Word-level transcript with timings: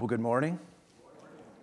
Well, 0.00 0.08
good 0.08 0.20
morning. 0.20 0.58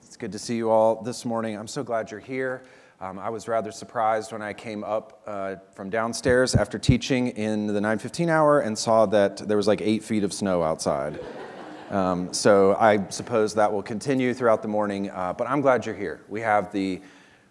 It's 0.03 0.15
good 0.15 0.31
to 0.31 0.39
see 0.39 0.55
you 0.55 0.69
all 0.69 1.01
this 1.01 1.25
morning. 1.25 1.57
I'm 1.57 1.67
so 1.67 1.83
glad 1.83 2.11
you're 2.11 2.21
here. 2.21 2.63
Um, 3.01 3.19
I 3.19 3.29
was 3.29 3.49
rather 3.49 3.73
surprised 3.73 4.31
when 4.31 4.41
I 4.41 4.53
came 4.53 4.85
up 4.85 5.21
uh, 5.27 5.55
from 5.73 5.89
downstairs 5.89 6.55
after 6.55 6.79
teaching 6.79 7.27
in 7.27 7.67
the 7.67 7.81
9:15 7.81 8.29
hour 8.29 8.61
and 8.61 8.77
saw 8.77 9.05
that 9.07 9.45
there 9.49 9.57
was 9.57 9.67
like 9.67 9.81
eight 9.81 10.01
feet 10.01 10.23
of 10.23 10.31
snow 10.31 10.63
outside. 10.63 11.19
Um, 11.89 12.33
so 12.33 12.77
I 12.79 13.05
suppose 13.09 13.53
that 13.55 13.71
will 13.71 13.83
continue 13.83 14.33
throughout 14.33 14.61
the 14.61 14.69
morning. 14.69 15.09
Uh, 15.09 15.33
but 15.33 15.49
I'm 15.49 15.59
glad 15.59 15.85
you're 15.85 15.93
here. 15.93 16.21
We 16.29 16.39
have 16.39 16.71
the 16.71 17.01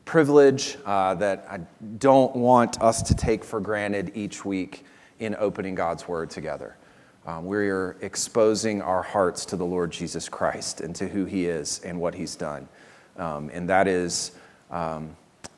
privilege 0.06 0.78
uh, 0.86 1.14
that 1.16 1.46
I 1.50 1.58
don't 1.98 2.34
want 2.34 2.80
us 2.80 3.02
to 3.02 3.14
take 3.14 3.44
for 3.44 3.60
granted 3.60 4.12
each 4.14 4.46
week 4.46 4.86
in 5.18 5.36
opening 5.38 5.74
God's 5.74 6.08
Word 6.08 6.30
together. 6.30 6.78
Um, 7.26 7.44
we're 7.44 7.96
exposing 8.00 8.80
our 8.80 9.02
hearts 9.02 9.44
to 9.46 9.56
the 9.56 9.64
Lord 9.64 9.90
Jesus 9.90 10.28
Christ 10.28 10.80
and 10.80 10.94
to 10.96 11.06
who 11.06 11.26
He 11.26 11.46
is 11.46 11.80
and 11.84 12.00
what 12.00 12.14
He's 12.14 12.34
done. 12.34 12.66
Um, 13.16 13.50
and 13.52 13.68
that 13.68 13.86
is 13.86 14.32
um, 14.70 15.16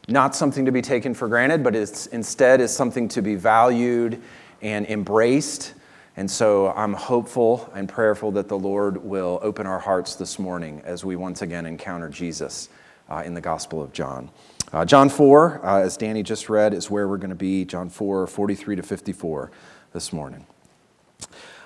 not 0.09 0.34
something 0.34 0.65
to 0.65 0.73
be 0.73 0.83
taken 0.83 1.15
for 1.15 1.29
granted, 1.29 1.62
but 1.62 1.77
it's 1.77 2.06
instead 2.06 2.61
is 2.61 2.75
something 2.75 3.09
to 3.09 3.23
be 3.23 3.37
valued 3.37 4.20
and 4.61 4.87
embraced. 4.87 5.75
And 6.17 6.30
so 6.30 6.73
I'm 6.73 6.93
hopeful 6.93 7.70
and 7.75 7.89
prayerful 7.89 8.33
that 8.33 8.48
the 8.48 8.59
Lord 8.59 9.03
will 9.03 9.39
open 9.42 9.67
our 9.67 9.79
hearts 9.79 10.17
this 10.17 10.39
morning 10.39 10.83
as 10.84 11.05
we 11.05 11.17
once 11.17 11.42
again 11.42 11.65
encounter 11.65 12.09
Jesus 12.09 12.69
uh, 13.09 13.23
in 13.25 13.34
the 13.34 13.41
Gospel 13.41 13.81
of 13.81 13.92
John. 13.92 14.31
Uh, 14.73 14.84
John 14.84 15.09
4, 15.09 15.65
uh, 15.65 15.81
as 15.81 15.97
Danny 15.97 16.23
just 16.23 16.48
read, 16.48 16.75
is 16.75 16.91
where 16.91 17.06
we're 17.06 17.19
going 17.19 17.31
to 17.31 17.37
be. 17.37 17.65
John 17.65 17.89
4, 17.89 18.27
43 18.27 18.77
to 18.77 18.83
54 18.83 19.51
this 19.92 20.12
morning. 20.12 20.47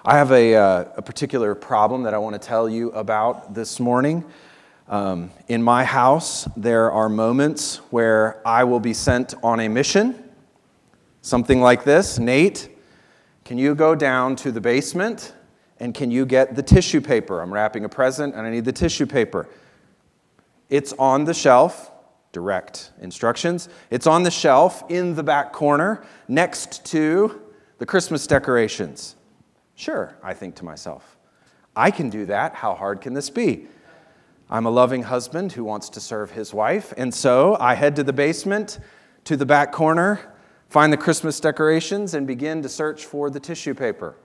I 0.08 0.18
have 0.18 0.30
a, 0.30 0.54
uh, 0.54 0.84
a 0.98 1.02
particular 1.02 1.56
problem 1.56 2.04
that 2.04 2.14
I 2.14 2.18
want 2.18 2.40
to 2.40 2.46
tell 2.46 2.68
you 2.68 2.92
about 2.92 3.54
this 3.54 3.80
morning. 3.80 4.24
Um, 4.86 5.32
in 5.48 5.64
my 5.64 5.82
house, 5.82 6.46
there 6.56 6.92
are 6.92 7.08
moments 7.08 7.78
where 7.90 8.40
I 8.46 8.62
will 8.62 8.78
be 8.78 8.94
sent 8.94 9.34
on 9.42 9.58
a 9.58 9.66
mission, 9.66 10.30
something 11.22 11.60
like 11.60 11.82
this 11.82 12.20
Nate, 12.20 12.68
can 13.44 13.58
you 13.58 13.74
go 13.74 13.96
down 13.96 14.36
to 14.36 14.52
the 14.52 14.60
basement 14.60 15.34
and 15.80 15.92
can 15.92 16.12
you 16.12 16.24
get 16.24 16.54
the 16.54 16.62
tissue 16.62 17.00
paper? 17.00 17.40
I'm 17.40 17.52
wrapping 17.52 17.84
a 17.84 17.88
present 17.88 18.36
and 18.36 18.46
I 18.46 18.50
need 18.50 18.64
the 18.64 18.72
tissue 18.72 19.06
paper. 19.06 19.48
It's 20.70 20.92
on 21.00 21.24
the 21.24 21.34
shelf, 21.34 21.90
direct 22.30 22.92
instructions. 23.00 23.68
It's 23.90 24.06
on 24.06 24.22
the 24.22 24.30
shelf 24.30 24.88
in 24.88 25.16
the 25.16 25.24
back 25.24 25.52
corner 25.52 26.04
next 26.28 26.84
to 26.86 27.42
the 27.78 27.86
Christmas 27.86 28.28
decorations. 28.28 29.16
Sure, 29.76 30.16
I 30.22 30.34
think 30.34 30.56
to 30.56 30.64
myself. 30.64 31.16
I 31.76 31.90
can 31.90 32.08
do 32.08 32.26
that. 32.26 32.54
How 32.54 32.74
hard 32.74 33.02
can 33.02 33.12
this 33.12 33.30
be? 33.30 33.66
I'm 34.48 34.64
a 34.64 34.70
loving 34.70 35.02
husband 35.02 35.52
who 35.52 35.64
wants 35.64 35.90
to 35.90 36.00
serve 36.00 36.30
his 36.30 36.54
wife, 36.54 36.94
and 36.96 37.12
so 37.12 37.56
I 37.60 37.74
head 37.74 37.94
to 37.96 38.02
the 38.02 38.12
basement, 38.12 38.78
to 39.24 39.36
the 39.36 39.44
back 39.44 39.72
corner, 39.72 40.34
find 40.68 40.92
the 40.92 40.96
Christmas 40.96 41.38
decorations, 41.40 42.14
and 42.14 42.26
begin 42.26 42.62
to 42.62 42.68
search 42.68 43.04
for 43.04 43.28
the 43.28 43.38
tissue 43.38 43.74
paper. 43.74 44.16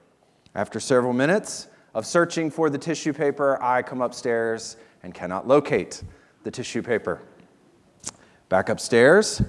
After 0.56 0.80
several 0.80 1.12
minutes 1.12 1.68
of 1.94 2.06
searching 2.06 2.50
for 2.50 2.70
the 2.70 2.78
tissue 2.78 3.14
paper, 3.14 3.62
I 3.62 3.82
come 3.82 4.02
upstairs 4.02 4.78
and 5.04 5.14
cannot 5.14 5.48
locate 5.48 6.04
the 6.44 6.52
tissue 6.52 6.82
paper. 6.82 7.22
Back 8.48 8.70
upstairs, 8.70 9.42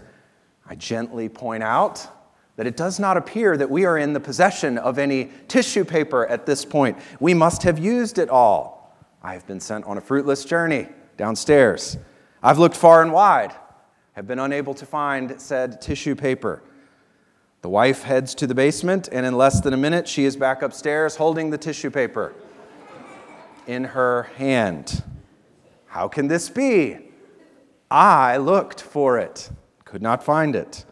I 0.66 0.75
gently 0.75 1.28
point 1.28 1.62
out 1.62 2.09
that 2.56 2.67
it 2.67 2.77
does 2.77 3.00
not 3.00 3.17
appear 3.17 3.56
that 3.56 3.70
we 3.70 3.84
are 3.84 3.97
in 3.97 4.12
the 4.12 4.20
possession 4.20 4.78
of 4.78 4.98
any 4.98 5.31
tissue 5.48 5.84
paper 5.84 6.27
at 6.27 6.47
this 6.47 6.64
point. 6.64 6.98
We 7.19 7.34
must 7.34 7.62
have 7.62 7.78
used 7.78 8.19
it 8.19 8.28
all. 8.28 8.94
I 9.22 9.33
have 9.34 9.47
been 9.47 9.61
sent 9.61 9.84
on 9.86 9.98
a 9.98 10.00
fruitless 10.00 10.44
journey 10.44 10.89
downstairs. 11.17 11.97
I've 12.42 12.59
looked 12.59 12.77
far 12.77 13.03
and 13.03 13.12
wide, 13.12 13.53
have 14.14 14.27
been 14.27 14.39
unable 14.39 14.75
to 14.75 14.84
find 14.84 15.41
said 15.41 15.81
tissue 15.81 16.14
paper. 16.14 16.62
The 17.62 17.69
wife 17.69 18.03
heads 18.03 18.34
to 18.37 18.47
the 18.47 18.55
basement, 18.55 19.09
and 19.12 19.25
in 19.25 19.37
less 19.37 19.60
than 19.60 19.72
a 19.72 19.76
minute, 19.76 20.09
she 20.09 20.25
is 20.25 20.37
back 20.37 20.62
upstairs 20.62 21.16
holding 21.16 21.50
the 21.50 21.59
tissue 21.59 21.91
paper 21.91 22.34
in 23.66 23.84
her 23.84 24.25
hand. 24.37 25.05
How 25.87 26.09
can 26.09 26.26
this 26.26 26.50
be? 26.50 26.99
I 27.91 28.38
looked 28.38 28.81
for 28.81 29.19
it, 29.19 29.50
could 29.84 30.03
not 30.03 30.25
find 30.25 30.56
it. 30.56 30.84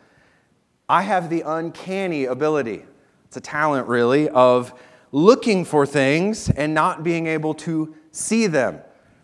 I 0.91 1.03
have 1.03 1.31
the 1.31 1.43
uncanny 1.47 2.25
ability, 2.25 2.85
it's 3.27 3.37
a 3.37 3.41
talent 3.41 3.87
really, 3.87 4.29
of 4.29 4.75
looking 5.13 5.65
for 5.65 5.87
things 5.87 6.51
and 6.51 6.75
not 6.75 7.05
being 7.05 7.29
able 7.29 7.55
to 7.55 7.95
see 8.11 8.49
them 8.49 8.81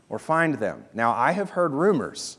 or 0.08 0.20
find 0.20 0.54
them. 0.54 0.84
Now, 0.94 1.12
I 1.12 1.32
have 1.32 1.50
heard 1.50 1.72
rumors 1.72 2.38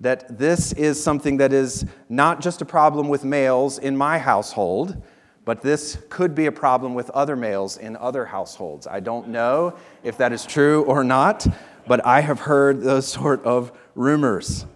that 0.00 0.40
this 0.40 0.72
is 0.72 1.00
something 1.00 1.36
that 1.36 1.52
is 1.52 1.86
not 2.08 2.40
just 2.40 2.60
a 2.60 2.64
problem 2.64 3.08
with 3.08 3.22
males 3.22 3.78
in 3.78 3.96
my 3.96 4.18
household, 4.18 5.00
but 5.44 5.62
this 5.62 5.98
could 6.08 6.34
be 6.34 6.46
a 6.46 6.52
problem 6.52 6.94
with 6.94 7.10
other 7.10 7.36
males 7.36 7.76
in 7.76 7.94
other 7.94 8.24
households. 8.24 8.88
I 8.88 8.98
don't 8.98 9.28
know 9.28 9.76
if 10.02 10.18
that 10.18 10.32
is 10.32 10.44
true 10.44 10.82
or 10.86 11.04
not, 11.04 11.46
but 11.86 12.04
I 12.04 12.20
have 12.20 12.40
heard 12.40 12.80
those 12.80 13.06
sort 13.06 13.44
of 13.44 13.70
rumors. 13.94 14.66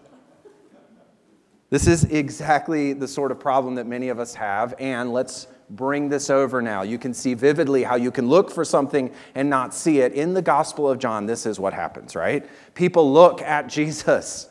This 1.68 1.86
is 1.88 2.04
exactly 2.04 2.92
the 2.92 3.08
sort 3.08 3.32
of 3.32 3.40
problem 3.40 3.74
that 3.74 3.86
many 3.86 4.08
of 4.08 4.20
us 4.20 4.34
have, 4.34 4.74
and 4.78 5.12
let's 5.12 5.48
bring 5.70 6.08
this 6.08 6.30
over 6.30 6.62
now. 6.62 6.82
You 6.82 6.96
can 6.96 7.12
see 7.12 7.34
vividly 7.34 7.82
how 7.82 7.96
you 7.96 8.12
can 8.12 8.28
look 8.28 8.52
for 8.52 8.64
something 8.64 9.12
and 9.34 9.50
not 9.50 9.74
see 9.74 9.98
it. 9.98 10.12
In 10.12 10.32
the 10.32 10.42
Gospel 10.42 10.88
of 10.88 11.00
John, 11.00 11.26
this 11.26 11.44
is 11.44 11.58
what 11.58 11.72
happens, 11.72 12.14
right? 12.14 12.48
People 12.74 13.12
look 13.12 13.42
at 13.42 13.68
Jesus. 13.68 14.48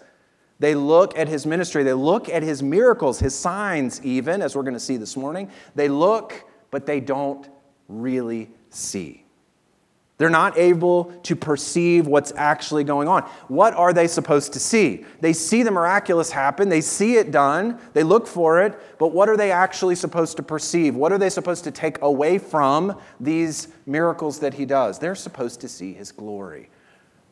They 0.59 0.76
look 0.76 1.18
at 1.18 1.28
his 1.28 1.46
ministry. 1.46 1.84
They 1.84 1.94
look 1.94 2.28
at 2.28 2.44
his 2.44 2.62
miracles, 2.62 3.20
his 3.20 3.34
signs, 3.34 4.03
even, 4.03 4.42
as 4.42 4.56
we're 4.56 4.64
going 4.64 4.74
to 4.74 4.80
see 4.80 4.97
this 4.97 5.16
morning. 5.16 5.50
They 5.74 5.88
look, 5.88 6.46
but 6.70 6.86
they 6.86 7.00
don't 7.00 7.47
really 7.88 8.52
see. 8.70 9.25
They're 10.18 10.30
not 10.30 10.58
able 10.58 11.06
to 11.24 11.36
perceive 11.36 12.08
what's 12.08 12.31
actually 12.38 12.86
going 12.86 13.09
on. 13.09 13.24
What 13.50 13.74
are 13.74 13.92
they 13.92 14.08
supposed 14.08 14.53
to 14.53 14.59
see? 14.59 15.06
They 15.20 15.34
see 15.34 15.62
the 15.62 15.72
miraculous 15.72 16.31
happen, 16.31 16.70
they 16.70 16.80
see 16.80 17.16
it 17.18 17.31
done, 17.31 17.80
they 17.94 18.03
look 18.03 18.26
for 18.26 18.62
it, 18.64 18.80
but 18.98 19.09
what 19.09 19.28
are 19.28 19.36
they 19.36 19.52
actually 19.52 19.96
supposed 19.96 20.38
to 20.38 20.44
perceive? 20.44 20.96
What 20.96 21.12
are 21.12 21.18
they 21.18 21.30
supposed 21.30 21.66
to 21.66 21.72
take 21.72 22.02
away 22.02 22.38
from 22.38 22.98
these 23.20 23.68
miracles 23.86 24.40
that 24.40 24.53
he 24.53 24.66
does? 24.66 25.00
They're 25.00 25.16
supposed 25.16 25.59
to 25.62 25.68
see 25.68 25.94
his 25.94 26.14
glory. 26.14 26.70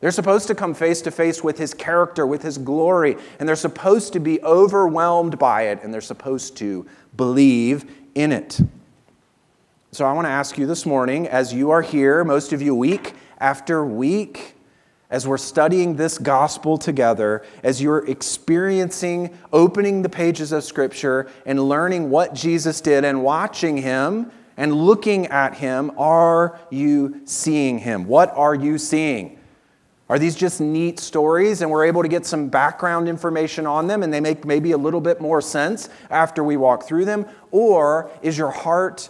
They're 0.00 0.10
supposed 0.10 0.48
to 0.48 0.54
come 0.54 0.74
face 0.74 1.00
to 1.02 1.10
face 1.10 1.42
with 1.42 1.56
his 1.56 1.72
character, 1.72 2.26
with 2.26 2.42
his 2.42 2.58
glory, 2.58 3.16
and 3.38 3.48
they're 3.48 3.56
supposed 3.56 4.12
to 4.12 4.20
be 4.20 4.42
overwhelmed 4.42 5.38
by 5.38 5.68
it, 5.68 5.82
and 5.82 5.94
they're 5.94 6.02
supposed 6.02 6.58
to 6.58 6.84
believe 7.16 7.90
in 8.14 8.30
it. 8.30 8.60
So 9.94 10.04
I 10.04 10.12
want 10.12 10.24
to 10.26 10.30
ask 10.30 10.58
you 10.58 10.66
this 10.66 10.84
morning, 10.84 11.28
as 11.28 11.54
you 11.54 11.70
are 11.70 11.80
here, 11.80 12.24
most 12.24 12.52
of 12.52 12.60
you 12.60 12.74
week 12.74 13.14
after 13.38 13.86
week, 13.86 14.56
as 15.08 15.24
we're 15.24 15.38
studying 15.38 15.94
this 15.94 16.18
gospel 16.18 16.78
together, 16.78 17.44
as 17.62 17.80
you're 17.80 18.04
experiencing 18.10 19.38
opening 19.52 20.02
the 20.02 20.08
pages 20.08 20.50
of 20.50 20.64
Scripture 20.64 21.30
and 21.46 21.68
learning 21.68 22.10
what 22.10 22.34
Jesus 22.34 22.80
did 22.80 23.04
and 23.04 23.22
watching 23.22 23.76
Him 23.76 24.32
and 24.56 24.74
looking 24.74 25.28
at 25.28 25.58
Him, 25.58 25.92
are 25.96 26.58
you 26.70 27.20
seeing 27.24 27.78
Him? 27.78 28.08
What 28.08 28.36
are 28.36 28.56
you 28.56 28.78
seeing? 28.78 29.38
Are 30.08 30.18
these 30.18 30.34
just 30.34 30.60
neat 30.60 30.98
stories 30.98 31.62
and 31.62 31.70
we're 31.70 31.84
able 31.84 32.02
to 32.02 32.08
get 32.08 32.26
some 32.26 32.48
background 32.48 33.08
information 33.08 33.64
on 33.64 33.86
them 33.86 34.02
and 34.02 34.12
they 34.12 34.20
make 34.20 34.44
maybe 34.44 34.72
a 34.72 34.76
little 34.76 35.00
bit 35.00 35.20
more 35.20 35.40
sense 35.40 35.88
after 36.10 36.42
we 36.42 36.56
walk 36.56 36.82
through 36.82 37.04
them? 37.04 37.26
Or 37.52 38.10
is 38.22 38.36
your 38.36 38.50
heart 38.50 39.08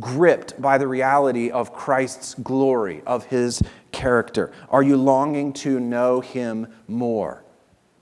gripped 0.00 0.60
by 0.60 0.78
the 0.78 0.88
reality 0.88 1.50
of 1.50 1.74
Christ's 1.74 2.34
glory, 2.34 3.02
of 3.06 3.26
his 3.26 3.62
character? 3.90 4.52
Are 4.70 4.82
you 4.82 4.96
longing 4.96 5.52
to 5.54 5.78
know 5.78 6.20
him 6.20 6.68
more, 6.88 7.44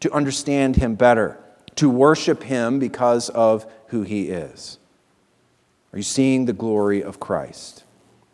to 0.00 0.12
understand 0.12 0.76
him 0.76 0.94
better, 0.94 1.38
to 1.76 1.88
worship 1.88 2.42
him 2.42 2.78
because 2.78 3.28
of 3.30 3.70
who 3.88 4.02
he 4.02 4.28
is? 4.28 4.78
Are 5.92 5.98
you 5.98 6.04
seeing 6.04 6.44
the 6.44 6.52
glory 6.52 7.02
of 7.02 7.18
Christ? 7.18 7.84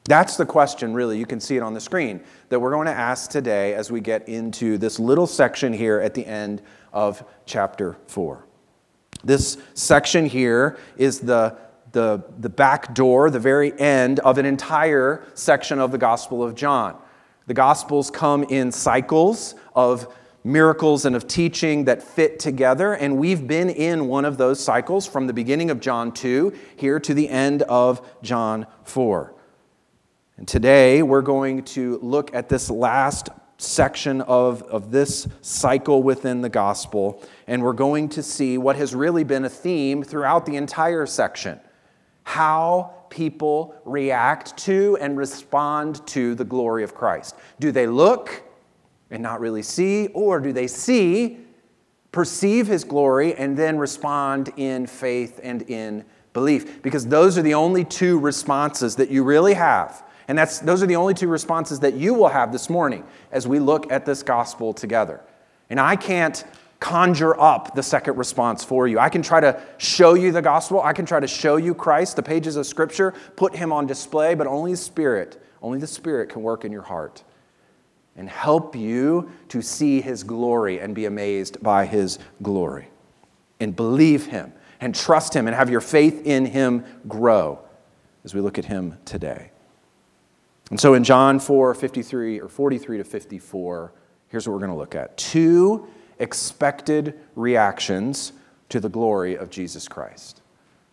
That's 0.05 0.37
the 0.37 0.47
question, 0.47 0.95
really. 0.95 1.19
You 1.19 1.27
can 1.27 1.41
see 1.41 1.57
it 1.57 1.63
on 1.63 1.75
the 1.75 1.81
screen 1.81 2.21
that 2.49 2.61
we're 2.61 2.71
going 2.71 2.87
to 2.87 2.93
ask 2.93 3.31
today 3.31 3.75
as 3.75 3.91
we 3.91 4.01
get 4.01 4.29
into 4.29 4.79
this 4.79 5.01
little 5.01 5.27
section 5.27 5.73
here 5.73 6.01
at 6.01 6.15
the 6.15 6.25
end 6.25 6.63
of 6.93 7.25
chapter 7.45 7.97
4. 8.07 8.45
This 9.25 9.59
section 9.75 10.27
here 10.27 10.79
is 10.97 11.21
the 11.21 11.57
the, 11.97 12.23
the 12.41 12.51
back 12.51 12.93
door, 12.95 13.31
the 13.31 13.41
very 13.41 13.73
end 13.81 14.21
of 14.21 14.37
an 14.37 14.45
entire 14.45 15.25
section 15.33 15.79
of 15.79 15.93
the 15.93 15.97
Gospel 15.99 16.45
of 16.45 16.55
John. 16.55 16.95
The 17.47 17.55
Gospels 17.55 18.11
come 18.11 18.43
in 18.45 18.71
cycles 18.71 19.55
of 19.75 20.15
miracles 20.45 21.07
and 21.07 21.17
of 21.17 21.27
teaching 21.27 21.87
that 21.87 22.03
fit 22.03 22.39
together, 22.39 22.93
and 22.93 23.17
we've 23.17 23.47
been 23.47 23.71
in 23.71 24.09
one 24.09 24.27
of 24.27 24.37
those 24.37 24.63
cycles 24.63 25.07
from 25.07 25.27
the 25.27 25.33
beginning 25.33 25.71
of 25.71 25.81
John 25.81 26.13
2 26.13 26.53
here 26.77 27.01
to 27.01 27.15
the 27.15 27.31
end 27.31 27.63
of 27.63 28.07
John 28.23 28.67
4. 28.85 29.33
And 30.37 30.47
today 30.47 31.03
we're 31.03 31.23
going 31.23 31.65
to 31.65 31.99
look 32.03 32.35
at 32.35 32.51
this 32.51 32.69
last 32.69 33.31
section 33.57 34.21
of, 34.21 34.63
of 34.65 34.91
this 34.91 35.27
cycle 35.41 36.03
within 36.03 36.43
the 36.43 36.51
gospel, 36.51 37.23
and 37.47 37.63
we're 37.63 37.73
going 37.73 38.11
to 38.11 38.23
see 38.23 38.59
what 38.59 38.77
has 38.77 38.95
really 38.95 39.25
been 39.25 39.47
a 39.47 39.49
theme 39.49 40.03
throughout 40.03 40.45
the 40.45 40.57
entire 40.57 41.07
section 41.07 41.59
how 42.27 42.93
people 43.09 43.75
react 43.85 44.57
to 44.59 44.99
and 45.01 45.17
respond 45.17 46.07
to 46.09 46.35
the 46.35 46.45
glory 46.45 46.85
of 46.85 46.95
Christ. 46.95 47.37
Do 47.59 47.73
they 47.73 47.87
look 47.87 48.43
and 49.11 49.23
not 49.23 49.41
really 49.41 49.63
see, 49.63 50.09
or 50.09 50.41
do 50.41 50.53
they 50.53 50.67
see, 50.67 51.39
perceive 52.13 52.67
his 52.67 52.85
glory, 52.85 53.35
and 53.35 53.57
then 53.57 53.79
respond 53.79 54.53
in 54.57 54.87
faith 54.87 55.41
and 55.43 55.63
in 55.63 56.05
belief? 56.33 56.83
Because 56.83 57.07
those 57.07 57.39
are 57.39 57.43
the 57.43 57.55
only 57.55 57.85
two 57.85 58.19
responses 58.19 58.97
that 58.97 59.11
you 59.11 59.23
really 59.25 59.55
have 59.55 60.03
and 60.29 60.37
that's, 60.37 60.59
those 60.59 60.83
are 60.83 60.87
the 60.87 60.97
only 60.97 61.15
two 61.15 61.29
responses 61.29 61.81
that 61.81 61.95
you 61.95 62.15
will 62.15 62.29
have 62.29 62.53
this 62.53 62.69
morning 62.69 63.05
as 63.31 63.47
we 63.47 63.59
look 63.59 63.91
at 63.93 64.05
this 64.05 64.23
gospel 64.23 64.73
together. 64.73 65.21
And 65.71 65.79
I 65.81 65.97
can't 65.97 66.45
conjure 66.81 67.39
up 67.41 67.75
the 67.75 67.83
second 67.83 68.17
response 68.17 68.63
for 68.63 68.87
you. 68.87 68.99
I 68.99 69.09
can 69.09 69.23
try 69.23 69.41
to 69.41 69.61
show 69.79 70.15
you 70.15 70.33
the 70.33 70.43
gospel, 70.43 70.83
I 70.83 70.93
can 70.93 71.07
try 71.07 71.21
to 71.21 71.27
show 71.27 71.57
you 71.57 71.75
Christ, 71.75 72.17
the 72.17 72.23
pages 72.23 72.57
of 72.57 72.67
Scripture, 72.67 73.15
put 73.37 73.55
him 73.55 73.73
on 73.73 73.87
display, 73.87 74.35
but 74.35 74.47
only 74.47 74.73
the 74.73 74.77
Spirit, 74.77 75.43
only 75.63 75.79
the 75.79 75.87
Spirit 75.87 76.29
can 76.29 76.43
work 76.43 76.65
in 76.65 76.73
your 76.73 76.83
heart 76.83 77.23
and 78.17 78.29
help 78.29 78.75
you 78.75 79.31
to 79.49 79.63
see 79.63 80.01
his 80.01 80.25
glory 80.25 80.81
and 80.81 80.95
be 80.95 81.05
amazed 81.05 81.63
by 81.63 81.85
his 81.85 82.19
glory. 82.43 82.89
And 83.61 83.75
believe 83.75 84.27
him 84.27 84.53
and 84.81 84.95
trust 84.95 85.35
him 85.35 85.47
and 85.47 85.57
have 85.57 85.71
your 85.71 85.81
faith 85.81 86.27
in 86.27 86.47
him 86.47 86.85
grow 87.09 87.59
as 88.25 88.35
we 88.35 88.41
look 88.41 88.59
at 88.59 88.65
him 88.65 88.99
today. 89.05 89.51
And 90.71 90.81
so 90.81 90.95
in 90.95 91.05
John 91.05 91.39
4 91.39 91.75
53 91.75 92.41
or 92.41 92.49
43 92.49 92.99
to 92.99 93.05
54, 93.05 93.93
here's 94.29 94.47
what 94.47 94.53
we're 94.55 94.59
going 94.59 94.73
to 94.73 94.77
look 94.77 94.95
at 94.95 95.17
two 95.17 95.89
expected 96.19 97.19
reactions 97.35 98.33
to 98.69 98.81
the 98.81 98.89
glory 98.89 99.37
of 99.37 99.51
Jesus 99.51 99.89
Christ. 99.89 100.43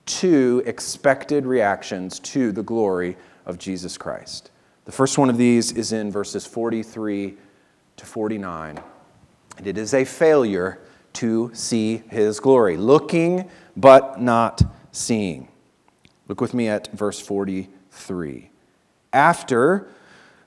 Two 0.05 0.61
expected 0.65 1.45
reactions 1.45 2.19
to 2.19 2.51
the 2.51 2.63
glory 2.63 3.15
of 3.45 3.57
Jesus 3.57 3.97
Christ. 3.97 4.51
The 4.85 4.91
first 4.91 5.17
one 5.17 5.29
of 5.29 5.37
these 5.37 5.71
is 5.71 5.93
in 5.93 6.11
verses 6.11 6.45
43 6.45 7.37
to 7.97 8.05
49, 8.05 8.81
and 9.57 9.67
it 9.67 9.77
is 9.77 9.93
a 9.93 10.03
failure 10.03 10.79
to 11.13 11.51
see 11.53 12.03
his 12.09 12.39
glory, 12.39 12.75
looking 12.75 13.49
but 13.77 14.21
not 14.21 14.61
seeing. 14.91 15.47
Look 16.27 16.41
with 16.41 16.53
me 16.53 16.67
at 16.67 16.91
verse 16.91 17.19
43. 17.19 18.49
After 19.13 19.87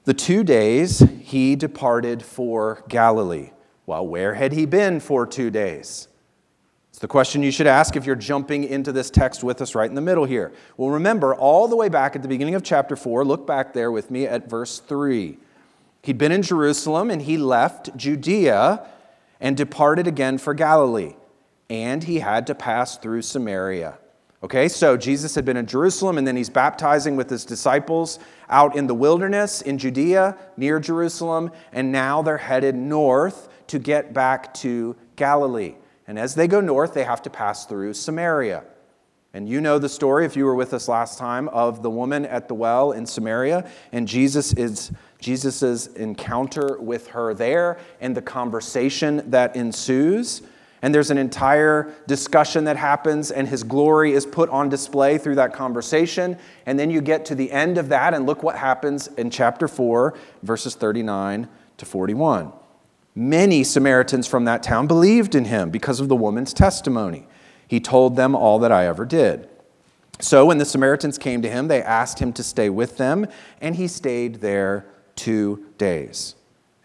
the 0.05 0.15
two 0.15 0.45
days, 0.45 0.99
he 1.21 1.57
departed 1.57 2.23
for 2.23 2.85
Galilee. 2.89 3.51
Well, 3.87 4.07
where 4.07 4.35
had 4.35 4.53
he 4.53 4.67
been 4.67 5.01
for 5.01 5.27
two 5.27 5.51
days? 5.51 6.09
It's 6.91 6.99
the 6.99 7.09
question 7.09 7.43
you 7.43 7.51
should 7.51 7.67
ask 7.67 7.95
if 7.95 8.05
you're 8.05 8.17
jumping 8.17 8.65
into 8.65 8.91
this 8.91 9.11
text 9.11 9.45
with 9.45 9.63
us 9.63 9.75
right 9.75 9.89
in 9.89 9.95
the 9.95 10.01
middle 10.01 10.25
here. 10.25 10.53
Well, 10.77 10.91
remember, 10.91 11.35
all 11.35 11.69
the 11.69 11.77
way 11.77 11.89
back 11.89 12.17
at 12.17 12.23
the 12.23 12.29
beginning 12.29 12.55
of 12.55 12.63
chapter 12.63 12.97
4, 12.97 13.25
look 13.25 13.47
back 13.47 13.73
there 13.73 13.93
with 13.93 14.11
me 14.11 14.27
at 14.27 14.49
verse 14.49 14.81
3. 14.81 15.39
He'd 16.03 16.19
been 16.19 16.33
in 16.33 16.43
Jerusalem 16.43 17.11
and 17.11 17.23
he 17.23 17.37
left 17.37 17.97
Judea 17.97 18.87
and 19.41 19.57
departed 19.57 20.07
again 20.07 20.39
for 20.39 20.55
Galilee, 20.55 21.15
and 21.69 22.05
he 22.05 22.21
had 22.21 22.47
to 22.47 22.55
pass 22.55 22.97
through 22.97 23.23
Samaria. 23.23 23.99
Okay, 24.43 24.69
so 24.69 24.97
Jesus 24.97 25.35
had 25.35 25.45
been 25.45 25.57
in 25.57 25.67
Jerusalem 25.67 26.19
and 26.19 26.27
then 26.27 26.37
he's 26.37 26.51
baptizing 26.51 27.17
with 27.17 27.31
his 27.31 27.45
disciples 27.45 28.19
out 28.51 28.77
in 28.77 28.87
the 28.87 28.95
wilderness 28.95 29.63
in 29.63 29.79
Judea 29.79 30.37
near 30.57 30.79
Jerusalem, 30.79 31.51
and 31.73 31.91
now 31.91 32.23
they're 32.23 32.37
headed 32.37 32.75
north 32.75 33.49
to 33.69 33.79
get 33.79 34.13
back 34.13 34.53
to 34.55 34.95
Galilee. 35.17 35.75
And 36.07 36.19
as 36.19 36.35
they 36.35 36.47
go 36.47 36.61
north, 36.61 36.95
they 36.95 37.05
have 37.05 37.23
to 37.23 37.31
pass 37.31 37.67
through 37.67 37.95
Samaria. 37.95 38.63
And 39.33 39.49
you 39.49 39.61
know 39.61 39.79
the 39.79 39.89
story, 39.89 40.25
if 40.25 40.37
you 40.37 40.45
were 40.45 40.55
with 40.55 40.73
us 40.73 40.89
last 40.89 41.19
time, 41.19 41.49
of 41.49 41.83
the 41.83 41.91
woman 41.91 42.25
at 42.25 42.49
the 42.49 42.55
well 42.55 42.93
in 42.93 43.05
Samaria, 43.05 43.69
and 43.93 44.07
Jesus 44.07 44.53
is 44.55 44.93
Jesus' 45.19 45.89
encounter 45.89 46.79
with 46.79 47.09
her 47.09 47.35
there 47.35 47.79
and 48.01 48.17
the 48.17 48.23
conversation 48.23 49.29
that 49.31 49.57
ensues. 49.57 50.43
And 50.83 50.95
there's 50.95 51.11
an 51.11 51.19
entire 51.19 51.95
discussion 52.07 52.65
that 52.65 52.77
happens, 52.77 53.31
and 53.31 53.49
his 53.49 53.63
glory 53.63 54.13
is 54.13 54.27
put 54.27 54.51
on 54.51 54.69
display 54.69 55.19
through 55.19 55.37
that 55.37 55.55
conversation. 55.55 56.39
And 56.67 56.79
then 56.79 56.91
you 56.91 57.01
get 57.01 57.25
to 57.27 57.35
the 57.35 57.51
end 57.51 57.79
of 57.79 57.89
that, 57.89 58.15
and 58.15 58.27
look 58.27 58.43
what 58.43 58.57
happens 58.57 59.09
in 59.09 59.31
chapter 59.31 59.69
4, 59.69 60.17
verses 60.43 60.75
39 60.75 61.49
to 61.79 61.85
41. 61.87 62.53
Many 63.15 63.65
Samaritans 63.65 64.27
from 64.27 64.45
that 64.45 64.63
town 64.63 64.87
believed 64.87 65.35
in 65.35 65.47
him 65.47 65.71
because 65.71 66.01
of 66.01 66.09
the 66.09 66.17
woman's 66.17 66.53
testimony. 66.53 67.27
He 67.67 67.81
told 67.81 68.15
them 68.15 68.37
all 68.37 68.59
that 68.59 68.71
I 68.71 68.87
ever 68.87 69.05
did. 69.05 69.49
So 70.21 70.47
when 70.47 70.59
the 70.59 70.65
Samaritans 70.65 71.19
came 71.19 71.43
to 71.43 71.51
him, 71.51 71.69
they 71.69 71.83
asked 71.83 72.21
him 72.21 72.33
to 72.35 72.43
stay 72.43 72.71
with 72.71 72.97
them, 72.97 73.27
and 73.61 73.77
he 73.77 73.89
stayed 73.89 74.37
there 74.37 74.87
two 75.15 75.67
days 75.79 76.36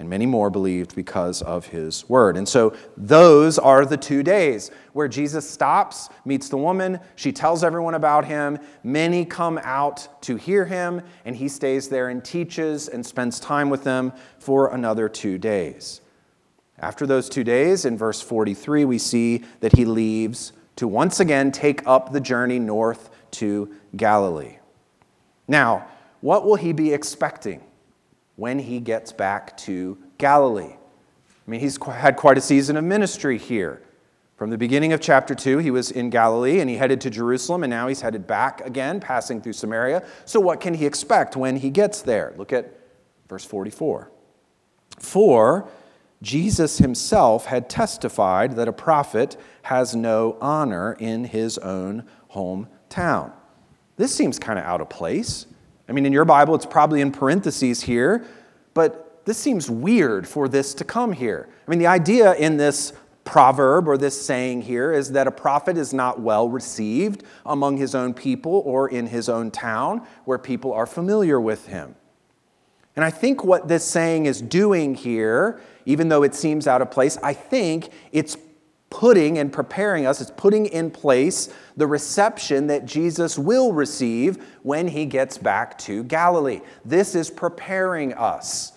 and 0.02 0.10
many 0.10 0.26
more 0.26 0.50
believed 0.50 0.96
because 0.96 1.44
of 1.44 1.68
his 1.68 2.10
word. 2.10 2.36
And 2.36 2.50
so 2.50 2.76
those 2.98 3.60
are 3.60 3.86
the 3.86 3.98
two 3.98 4.24
days 4.24 4.72
where 4.94 5.08
Jesus 5.08 5.48
stops, 5.48 6.10
meets 6.26 6.50
the 6.50 6.58
woman, 6.58 7.00
she 7.16 7.32
tells 7.32 7.64
everyone 7.64 7.94
about 7.94 8.26
him, 8.26 8.58
many 8.84 9.26
come 9.26 9.60
out 9.62 10.08
to 10.24 10.38
hear 10.38 10.66
him, 10.66 11.04
and 11.24 11.36
he 11.36 11.48
stays 11.48 11.88
there 11.88 12.10
and 12.10 12.26
teaches 12.26 12.88
and 12.88 13.06
spends 13.06 13.40
time 13.40 13.70
with 13.70 13.84
them 13.84 14.12
for 14.40 14.74
another 14.74 15.08
two 15.08 15.38
days. 15.38 16.02
After 16.80 17.06
those 17.06 17.30
two 17.30 17.44
days, 17.44 17.86
in 17.86 17.96
verse 17.96 18.22
43, 18.22 18.86
we 18.86 18.98
see 18.98 19.44
that 19.60 19.76
he 19.76 19.86
leaves 19.86 20.52
to 20.78 20.88
once 20.88 21.20
again 21.20 21.52
take 21.52 21.86
up 21.86 22.12
the 22.12 22.20
journey 22.20 22.58
north 22.58 23.12
to 23.34 23.72
Galilee. 23.96 24.58
Now, 25.48 25.86
what 26.22 26.44
will 26.44 26.56
he 26.56 26.74
be 26.74 26.92
expecting? 26.92 27.62
When 28.36 28.60
he 28.60 28.80
gets 28.80 29.12
back 29.12 29.56
to 29.58 29.98
Galilee. 30.18 30.74
I 30.74 31.52
mean, 31.52 31.60
he's 31.60 31.78
had 31.84 32.16
quite 32.16 32.38
a 32.38 32.42
season 32.42 32.78
of 32.78 32.84
ministry 32.84 33.38
here. 33.38 33.82
From 34.38 34.50
the 34.50 34.58
beginning 34.58 34.92
of 34.92 35.02
chapter 35.02 35.36
2, 35.36 35.60
he 35.60 35.70
was 35.70 35.92
in 35.92 36.10
Galilee 36.10 36.62
and 36.62 36.70
he 36.70 36.78
headed 36.78 37.00
to 37.02 37.12
Jerusalem, 37.12 37.64
and 37.64 37.70
now 37.70 37.88
he's 37.88 38.02
headed 38.02 38.26
back 38.26 38.62
again, 38.62 39.00
passing 39.00 39.40
through 39.40 39.54
Samaria. 39.54 40.04
So, 40.26 40.40
what 40.40 40.60
can 40.60 40.74
he 40.74 40.88
expect 40.88 41.36
when 41.36 41.58
he 41.58 41.70
gets 41.70 42.02
there? 42.02 42.34
Look 42.38 42.52
at 42.52 42.76
verse 43.30 43.46
44. 43.46 44.12
For 44.98 45.70
Jesus 46.22 46.78
himself 46.78 47.46
had 47.46 47.70
testified 47.70 48.56
that 48.56 48.68
a 48.68 48.74
prophet 48.74 49.38
has 49.64 49.96
no 49.96 50.38
honor 50.42 50.94
in 50.94 51.26
his 51.26 51.58
own 51.60 52.08
hometown. 52.34 53.32
This 53.98 54.16
seems 54.16 54.40
kind 54.40 54.58
of 54.58 54.66
out 54.66 54.82
of 54.82 54.90
place. 54.90 55.46
I 55.92 55.94
mean, 55.94 56.06
in 56.06 56.14
your 56.14 56.24
Bible, 56.24 56.56
it's 56.56 56.66
probably 56.66 57.02
in 57.02 57.12
parentheses 57.12 57.82
here, 57.82 58.26
but 58.74 59.26
this 59.26 59.38
seems 59.38 59.70
weird 59.70 60.26
for 60.26 60.48
this 60.48 60.74
to 60.76 60.86
come 60.86 61.12
here. 61.12 61.50
I 61.68 61.70
mean, 61.70 61.80
the 61.80 61.88
idea 61.88 62.34
in 62.36 62.56
this 62.56 62.94
proverb 63.26 63.90
or 63.90 63.98
this 63.98 64.26
saying 64.26 64.62
here 64.62 64.94
is 64.94 65.12
that 65.12 65.28
a 65.28 65.32
prophet 65.32 65.78
is 65.78 65.94
not 65.94 66.22
well 66.22 66.48
received 66.48 67.26
among 67.46 67.76
his 67.76 67.94
own 67.94 68.14
people 68.14 68.64
or 68.66 68.88
in 68.88 69.08
his 69.08 69.28
own 69.28 69.52
town 69.52 70.08
where 70.24 70.38
people 70.38 70.72
are 70.72 70.86
familiar 70.86 71.42
with 71.42 71.68
him. 71.68 71.94
And 72.96 73.04
I 73.04 73.10
think 73.10 73.44
what 73.44 73.68
this 73.68 73.84
saying 73.84 74.28
is 74.28 74.42
doing 74.42 74.96
here, 74.96 75.60
even 75.86 76.08
though 76.08 76.24
it 76.24 76.36
seems 76.36 76.68
out 76.68 76.82
of 76.82 76.90
place, 76.90 77.18
I 77.22 77.34
think 77.34 77.90
it's 78.14 78.38
putting 78.92 79.40
and 79.40 79.52
preparing 79.52 80.06
us, 80.06 80.22
it's 80.22 80.30
putting 80.32 80.68
in 80.68 80.92
place 80.92 81.50
the 81.78 81.88
reception 81.88 82.68
that 82.68 82.86
Jesus 82.86 83.40
will 83.40 83.74
receive 83.74 84.46
when 84.62 84.88
he 84.88 85.08
gets 85.08 85.40
back 85.40 85.78
to 85.80 86.04
Galilee. 86.04 86.62
This 86.86 87.16
is 87.16 87.32
preparing 87.32 88.14
us 88.14 88.74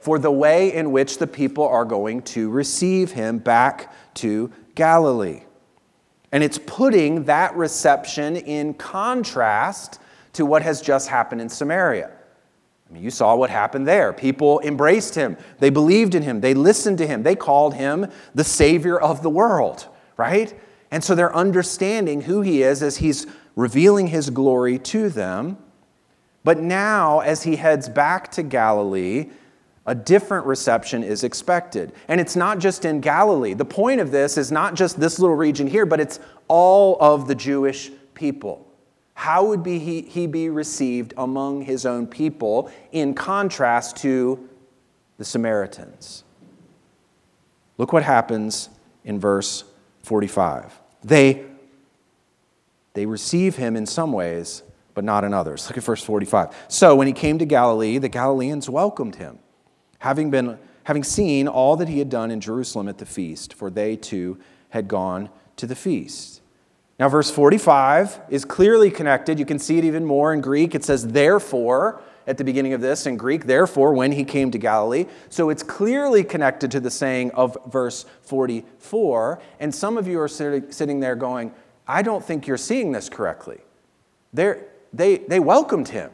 for 0.00 0.18
the 0.18 0.30
way 0.30 0.72
in 0.72 0.92
which 0.92 1.18
the 1.18 1.26
people 1.26 1.66
are 1.66 1.84
going 1.84 2.22
to 2.22 2.48
receive 2.48 3.10
him 3.12 3.38
back 3.38 3.92
to 4.14 4.50
Galilee. 4.74 5.42
And 6.32 6.42
it's 6.42 6.58
putting 6.64 7.24
that 7.24 7.54
reception 7.56 8.36
in 8.36 8.72
contrast 8.74 10.00
to 10.34 10.46
what 10.46 10.62
has 10.62 10.80
just 10.80 11.08
happened 11.08 11.40
in 11.40 11.48
Samaria. 11.48 12.12
I 12.90 12.94
mean, 12.94 13.02
you 13.04 13.10
saw 13.10 13.36
what 13.36 13.50
happened 13.50 13.86
there. 13.86 14.12
People 14.12 14.60
embraced 14.60 15.14
him, 15.14 15.36
they 15.60 15.70
believed 15.70 16.14
in 16.14 16.22
him, 16.22 16.40
they 16.40 16.54
listened 16.54 16.98
to 16.98 17.06
him, 17.06 17.22
they 17.22 17.36
called 17.36 17.74
him 17.74 18.08
the 18.34 18.42
Savior 18.42 18.98
of 18.98 19.22
the 19.22 19.30
world, 19.30 19.86
right? 20.16 20.58
And 20.90 21.04
so 21.04 21.14
they're 21.14 21.34
understanding 21.34 22.22
who 22.22 22.40
he 22.40 22.62
is 22.62 22.82
as 22.82 22.96
he's 22.96 23.26
revealing 23.54 24.08
his 24.08 24.30
glory 24.30 24.78
to 24.78 25.08
them. 25.08 25.58
But 26.42 26.58
now, 26.58 27.20
as 27.20 27.44
he 27.44 27.56
heads 27.56 27.88
back 27.88 28.32
to 28.32 28.42
Galilee, 28.42 29.30
a 29.86 29.94
different 29.94 30.46
reception 30.46 31.02
is 31.02 31.22
expected. 31.22 31.92
And 32.08 32.20
it's 32.20 32.36
not 32.36 32.58
just 32.58 32.84
in 32.84 33.00
Galilee. 33.00 33.54
The 33.54 33.64
point 33.64 34.00
of 34.00 34.10
this 34.10 34.36
is 34.36 34.50
not 34.50 34.74
just 34.74 34.98
this 34.98 35.18
little 35.18 35.36
region 35.36 35.66
here, 35.66 35.86
but 35.86 36.00
it's 36.00 36.18
all 36.48 36.96
of 37.00 37.28
the 37.28 37.34
Jewish 37.34 37.90
people. 38.14 38.69
How 39.20 39.44
would 39.44 39.62
be 39.62 39.78
he, 39.78 40.00
he 40.00 40.26
be 40.26 40.48
received 40.48 41.12
among 41.18 41.60
his 41.60 41.84
own 41.84 42.06
people 42.06 42.72
in 42.90 43.12
contrast 43.12 43.98
to 43.98 44.48
the 45.18 45.26
Samaritans. 45.26 46.24
Look 47.76 47.92
what 47.92 48.02
happens 48.02 48.70
in 49.04 49.20
verse 49.20 49.64
45. 50.04 50.80
They, 51.04 51.44
they 52.94 53.04
receive 53.04 53.56
him 53.56 53.76
in 53.76 53.84
some 53.84 54.14
ways, 54.14 54.62
but 54.94 55.04
not 55.04 55.22
in 55.22 55.34
others. 55.34 55.68
Look 55.68 55.76
at 55.76 55.84
verse 55.84 56.02
45. 56.02 56.56
So 56.68 56.96
when 56.96 57.06
he 57.06 57.12
came 57.12 57.38
to 57.40 57.44
Galilee, 57.44 57.98
the 57.98 58.08
Galileans 58.08 58.70
welcomed 58.70 59.16
him, 59.16 59.38
having, 59.98 60.30
been, 60.30 60.58
having 60.84 61.04
seen 61.04 61.46
all 61.46 61.76
that 61.76 61.88
he 61.88 61.98
had 61.98 62.08
done 62.08 62.30
in 62.30 62.40
Jerusalem 62.40 62.88
at 62.88 62.96
the 62.96 63.04
feast, 63.04 63.52
for 63.52 63.68
they 63.68 63.96
too 63.96 64.38
had 64.70 64.88
gone 64.88 65.28
to 65.56 65.66
the 65.66 65.76
feast. 65.76 66.39
Now, 67.00 67.08
verse 67.08 67.30
45 67.30 68.20
is 68.28 68.44
clearly 68.44 68.90
connected. 68.90 69.38
You 69.38 69.46
can 69.46 69.58
see 69.58 69.78
it 69.78 69.84
even 69.84 70.04
more 70.04 70.34
in 70.34 70.42
Greek. 70.42 70.74
It 70.74 70.84
says, 70.84 71.08
therefore, 71.08 72.02
at 72.26 72.36
the 72.36 72.44
beginning 72.44 72.74
of 72.74 72.82
this 72.82 73.06
in 73.06 73.16
Greek, 73.16 73.46
therefore, 73.46 73.94
when 73.94 74.12
he 74.12 74.22
came 74.22 74.50
to 74.50 74.58
Galilee. 74.58 75.06
So 75.30 75.48
it's 75.48 75.62
clearly 75.62 76.22
connected 76.22 76.70
to 76.72 76.78
the 76.78 76.90
saying 76.90 77.30
of 77.30 77.56
verse 77.68 78.04
44. 78.20 79.40
And 79.60 79.74
some 79.74 79.96
of 79.96 80.06
you 80.06 80.20
are 80.20 80.28
sitting 80.28 81.00
there 81.00 81.16
going, 81.16 81.54
I 81.88 82.02
don't 82.02 82.22
think 82.22 82.46
you're 82.46 82.58
seeing 82.58 82.92
this 82.92 83.08
correctly. 83.08 83.60
They, 84.34 84.58
they 84.92 85.40
welcomed 85.40 85.88
him. 85.88 86.10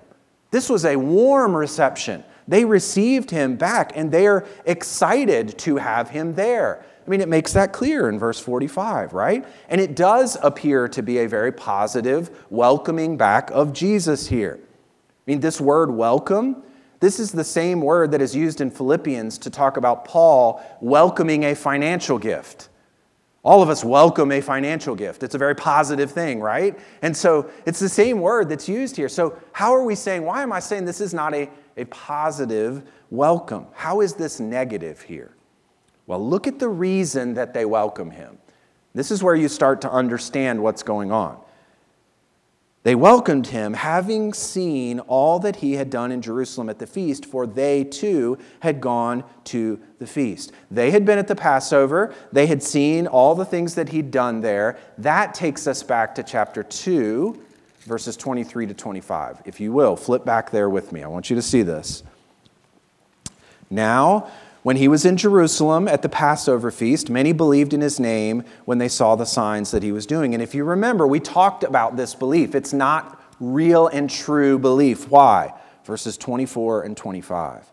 This 0.52 0.70
was 0.70 0.84
a 0.84 0.94
warm 0.94 1.56
reception. 1.56 2.22
They 2.46 2.64
received 2.64 3.32
him 3.32 3.56
back 3.56 3.90
and 3.96 4.12
they're 4.12 4.46
excited 4.64 5.58
to 5.58 5.78
have 5.78 6.10
him 6.10 6.36
there. 6.36 6.84
I 7.06 7.10
mean, 7.10 7.20
it 7.20 7.28
makes 7.28 7.52
that 7.52 7.72
clear 7.72 8.08
in 8.08 8.18
verse 8.18 8.40
45, 8.40 9.12
right? 9.12 9.46
And 9.68 9.80
it 9.80 9.94
does 9.94 10.36
appear 10.42 10.88
to 10.88 11.02
be 11.02 11.18
a 11.18 11.28
very 11.28 11.52
positive 11.52 12.30
welcoming 12.50 13.16
back 13.16 13.50
of 13.52 13.72
Jesus 13.72 14.26
here. 14.26 14.58
I 14.58 15.30
mean, 15.30 15.38
this 15.38 15.60
word 15.60 15.90
welcome, 15.92 16.64
this 16.98 17.20
is 17.20 17.30
the 17.30 17.44
same 17.44 17.80
word 17.80 18.10
that 18.10 18.20
is 18.20 18.34
used 18.34 18.60
in 18.60 18.70
Philippians 18.70 19.38
to 19.38 19.50
talk 19.50 19.76
about 19.76 20.04
Paul 20.04 20.60
welcoming 20.80 21.44
a 21.44 21.54
financial 21.54 22.18
gift. 22.18 22.70
All 23.44 23.62
of 23.62 23.68
us 23.68 23.84
welcome 23.84 24.32
a 24.32 24.40
financial 24.40 24.96
gift. 24.96 25.22
It's 25.22 25.36
a 25.36 25.38
very 25.38 25.54
positive 25.54 26.10
thing, 26.10 26.40
right? 26.40 26.76
And 27.02 27.16
so 27.16 27.48
it's 27.66 27.78
the 27.78 27.88
same 27.88 28.20
word 28.20 28.48
that's 28.48 28.68
used 28.68 28.96
here. 28.96 29.08
So, 29.08 29.38
how 29.52 29.72
are 29.72 29.84
we 29.84 29.94
saying, 29.94 30.24
why 30.24 30.42
am 30.42 30.52
I 30.52 30.58
saying 30.58 30.84
this 30.84 31.00
is 31.00 31.14
not 31.14 31.32
a, 31.32 31.48
a 31.76 31.84
positive 31.84 32.82
welcome? 33.10 33.68
How 33.72 34.00
is 34.00 34.14
this 34.14 34.40
negative 34.40 35.00
here? 35.02 35.35
Well, 36.06 36.24
look 36.24 36.46
at 36.46 36.58
the 36.58 36.68
reason 36.68 37.34
that 37.34 37.52
they 37.52 37.64
welcome 37.64 38.10
him. 38.10 38.38
This 38.94 39.10
is 39.10 39.22
where 39.22 39.34
you 39.34 39.48
start 39.48 39.80
to 39.82 39.90
understand 39.90 40.62
what's 40.62 40.82
going 40.82 41.12
on. 41.12 41.38
They 42.86 42.94
welcomed 42.94 43.48
him, 43.48 43.74
having 43.74 44.32
seen 44.32 45.00
all 45.00 45.40
that 45.40 45.56
he 45.56 45.72
had 45.72 45.90
done 45.90 46.12
in 46.12 46.22
Jerusalem 46.22 46.68
at 46.68 46.78
the 46.78 46.86
feast, 46.86 47.26
for 47.26 47.44
they 47.44 47.82
too 47.82 48.38
had 48.60 48.80
gone 48.80 49.24
to 49.46 49.80
the 49.98 50.06
feast. 50.06 50.52
They 50.70 50.92
had 50.92 51.04
been 51.04 51.18
at 51.18 51.26
the 51.26 51.34
Passover, 51.34 52.14
they 52.30 52.46
had 52.46 52.62
seen 52.62 53.08
all 53.08 53.34
the 53.34 53.44
things 53.44 53.74
that 53.74 53.88
he'd 53.88 54.12
done 54.12 54.40
there. 54.40 54.78
That 54.98 55.34
takes 55.34 55.66
us 55.66 55.82
back 55.82 56.14
to 56.14 56.22
chapter 56.22 56.62
2, 56.62 57.42
verses 57.80 58.16
23 58.16 58.68
to 58.68 58.74
25. 58.74 59.42
If 59.44 59.58
you 59.58 59.72
will, 59.72 59.96
flip 59.96 60.24
back 60.24 60.52
there 60.52 60.70
with 60.70 60.92
me. 60.92 61.02
I 61.02 61.08
want 61.08 61.28
you 61.28 61.34
to 61.34 61.42
see 61.42 61.62
this. 61.62 62.04
Now, 63.68 64.30
when 64.66 64.78
he 64.78 64.88
was 64.88 65.04
in 65.04 65.16
Jerusalem 65.16 65.86
at 65.86 66.02
the 66.02 66.08
Passover 66.08 66.72
feast, 66.72 67.08
many 67.08 67.30
believed 67.30 67.72
in 67.72 67.80
his 67.80 68.00
name 68.00 68.42
when 68.64 68.78
they 68.78 68.88
saw 68.88 69.14
the 69.14 69.24
signs 69.24 69.70
that 69.70 69.84
he 69.84 69.92
was 69.92 70.06
doing. 70.06 70.34
And 70.34 70.42
if 70.42 70.56
you 70.56 70.64
remember, 70.64 71.06
we 71.06 71.20
talked 71.20 71.62
about 71.62 71.96
this 71.96 72.16
belief. 72.16 72.52
It's 72.52 72.72
not 72.72 73.22
real 73.38 73.86
and 73.86 74.10
true 74.10 74.58
belief. 74.58 75.08
Why? 75.08 75.54
Verses 75.84 76.16
24 76.16 76.82
and 76.82 76.96
25. 76.96 77.70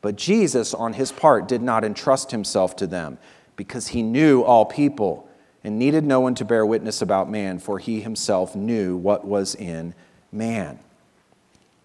But 0.00 0.16
Jesus, 0.16 0.74
on 0.74 0.94
his 0.94 1.12
part, 1.12 1.46
did 1.46 1.62
not 1.62 1.84
entrust 1.84 2.32
himself 2.32 2.74
to 2.74 2.88
them 2.88 3.18
because 3.54 3.86
he 3.86 4.02
knew 4.02 4.42
all 4.42 4.64
people 4.64 5.28
and 5.62 5.78
needed 5.78 6.02
no 6.02 6.18
one 6.18 6.34
to 6.34 6.44
bear 6.44 6.66
witness 6.66 7.00
about 7.00 7.30
man, 7.30 7.60
for 7.60 7.78
he 7.78 8.00
himself 8.00 8.56
knew 8.56 8.96
what 8.96 9.24
was 9.24 9.54
in 9.54 9.94
man. 10.32 10.80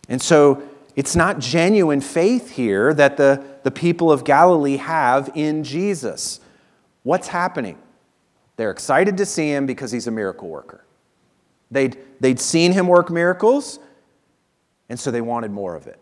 And 0.10 0.20
so, 0.20 0.64
it's 0.98 1.16
not 1.16 1.38
genuine 1.38 2.02
faith 2.02 2.50
here 2.50 2.92
that 2.96 3.18
the, 3.18 3.44
the 3.62 3.70
people 3.70 4.12
of 4.12 4.24
Galilee 4.24 4.78
have 4.78 5.30
in 5.36 5.64
Jesus. 5.64 6.40
What's 7.04 7.28
happening? 7.28 7.78
They're 8.56 8.72
excited 8.72 9.16
to 9.18 9.26
see 9.26 9.50
him 9.50 9.68
because 9.68 9.92
he's 9.92 10.08
a 10.08 10.12
miracle 10.12 10.50
worker. 10.50 10.84
They'd, 11.70 12.00
they'd 12.20 12.40
seen 12.40 12.72
him 12.72 12.88
work 12.88 13.12
miracles, 13.12 13.78
and 14.90 15.00
so 15.00 15.12
they 15.12 15.22
wanted 15.22 15.52
more 15.52 15.76
of 15.76 15.86
it. 15.86 16.00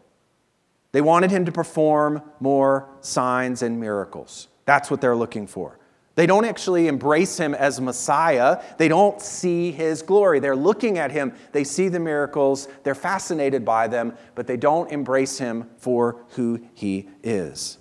They 0.93 1.01
wanted 1.01 1.29
him 1.29 1.43
to 1.43 1.51
perform 1.51 2.21
more 2.39 2.87
signs 3.01 3.63
and 3.63 3.81
miracles. 3.81 4.47
That's 4.63 4.89
what 4.89 5.01
they're 5.01 5.15
looking 5.15 5.45
for. 5.45 5.77
They 6.15 6.25
don't 6.25 6.45
actually 6.45 6.87
embrace 6.87 7.37
him 7.37 7.53
as 7.53 7.79
Messiah. 7.81 8.63
They 8.77 8.87
don't 8.87 9.21
see 9.21 9.71
his 9.71 10.01
glory. 10.01 10.39
They're 10.39 10.55
looking 10.55 10.97
at 10.97 11.11
him, 11.11 11.33
they 11.51 11.65
see 11.65 11.89
the 11.89 11.99
miracles, 11.99 12.69
they're 12.83 12.95
fascinated 12.95 13.65
by 13.65 13.87
them, 13.87 14.17
but 14.33 14.47
they 14.47 14.57
don't 14.57 14.89
embrace 14.91 15.37
him 15.37 15.69
for 15.77 16.23
who 16.29 16.61
he 16.73 17.09
is. 17.21 17.77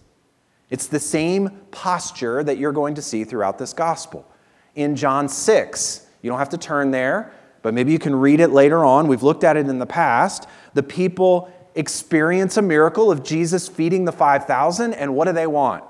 It's 0.68 0.88
the 0.88 0.98
same 0.98 1.50
posture 1.70 2.42
that 2.42 2.58
you're 2.58 2.72
going 2.72 2.96
to 2.96 3.02
see 3.02 3.22
throughout 3.22 3.58
this 3.58 3.72
gospel. 3.72 4.28
In 4.74 4.96
John 4.96 5.28
6, 5.28 6.06
you 6.22 6.30
don't 6.30 6.38
have 6.40 6.48
to 6.48 6.58
turn 6.58 6.90
there, 6.90 7.32
but 7.62 7.74
maybe 7.74 7.92
you 7.92 7.98
can 8.00 8.16
read 8.16 8.40
it 8.40 8.50
later 8.50 8.84
on. 8.84 9.06
We've 9.06 9.22
looked 9.22 9.44
at 9.44 9.56
it 9.56 9.68
in 9.68 9.78
the 9.78 9.86
past. 9.86 10.48
The 10.72 10.82
people 10.82 11.52
experience 11.76 12.56
a 12.56 12.62
miracle 12.62 13.12
of 13.12 13.22
Jesus 13.22 13.68
feeding 13.68 14.04
the 14.04 14.12
5,000, 14.12 14.94
and 14.94 15.14
what 15.14 15.26
do 15.26 15.32
they 15.32 15.46
want? 15.46 15.84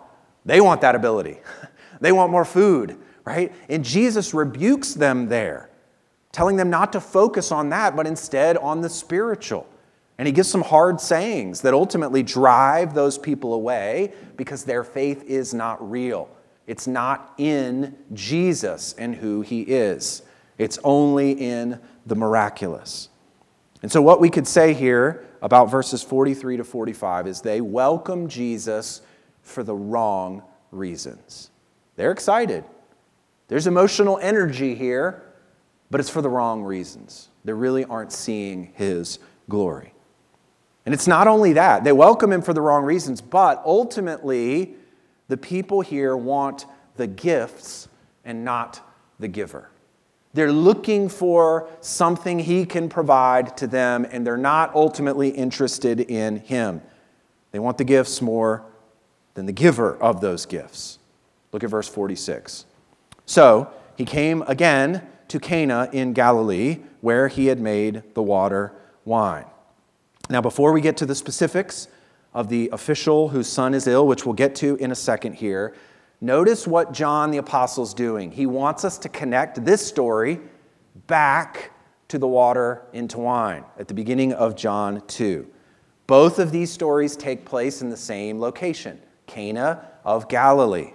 They 0.45 0.61
want 0.61 0.83
that 0.83 0.95
ability. 0.95 1.39
They 2.01 2.13
want 2.13 2.31
more 2.31 2.45
food, 2.45 2.99
right? 3.25 3.53
And 3.69 3.85
Jesus 3.85 4.35
rebukes 4.35 4.95
them 4.95 5.29
there, 5.29 5.71
telling 6.33 6.57
them 6.57 6.71
not 6.71 6.93
to 6.93 7.01
focus 7.01 7.53
on 7.53 7.71
that, 7.71 7.97
but 7.97 8.07
instead 8.07 8.57
on 8.57 8.81
the 8.81 8.89
spiritual. 8.89 9.67
And 10.19 10.27
he 10.27 10.33
gives 10.33 10.49
some 10.49 10.63
hard 10.63 11.01
sayings 11.01 11.63
that 11.63 11.75
ultimately 11.75 12.23
drive 12.23 12.95
those 12.95 13.19
people 13.19 13.55
away 13.55 14.13
because 14.37 14.65
their 14.65 14.85
faith 14.85 15.25
is 15.25 15.53
not 15.53 15.91
real. 15.91 16.29
It's 16.67 16.87
not 16.87 17.35
in 17.37 17.97
Jesus 18.13 18.95
and 18.97 19.15
who 19.15 19.43
he 19.43 19.63
is, 19.63 20.23
it's 20.57 20.79
only 20.85 21.33
in 21.33 21.81
the 22.07 22.15
miraculous. 22.15 23.09
And 23.83 23.93
so, 23.93 24.01
what 24.01 24.21
we 24.21 24.31
could 24.31 24.47
say 24.47 24.73
here 24.73 25.27
about 25.43 25.71
verses 25.71 26.03
43 26.03 26.57
to 26.59 26.65
45 26.65 27.27
is 27.27 27.41
they 27.43 27.61
welcome 27.61 28.29
Jesus 28.29 29.03
for 29.43 29.63
the 29.63 29.75
wrong 29.75 30.43
reasons. 30.71 31.51
They're 31.97 32.13
excited. 32.13 32.65
There's 33.49 33.67
emotional 33.67 34.19
energy 34.21 34.75
here, 34.75 35.23
but 35.91 36.01
it's 36.01 36.11
for 36.11 36.23
the 36.23 36.29
wrong 36.29 36.63
reasons. 36.63 37.29
They 37.45 37.53
really 37.53 37.85
aren't 37.85 38.13
seeing 38.13 38.73
his 38.75 39.19
glory. 39.49 39.93
And 40.87 40.95
it's 40.95 41.07
not 41.07 41.29
only 41.29 41.55
that, 41.55 41.85
they 41.85 41.93
welcome 41.93 42.33
him 42.33 42.43
for 42.43 42.53
the 42.53 42.61
wrong 42.61 42.85
reasons, 42.85 43.21
but 43.21 43.63
ultimately, 43.65 44.75
the 45.29 45.37
people 45.37 45.81
here 45.81 46.17
want 46.17 46.67
the 46.97 47.07
gifts 47.07 47.89
and 48.25 48.45
not 48.45 48.81
the 49.19 49.29
giver. 49.29 49.71
They're 50.35 50.53
looking 50.53 51.09
for 51.09 51.69
something 51.81 52.41
he 52.41 52.67
can 52.67 52.89
provide 52.89 53.57
to 53.59 53.67
them, 53.67 54.07
and 54.11 54.27
they're 54.27 54.37
not 54.37 54.75
ultimately 54.75 55.29
interested 55.29 56.01
in 56.01 56.39
him. 56.39 56.83
They 57.53 57.61
want 57.61 57.79
the 57.79 57.85
gifts 57.85 58.21
more 58.21 58.65
than 59.35 59.47
the 59.47 59.53
giver 59.53 59.97
of 59.97 60.21
those 60.21 60.45
gifts. 60.45 60.99
Look 61.55 61.63
at 61.63 61.71
verse 61.71 61.87
46. 61.89 62.67
So 63.27 63.71
he 63.97 64.05
came 64.05 64.43
again 64.49 65.07
to 65.29 65.39
Cana 65.39 65.89
in 65.93 66.13
Galilee, 66.13 66.81
where 67.01 67.29
he 67.29 67.47
had 67.47 67.61
made 67.61 68.03
the 68.15 68.23
water 68.25 68.75
wine. 69.05 69.45
Now, 70.29 70.41
before 70.41 70.73
we 70.73 70.81
get 70.81 70.97
to 70.97 71.07
the 71.07 71.15
specifics 71.15 71.87
of 72.35 72.49
the 72.49 72.71
official 72.73 73.29
whose 73.29 73.47
son 73.47 73.73
is 73.73 73.87
ill, 73.87 74.05
which 74.09 74.27
we'll 74.27 74.35
get 74.35 74.57
to 74.57 74.75
in 74.77 74.91
a 74.91 74.97
second 74.97 75.35
here, 75.35 75.77
notice 76.21 76.67
what 76.67 76.91
John 76.91 77.31
the 77.31 77.39
Apostle 77.39 77.85
is 77.85 77.95
doing. 77.95 78.33
He 78.33 78.47
wants 78.47 78.85
us 78.85 78.99
to 78.99 79.09
connect 79.09 79.65
this 79.65 79.87
story 79.87 80.41
back 81.07 81.71
to 82.09 82.19
the 82.19 82.27
water 82.27 82.83
into 82.93 83.21
wine 83.21 83.65
at 83.79 83.87
the 83.87 83.95
beginning 83.95 84.33
of 84.33 84.57
John 84.57 85.03
2. 85.07 85.47
Both 86.09 86.41
of 86.41 86.51
these 86.51 86.73
stories 86.73 87.15
take 87.15 87.45
place 87.45 87.81
in 87.81 87.91
the 87.91 87.97
same 87.97 88.41
location, 88.41 89.01
Cana 89.29 89.89
of 90.05 90.29
Galilee. 90.29 90.95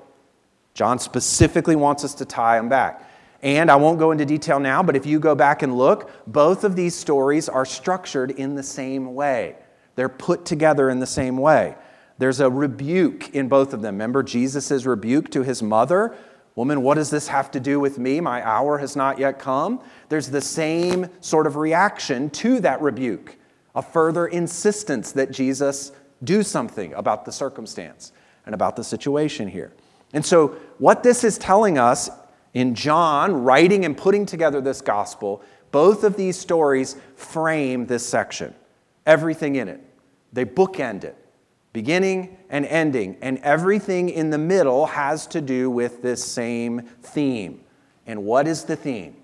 John 0.79 0.97
specifically 0.97 1.75
wants 1.75 2.05
us 2.05 2.13
to 2.13 2.23
tie 2.23 2.55
them 2.55 2.69
back. 2.69 3.03
And 3.41 3.69
I 3.69 3.75
won't 3.75 3.99
go 3.99 4.11
into 4.11 4.23
detail 4.23 4.61
now, 4.61 4.81
but 4.81 4.95
if 4.95 5.05
you 5.05 5.19
go 5.19 5.35
back 5.35 5.61
and 5.61 5.77
look, 5.77 6.09
both 6.25 6.63
of 6.63 6.77
these 6.77 6.95
stories 6.95 7.49
are 7.49 7.65
structured 7.65 8.31
in 8.31 8.55
the 8.55 8.63
same 8.63 9.13
way. 9.13 9.57
They're 9.97 10.07
put 10.07 10.45
together 10.45 10.89
in 10.89 11.01
the 11.01 11.05
same 11.05 11.35
way. 11.35 11.75
There's 12.17 12.39
a 12.39 12.49
rebuke 12.49 13.35
in 13.35 13.49
both 13.49 13.73
of 13.73 13.81
them. 13.81 13.95
Remember 13.95 14.23
Jesus' 14.23 14.85
rebuke 14.85 15.29
to 15.31 15.43
his 15.43 15.61
mother? 15.61 16.15
Woman, 16.55 16.81
what 16.81 16.95
does 16.95 17.09
this 17.09 17.27
have 17.27 17.51
to 17.51 17.59
do 17.59 17.81
with 17.81 17.99
me? 17.99 18.21
My 18.21 18.41
hour 18.47 18.77
has 18.77 18.95
not 18.95 19.19
yet 19.19 19.37
come. 19.37 19.81
There's 20.07 20.29
the 20.29 20.39
same 20.39 21.09
sort 21.19 21.45
of 21.45 21.57
reaction 21.57 22.29
to 22.29 22.61
that 22.61 22.81
rebuke, 22.81 23.35
a 23.75 23.81
further 23.81 24.27
insistence 24.27 25.11
that 25.11 25.31
Jesus 25.31 25.91
do 26.23 26.41
something 26.41 26.93
about 26.93 27.25
the 27.25 27.33
circumstance. 27.33 28.13
and 28.45 28.55
about 28.55 28.75
the 28.75 28.83
situation 28.83 29.47
here. 29.47 29.73
And 30.13 30.25
so, 30.25 30.55
what 30.77 31.03
this 31.03 31.23
is 31.23 31.37
telling 31.37 31.77
us 31.77 32.09
in 32.53 32.73
John 32.73 33.43
writing 33.43 33.85
and 33.85 33.95
putting 33.95 34.25
together 34.25 34.61
this 34.61 34.81
gospel, 34.81 35.41
both 35.71 36.03
of 36.03 36.15
these 36.15 36.37
stories 36.37 36.95
frame 37.15 37.85
this 37.85 38.07
section, 38.07 38.55
everything 39.05 39.55
in 39.55 39.67
it. 39.67 39.81
They 40.33 40.45
bookend 40.45 41.03
it, 41.03 41.15
beginning 41.73 42.37
and 42.49 42.65
ending, 42.65 43.17
and 43.21 43.37
everything 43.39 44.09
in 44.09 44.29
the 44.29 44.37
middle 44.37 44.87
has 44.87 45.27
to 45.27 45.41
do 45.41 45.69
with 45.69 46.01
this 46.01 46.23
same 46.23 46.81
theme. 47.01 47.61
And 48.07 48.25
what 48.25 48.47
is 48.47 48.63
the 48.63 48.75
theme? 48.75 49.15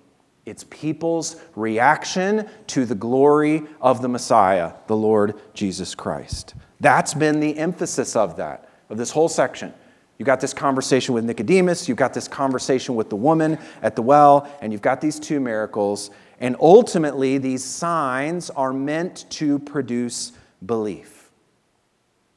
It's 0.46 0.64
people's 0.70 1.38
reaction 1.56 2.48
to 2.68 2.86
the 2.86 2.94
glory 2.94 3.64
of 3.82 4.04
the 4.04 4.08
Messiah, 4.08 4.74
the 4.86 4.96
Lord 4.96 5.40
Jesus 5.56 5.96
Christ. 5.96 6.54
That's 6.80 7.16
been 7.16 7.40
the 7.40 7.58
emphasis 7.58 8.16
of 8.16 8.36
that, 8.38 8.70
of 8.90 8.98
this 8.98 9.10
whole 9.10 9.30
section. 9.30 9.74
You 10.18 10.26
got 10.26 10.40
this 10.40 10.54
conversation 10.54 11.14
with 11.14 11.26
Nicodemus, 11.26 11.90
you've 11.90 11.98
got 11.98 12.14
this 12.14 12.28
conversation 12.28 12.96
with 12.96 13.10
the 13.10 13.16
woman 13.16 13.58
at 13.82 13.96
the 13.96 14.02
well, 14.02 14.50
and 14.62 14.72
you've 14.72 14.82
got 14.82 15.02
these 15.02 15.20
two 15.20 15.40
miracles. 15.40 16.10
And 16.40 16.56
ultimately, 16.60 17.38
these 17.38 17.64
signs 17.64 18.50
are 18.50 18.72
meant 18.74 19.26
to 19.32 19.60
produce 19.60 20.32
belief. 20.66 21.30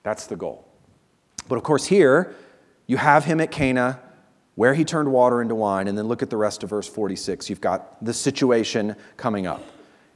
That's 0.02 0.26
the 0.26 0.36
goal. 0.36 0.66
But 1.48 1.56
of 1.56 1.62
course, 1.62 1.86
here 1.86 2.34
you 2.86 2.96
have 2.96 3.24
him 3.24 3.40
at 3.40 3.50
Cana 3.50 4.00
where 4.58 4.74
he 4.74 4.84
turned 4.84 5.12
water 5.12 5.40
into 5.40 5.54
wine, 5.54 5.86
and 5.86 5.96
then 5.96 6.08
look 6.08 6.20
at 6.20 6.30
the 6.30 6.36
rest 6.36 6.64
of 6.64 6.70
verse 6.70 6.88
46. 6.88 7.48
You've 7.48 7.60
got 7.60 8.04
the 8.04 8.12
situation 8.12 8.96
coming 9.16 9.46
up. 9.46 9.62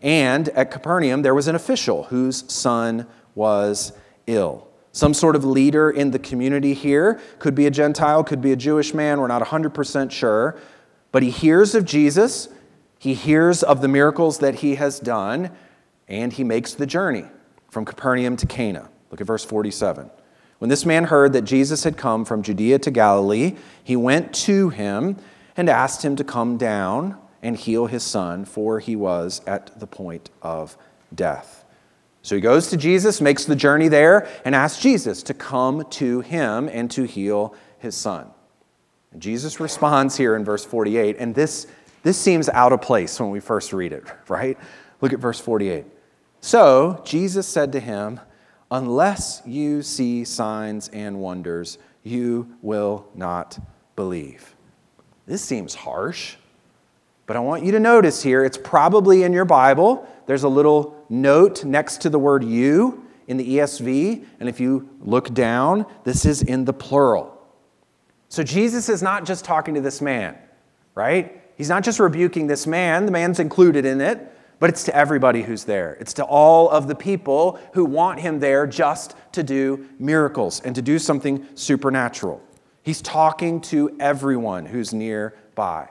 And 0.02 0.48
at 0.48 0.72
Capernaum, 0.72 1.22
there 1.22 1.32
was 1.32 1.46
an 1.46 1.54
official 1.54 2.02
whose 2.02 2.52
son 2.52 3.06
was 3.36 3.92
ill. 4.26 4.66
Some 4.92 5.14
sort 5.14 5.34
of 5.36 5.44
leader 5.44 5.90
in 5.90 6.10
the 6.10 6.18
community 6.18 6.74
here 6.74 7.18
could 7.38 7.54
be 7.54 7.66
a 7.66 7.70
Gentile, 7.70 8.22
could 8.22 8.42
be 8.42 8.52
a 8.52 8.56
Jewish 8.56 8.92
man, 8.92 9.20
we're 9.20 9.26
not 9.26 9.42
100% 9.42 10.10
sure. 10.10 10.58
But 11.10 11.22
he 11.22 11.30
hears 11.30 11.74
of 11.74 11.84
Jesus, 11.84 12.48
he 12.98 13.14
hears 13.14 13.62
of 13.62 13.80
the 13.80 13.88
miracles 13.88 14.38
that 14.38 14.56
he 14.56 14.74
has 14.74 15.00
done, 15.00 15.50
and 16.08 16.32
he 16.32 16.44
makes 16.44 16.74
the 16.74 16.86
journey 16.86 17.24
from 17.70 17.86
Capernaum 17.86 18.36
to 18.36 18.46
Cana. 18.46 18.90
Look 19.10 19.20
at 19.20 19.26
verse 19.26 19.44
47. 19.44 20.10
When 20.58 20.68
this 20.68 20.86
man 20.86 21.04
heard 21.04 21.32
that 21.32 21.42
Jesus 21.42 21.84
had 21.84 21.96
come 21.96 22.24
from 22.24 22.42
Judea 22.42 22.78
to 22.80 22.90
Galilee, 22.90 23.56
he 23.82 23.96
went 23.96 24.32
to 24.34 24.68
him 24.68 25.16
and 25.56 25.68
asked 25.68 26.04
him 26.04 26.16
to 26.16 26.24
come 26.24 26.56
down 26.56 27.16
and 27.42 27.56
heal 27.56 27.86
his 27.86 28.02
son, 28.02 28.44
for 28.44 28.78
he 28.78 28.94
was 28.94 29.40
at 29.46 29.80
the 29.80 29.86
point 29.86 30.30
of 30.40 30.76
death. 31.14 31.61
So 32.22 32.36
he 32.36 32.40
goes 32.40 32.68
to 32.68 32.76
Jesus, 32.76 33.20
makes 33.20 33.44
the 33.44 33.56
journey 33.56 33.88
there, 33.88 34.28
and 34.44 34.54
asks 34.54 34.80
Jesus 34.80 35.22
to 35.24 35.34
come 35.34 35.84
to 35.90 36.20
him 36.20 36.68
and 36.68 36.90
to 36.92 37.02
heal 37.02 37.54
his 37.78 37.96
son. 37.96 38.30
And 39.12 39.20
Jesus 39.20 39.58
responds 39.58 40.16
here 40.16 40.36
in 40.36 40.44
verse 40.44 40.64
48, 40.64 41.16
and 41.18 41.34
this, 41.34 41.66
this 42.04 42.16
seems 42.16 42.48
out 42.48 42.72
of 42.72 42.80
place 42.80 43.18
when 43.18 43.30
we 43.30 43.40
first 43.40 43.72
read 43.72 43.92
it, 43.92 44.04
right? 44.28 44.56
Look 45.00 45.12
at 45.12 45.18
verse 45.18 45.40
48. 45.40 45.84
So 46.40 47.02
Jesus 47.04 47.46
said 47.46 47.72
to 47.72 47.80
him, 47.80 48.20
Unless 48.70 49.42
you 49.44 49.82
see 49.82 50.24
signs 50.24 50.88
and 50.88 51.20
wonders, 51.20 51.76
you 52.02 52.56
will 52.62 53.06
not 53.14 53.58
believe. 53.96 54.56
This 55.26 55.42
seems 55.42 55.74
harsh, 55.74 56.36
but 57.26 57.36
I 57.36 57.40
want 57.40 57.64
you 57.64 57.72
to 57.72 57.80
notice 57.80 58.22
here, 58.22 58.44
it's 58.44 58.58
probably 58.58 59.22
in 59.22 59.32
your 59.32 59.44
Bible. 59.44 60.06
There's 60.26 60.42
a 60.42 60.48
little 60.48 61.04
note 61.08 61.64
next 61.64 62.02
to 62.02 62.10
the 62.10 62.18
word 62.18 62.44
you 62.44 63.06
in 63.26 63.36
the 63.36 63.58
ESV, 63.58 64.24
and 64.40 64.48
if 64.48 64.60
you 64.60 64.88
look 65.00 65.32
down, 65.32 65.86
this 66.04 66.24
is 66.24 66.42
in 66.42 66.64
the 66.64 66.72
plural. 66.72 67.38
So 68.28 68.42
Jesus 68.42 68.88
is 68.88 69.02
not 69.02 69.24
just 69.24 69.44
talking 69.44 69.74
to 69.74 69.80
this 69.80 70.00
man, 70.00 70.36
right? 70.94 71.40
He's 71.56 71.68
not 71.68 71.84
just 71.84 72.00
rebuking 72.00 72.46
this 72.46 72.66
man, 72.66 73.06
the 73.06 73.12
man's 73.12 73.38
included 73.38 73.84
in 73.84 74.00
it, 74.00 74.28
but 74.58 74.70
it's 74.70 74.84
to 74.84 74.94
everybody 74.94 75.42
who's 75.42 75.64
there. 75.64 75.96
It's 76.00 76.14
to 76.14 76.24
all 76.24 76.70
of 76.70 76.88
the 76.88 76.94
people 76.94 77.58
who 77.74 77.84
want 77.84 78.20
him 78.20 78.40
there 78.40 78.66
just 78.66 79.16
to 79.32 79.42
do 79.42 79.88
miracles 79.98 80.60
and 80.60 80.74
to 80.74 80.82
do 80.82 80.98
something 80.98 81.46
supernatural. 81.54 82.40
He's 82.82 83.02
talking 83.02 83.60
to 83.62 83.96
everyone 84.00 84.66
who's 84.66 84.92
nearby. 84.94 85.88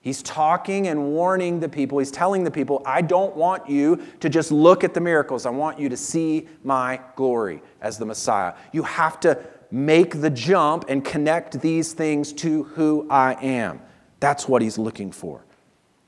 He's 0.00 0.22
talking 0.22 0.86
and 0.88 1.08
warning 1.08 1.60
the 1.60 1.68
people. 1.68 1.98
He's 1.98 2.10
telling 2.10 2.44
the 2.44 2.50
people, 2.50 2.82
I 2.86 3.02
don't 3.02 3.36
want 3.36 3.68
you 3.68 4.02
to 4.20 4.28
just 4.28 4.52
look 4.52 4.84
at 4.84 4.94
the 4.94 5.00
miracles. 5.00 5.44
I 5.44 5.50
want 5.50 5.78
you 5.78 5.88
to 5.88 5.96
see 5.96 6.48
my 6.62 7.00
glory 7.16 7.62
as 7.80 7.98
the 7.98 8.06
Messiah. 8.06 8.54
You 8.72 8.84
have 8.84 9.18
to 9.20 9.44
make 9.70 10.20
the 10.20 10.30
jump 10.30 10.84
and 10.88 11.04
connect 11.04 11.60
these 11.60 11.92
things 11.92 12.32
to 12.34 12.62
who 12.64 13.06
I 13.10 13.34
am. 13.42 13.82
That's 14.20 14.48
what 14.48 14.62
he's 14.62 14.78
looking 14.78 15.12
for. 15.12 15.44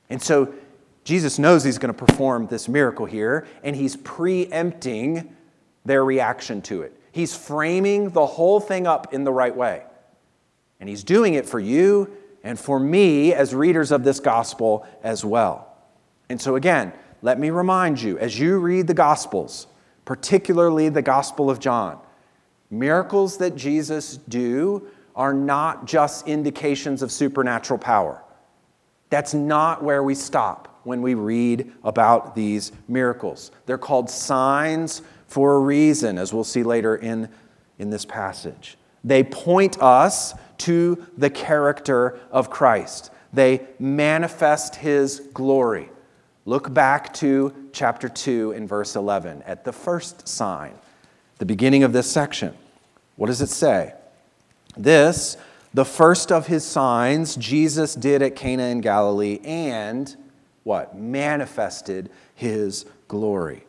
And 0.09 0.21
so 0.21 0.53
Jesus 1.03 1.37
knows 1.37 1.63
he's 1.63 1.77
going 1.77 1.93
to 1.93 2.05
perform 2.05 2.47
this 2.47 2.69
miracle 2.69 3.05
here, 3.05 3.47
and 3.63 3.75
he's 3.75 3.95
preempting 3.97 5.35
their 5.83 6.05
reaction 6.05 6.61
to 6.63 6.81
it. 6.83 6.97
He's 7.11 7.35
framing 7.35 8.11
the 8.11 8.25
whole 8.25 8.59
thing 8.59 8.87
up 8.87 9.13
in 9.13 9.25
the 9.25 9.33
right 9.33 9.55
way. 9.55 9.83
And 10.79 10.87
he's 10.89 11.03
doing 11.03 11.33
it 11.33 11.45
for 11.45 11.59
you 11.59 12.11
and 12.43 12.59
for 12.59 12.79
me 12.79 13.33
as 13.33 13.53
readers 13.53 13.91
of 13.91 14.03
this 14.03 14.19
gospel 14.19 14.87
as 15.03 15.23
well. 15.23 15.75
And 16.29 16.41
so, 16.41 16.55
again, 16.55 16.93
let 17.21 17.39
me 17.39 17.49
remind 17.49 18.01
you 18.01 18.17
as 18.17 18.39
you 18.39 18.57
read 18.57 18.87
the 18.87 18.93
gospels, 18.93 19.67
particularly 20.05 20.89
the 20.89 21.01
Gospel 21.01 21.49
of 21.49 21.59
John, 21.59 21.99
miracles 22.69 23.37
that 23.37 23.55
Jesus 23.55 24.17
do 24.17 24.87
are 25.15 25.33
not 25.33 25.85
just 25.85 26.27
indications 26.27 27.01
of 27.01 27.11
supernatural 27.11 27.77
power. 27.77 28.23
That's 29.09 29.33
not 29.33 29.83
where 29.83 30.03
we 30.03 30.15
stop 30.15 30.79
when 30.83 31.01
we 31.01 31.13
read 31.13 31.71
about 31.83 32.33
these 32.33 32.71
miracles. 32.87 33.51
They're 33.65 33.77
called 33.77 34.09
signs 34.09 35.01
for 35.27 35.55
a 35.55 35.59
reason, 35.59 36.17
as 36.17 36.33
we'll 36.33 36.43
see 36.43 36.63
later 36.63 36.95
in, 36.95 37.29
in 37.77 37.89
this 37.89 38.05
passage. 38.05 38.77
They 39.03 39.23
point 39.23 39.81
us 39.81 40.33
to 40.59 41.05
the 41.17 41.29
character 41.29 42.19
of 42.31 42.49
Christ. 42.49 43.11
They 43.33 43.65
manifest 43.79 44.75
his 44.75 45.21
glory. 45.33 45.89
Look 46.45 46.73
back 46.73 47.13
to 47.15 47.53
chapter 47.71 48.09
2 48.09 48.51
and 48.51 48.67
verse 48.67 48.95
11 48.95 49.43
at 49.43 49.63
the 49.63 49.71
first 49.71 50.27
sign, 50.27 50.73
the 51.37 51.45
beginning 51.45 51.83
of 51.83 51.93
this 51.93 52.09
section. 52.11 52.53
What 53.15 53.27
does 53.27 53.41
it 53.41 53.49
say? 53.49 53.93
This, 54.75 55.37
the 55.73 55.85
first 55.85 56.31
of 56.31 56.47
his 56.47 56.65
signs, 56.65 57.35
Jesus 57.35 57.95
did 57.95 58.21
at 58.21 58.35
Cana 58.35 58.63
in 58.63 58.81
Galilee 58.81 59.39
and 59.43 60.15
what? 60.63 60.95
Manifested 60.95 62.09
his 62.35 62.85
glory. 63.07 63.63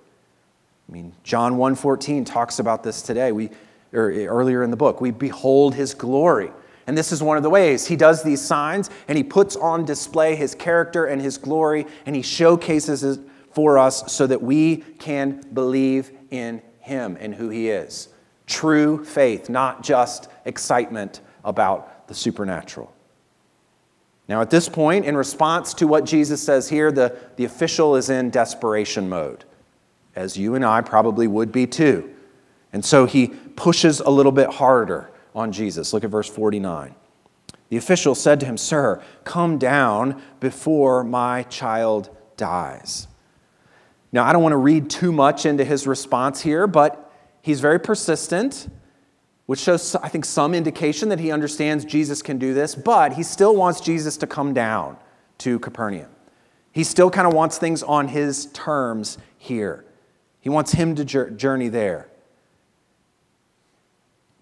I 0.88 0.92
mean, 0.92 1.12
John 1.24 1.56
1:14 1.56 2.24
talks 2.24 2.58
about 2.58 2.82
this 2.82 3.02
today. 3.02 3.32
We 3.32 3.50
or 3.92 4.10
eh, 4.10 4.24
earlier 4.24 4.62
in 4.62 4.70
the 4.70 4.76
book, 4.76 5.00
we 5.00 5.10
behold 5.10 5.74
his 5.74 5.94
glory. 5.94 6.50
And 6.86 6.98
this 6.98 7.12
is 7.12 7.22
one 7.22 7.36
of 7.36 7.42
the 7.42 7.50
ways. 7.50 7.86
He 7.86 7.96
does 7.96 8.22
these 8.22 8.40
signs 8.40 8.90
and 9.08 9.16
he 9.16 9.24
puts 9.24 9.54
on 9.56 9.84
display 9.84 10.34
his 10.34 10.54
character 10.54 11.06
and 11.06 11.20
his 11.22 11.38
glory 11.38 11.86
and 12.06 12.16
he 12.16 12.22
showcases 12.22 13.04
it 13.04 13.20
for 13.52 13.78
us 13.78 14.12
so 14.12 14.26
that 14.26 14.42
we 14.42 14.78
can 14.98 15.42
believe 15.52 16.10
in 16.30 16.62
him 16.80 17.16
and 17.20 17.34
who 17.34 17.50
he 17.50 17.68
is. 17.68 18.08
True 18.46 19.04
faith, 19.04 19.48
not 19.48 19.82
just 19.82 20.28
excitement 20.44 21.20
about 21.44 22.08
the 22.08 22.14
supernatural. 22.14 22.92
Now, 24.28 24.40
at 24.40 24.50
this 24.50 24.68
point, 24.68 25.04
in 25.04 25.16
response 25.16 25.74
to 25.74 25.86
what 25.86 26.04
Jesus 26.04 26.42
says 26.42 26.68
here, 26.68 26.90
the, 26.90 27.16
the 27.36 27.44
official 27.44 27.96
is 27.96 28.08
in 28.08 28.30
desperation 28.30 29.08
mode, 29.08 29.44
as 30.16 30.36
you 30.36 30.54
and 30.54 30.64
I 30.64 30.80
probably 30.80 31.26
would 31.26 31.52
be 31.52 31.66
too. 31.66 32.11
And 32.72 32.84
so 32.84 33.06
he 33.06 33.28
pushes 33.28 34.00
a 34.00 34.10
little 34.10 34.32
bit 34.32 34.48
harder 34.50 35.10
on 35.34 35.52
Jesus. 35.52 35.92
Look 35.92 36.04
at 36.04 36.10
verse 36.10 36.28
49. 36.28 36.94
The 37.68 37.76
official 37.76 38.14
said 38.14 38.40
to 38.40 38.46
him, 38.46 38.56
Sir, 38.56 39.02
come 39.24 39.58
down 39.58 40.20
before 40.40 41.04
my 41.04 41.44
child 41.44 42.14
dies. 42.36 43.08
Now, 44.12 44.24
I 44.24 44.32
don't 44.32 44.42
want 44.42 44.52
to 44.52 44.58
read 44.58 44.90
too 44.90 45.10
much 45.10 45.46
into 45.46 45.64
his 45.64 45.86
response 45.86 46.42
here, 46.42 46.66
but 46.66 47.10
he's 47.40 47.60
very 47.60 47.80
persistent, 47.80 48.68
which 49.46 49.60
shows, 49.60 49.94
I 49.96 50.08
think, 50.08 50.26
some 50.26 50.54
indication 50.54 51.08
that 51.08 51.18
he 51.18 51.30
understands 51.32 51.86
Jesus 51.86 52.20
can 52.20 52.38
do 52.38 52.52
this, 52.52 52.74
but 52.74 53.14
he 53.14 53.22
still 53.22 53.56
wants 53.56 53.80
Jesus 53.80 54.18
to 54.18 54.26
come 54.26 54.52
down 54.52 54.98
to 55.38 55.58
Capernaum. 55.58 56.10
He 56.72 56.84
still 56.84 57.10
kind 57.10 57.26
of 57.26 57.32
wants 57.32 57.56
things 57.56 57.82
on 57.82 58.08
his 58.08 58.46
terms 58.52 59.16
here. 59.38 59.84
He 60.40 60.50
wants 60.50 60.72
him 60.72 60.94
to 60.96 61.04
journey 61.04 61.68
there. 61.68 62.08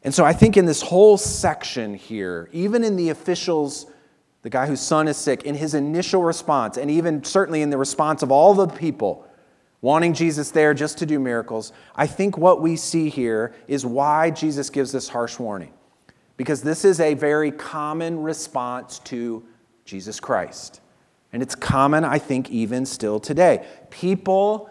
And 0.02 0.14
so 0.14 0.24
I 0.24 0.32
think 0.32 0.56
in 0.56 0.64
this 0.64 0.82
whole 0.82 1.18
section 1.18 1.94
here, 1.94 2.48
even 2.52 2.84
in 2.84 2.96
the 2.96 3.10
officials, 3.10 3.86
the 4.42 4.50
guy 4.50 4.66
whose 4.66 4.80
son 4.80 5.08
is 5.08 5.16
sick, 5.16 5.42
in 5.42 5.54
his 5.54 5.74
initial 5.74 6.22
response, 6.22 6.78
and 6.78 6.90
even 6.90 7.22
certainly 7.22 7.60
in 7.60 7.70
the 7.70 7.76
response 7.76 8.22
of 8.22 8.32
all 8.32 8.54
the 8.54 8.66
people, 8.66 9.26
wanting 9.82 10.14
Jesus 10.14 10.50
there 10.50 10.72
just 10.72 10.98
to 10.98 11.06
do 11.06 11.18
miracles. 11.18 11.72
I 11.94 12.06
think 12.06 12.38
what 12.38 12.62
we 12.62 12.76
see 12.76 13.10
here 13.10 13.54
is 13.68 13.84
why 13.84 14.30
Jesus 14.30 14.70
gives 14.70 14.92
this 14.92 15.08
harsh 15.08 15.38
warning. 15.38 15.72
Because 16.36 16.62
this 16.62 16.86
is 16.86 17.00
a 17.00 17.14
very 17.14 17.50
common 17.50 18.22
response 18.22 18.98
to 19.00 19.44
Jesus 19.84 20.20
Christ. 20.20 20.80
And 21.32 21.42
it's 21.42 21.54
common, 21.54 22.04
I 22.04 22.18
think, 22.18 22.50
even 22.50 22.86
still 22.86 23.20
today. 23.20 23.66
People 23.90 24.70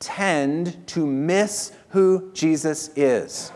tend 0.00 0.86
to 0.88 1.06
miss 1.06 1.72
who 1.90 2.30
Jesus 2.34 2.90
is. 2.96 3.52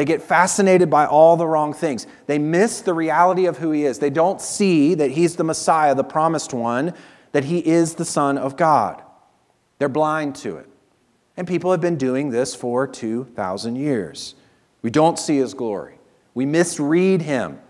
They 0.00 0.06
get 0.06 0.22
fascinated 0.22 0.88
by 0.88 1.04
all 1.04 1.36
the 1.36 1.46
wrong 1.46 1.74
things. 1.74 2.06
They 2.26 2.38
miss 2.38 2.80
the 2.80 2.94
reality 2.94 3.44
of 3.44 3.58
who 3.58 3.70
he 3.70 3.84
is. 3.84 3.98
They 3.98 4.08
don't 4.08 4.40
see 4.40 4.94
that 4.94 5.10
he's 5.10 5.36
the 5.36 5.44
Messiah, 5.44 5.94
the 5.94 6.02
promised 6.02 6.54
one, 6.54 6.94
that 7.32 7.44
he 7.44 7.58
is 7.58 7.96
the 7.96 8.06
Son 8.06 8.38
of 8.38 8.56
God. 8.56 9.02
They're 9.78 9.90
blind 9.90 10.36
to 10.36 10.56
it. 10.56 10.70
And 11.36 11.46
people 11.46 11.70
have 11.70 11.82
been 11.82 11.98
doing 11.98 12.30
this 12.30 12.54
for 12.54 12.86
2,000 12.86 13.76
years. 13.76 14.36
We 14.80 14.88
don't 14.88 15.18
see 15.18 15.36
his 15.36 15.52
glory. 15.52 15.98
We 16.32 16.46
misread 16.46 17.20
him. 17.20 17.60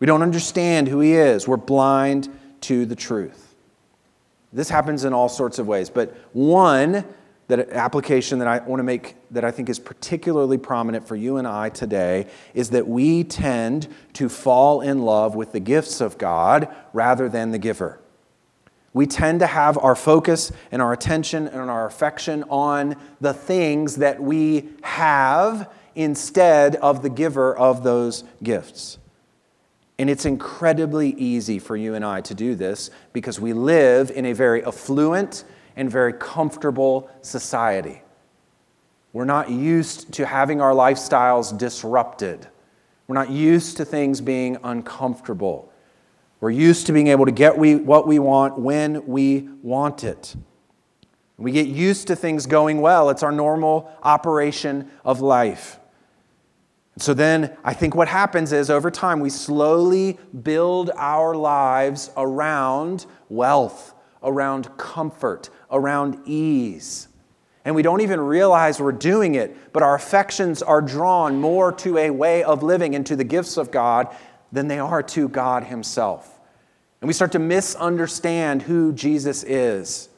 We 0.00 0.08
don't 0.08 0.22
understand 0.22 0.88
who 0.88 0.98
he 0.98 1.12
is. 1.12 1.46
We're 1.46 1.56
blind 1.56 2.28
to 2.62 2.84
the 2.84 2.96
truth. 2.96 3.54
This 4.52 4.70
happens 4.70 5.04
in 5.04 5.12
all 5.12 5.28
sorts 5.28 5.60
of 5.60 5.68
ways, 5.68 5.88
but 5.88 6.16
one 6.32 7.04
that 7.48 7.70
application 7.70 8.40
that 8.40 8.48
I 8.48 8.58
want 8.58 8.80
to 8.80 8.84
make 8.84 9.16
that 9.30 9.44
I 9.44 9.50
think 9.50 9.68
is 9.68 9.78
particularly 9.78 10.58
prominent 10.58 11.06
for 11.06 11.14
you 11.14 11.36
and 11.36 11.46
I 11.46 11.68
today 11.68 12.26
is 12.54 12.70
that 12.70 12.88
we 12.88 13.22
tend 13.24 13.88
to 14.14 14.28
fall 14.28 14.80
in 14.80 15.02
love 15.02 15.34
with 15.34 15.52
the 15.52 15.60
gifts 15.60 16.00
of 16.00 16.18
God 16.18 16.74
rather 16.92 17.28
than 17.28 17.52
the 17.52 17.58
giver. 17.58 18.00
We 18.92 19.06
tend 19.06 19.40
to 19.40 19.46
have 19.46 19.76
our 19.78 19.94
focus 19.94 20.50
and 20.72 20.80
our 20.80 20.92
attention 20.92 21.46
and 21.46 21.70
our 21.70 21.86
affection 21.86 22.44
on 22.48 22.96
the 23.20 23.34
things 23.34 23.96
that 23.96 24.20
we 24.20 24.70
have 24.82 25.70
instead 25.94 26.76
of 26.76 27.02
the 27.02 27.10
giver 27.10 27.56
of 27.56 27.82
those 27.82 28.24
gifts. 28.42 28.98
And 29.98 30.10
it's 30.10 30.26
incredibly 30.26 31.10
easy 31.10 31.58
for 31.58 31.76
you 31.76 31.94
and 31.94 32.04
I 32.04 32.20
to 32.22 32.34
do 32.34 32.54
this 32.54 32.90
because 33.12 33.40
we 33.40 33.52
live 33.52 34.10
in 34.10 34.26
a 34.26 34.32
very 34.32 34.64
affluent 34.64 35.44
and 35.76 35.90
very 35.90 36.12
comfortable 36.12 37.10
society. 37.22 38.02
We're 39.12 39.24
not 39.24 39.50
used 39.50 40.12
to 40.14 40.26
having 40.26 40.60
our 40.60 40.72
lifestyles 40.72 41.56
disrupted. 41.56 42.46
We're 43.06 43.14
not 43.14 43.30
used 43.30 43.76
to 43.76 43.84
things 43.84 44.20
being 44.20 44.58
uncomfortable. 44.64 45.72
We're 46.40 46.50
used 46.50 46.86
to 46.86 46.92
being 46.92 47.06
able 47.06 47.24
to 47.24 47.32
get 47.32 47.56
we, 47.56 47.76
what 47.76 48.06
we 48.06 48.18
want 48.18 48.58
when 48.58 49.06
we 49.06 49.48
want 49.62 50.04
it. 50.04 50.36
We 51.38 51.52
get 51.52 51.66
used 51.66 52.06
to 52.08 52.16
things 52.16 52.46
going 52.46 52.80
well. 52.80 53.10
It's 53.10 53.22
our 53.22 53.32
normal 53.32 53.90
operation 54.02 54.90
of 55.04 55.20
life. 55.20 55.78
So 56.98 57.12
then 57.12 57.54
I 57.62 57.74
think 57.74 57.94
what 57.94 58.08
happens 58.08 58.52
is 58.52 58.70
over 58.70 58.90
time 58.90 59.20
we 59.20 59.28
slowly 59.28 60.18
build 60.42 60.90
our 60.96 61.34
lives 61.34 62.10
around 62.16 63.04
wealth, 63.28 63.94
around 64.22 64.74
comfort, 64.78 65.50
around 65.70 66.20
ease. 66.26 67.08
And 67.64 67.74
we 67.74 67.82
don't 67.82 68.00
even 68.00 68.20
realize 68.20 68.80
we're 68.80 68.92
doing 68.92 69.34
it, 69.34 69.72
but 69.72 69.82
our 69.82 69.96
affections 69.96 70.62
are 70.62 70.80
drawn 70.80 71.40
more 71.40 71.72
to 71.72 71.98
a 71.98 72.10
way 72.10 72.44
of 72.44 72.62
living 72.62 72.94
and 72.94 73.04
to 73.06 73.16
the 73.16 73.24
gifts 73.24 73.56
of 73.56 73.72
God 73.72 74.14
than 74.52 74.68
they 74.68 74.78
are 74.78 75.02
to 75.02 75.28
God 75.28 75.64
Himself. 75.64 76.38
And 77.00 77.08
we 77.08 77.12
start 77.12 77.32
to 77.32 77.38
misunderstand 77.38 78.62
who 78.62 78.92
Jesus 78.92 79.42
is. 79.42 80.08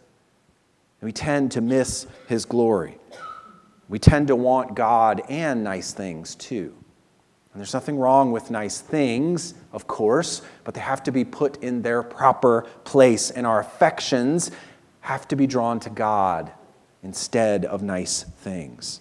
And 1.01 1.09
we 1.09 1.13
tend 1.13 1.53
to 1.53 1.61
miss 1.61 2.07
His 2.29 2.45
glory. 2.45 2.99
We 3.89 3.99
tend 3.99 4.29
to 4.29 4.37
want 4.37 4.75
God 4.75 5.23
and 5.29 5.65
nice 5.65 5.93
things 5.93 6.35
too. 6.35 6.75
And 7.53 7.61
there's 7.61 7.75
nothing 7.75 7.99
wrong 7.99 8.31
with 8.31 8.51
nice 8.51 8.81
things, 8.81 9.55
of 9.73 9.87
course, 9.87 10.43
but 10.65 10.75
they 10.75 10.81
have 10.81 11.03
to 11.05 11.13
be 11.13 11.25
put 11.25 11.63
in 11.63 11.81
their 11.81 12.03
proper 12.03 12.67
place. 12.85 13.31
And 13.31 13.47
our 13.47 13.61
affections 13.61 14.51
have 15.01 15.29
to 15.29 15.37
be 15.37 15.47
drawn 15.47 15.81
to 15.81 15.91
God 15.91 16.53
instead 17.03 17.65
of 17.65 17.83
nice 17.83 18.25
things. 18.25 19.01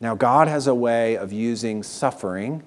Now, 0.00 0.14
God 0.14 0.48
has 0.48 0.66
a 0.66 0.74
way 0.74 1.16
of 1.16 1.32
using 1.32 1.82
suffering 1.82 2.62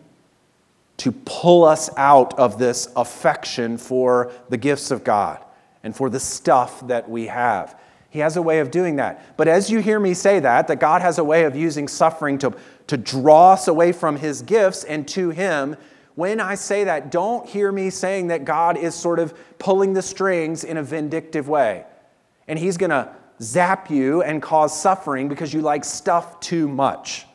to 0.97 1.11
pull 1.11 1.63
us 1.63 1.89
out 1.95 2.37
of 2.37 2.59
this 2.59 2.89
affection 2.95 3.77
for 3.77 4.31
the 4.49 4.57
gifts 4.57 4.91
of 4.91 5.03
God 5.03 5.43
and 5.83 5.95
for 5.95 6.09
the 6.09 6.19
stuff 6.19 6.85
that 6.87 7.09
we 7.09 7.27
have. 7.27 7.79
He 8.09 8.19
has 8.19 8.35
a 8.35 8.41
way 8.41 8.59
of 8.59 8.71
doing 8.71 8.95
that. 8.97 9.37
But 9.37 9.47
as 9.47 9.69
you 9.69 9.79
hear 9.79 9.99
me 9.99 10.13
say 10.13 10.39
that, 10.39 10.67
that 10.67 10.79
God 10.79 11.01
has 11.01 11.19
a 11.19 11.23
way 11.23 11.43
of 11.43 11.55
using 11.55 11.87
suffering 11.87 12.37
to, 12.39 12.53
to 12.87 12.97
draw 12.97 13.53
us 13.53 13.67
away 13.67 13.91
from 13.91 14.17
His 14.17 14.41
gifts 14.41 14.83
and 14.83 15.07
to 15.09 15.29
Him, 15.29 15.77
when 16.19 16.41
I 16.41 16.55
say 16.55 16.83
that, 16.83 17.11
don't 17.11 17.47
hear 17.47 17.71
me 17.71 17.89
saying 17.89 18.27
that 18.27 18.43
God 18.43 18.75
is 18.77 18.93
sort 18.93 19.19
of 19.19 19.33
pulling 19.57 19.93
the 19.93 20.01
strings 20.01 20.65
in 20.65 20.75
a 20.75 20.83
vindictive 20.83 21.47
way. 21.47 21.85
And 22.45 22.59
He's 22.59 22.75
going 22.75 22.89
to 22.89 23.09
zap 23.41 23.89
you 23.89 24.21
and 24.21 24.41
cause 24.41 24.77
suffering 24.77 25.29
because 25.29 25.53
you 25.53 25.61
like 25.61 25.85
stuff 25.85 26.41
too 26.41 26.67
much. 26.67 27.25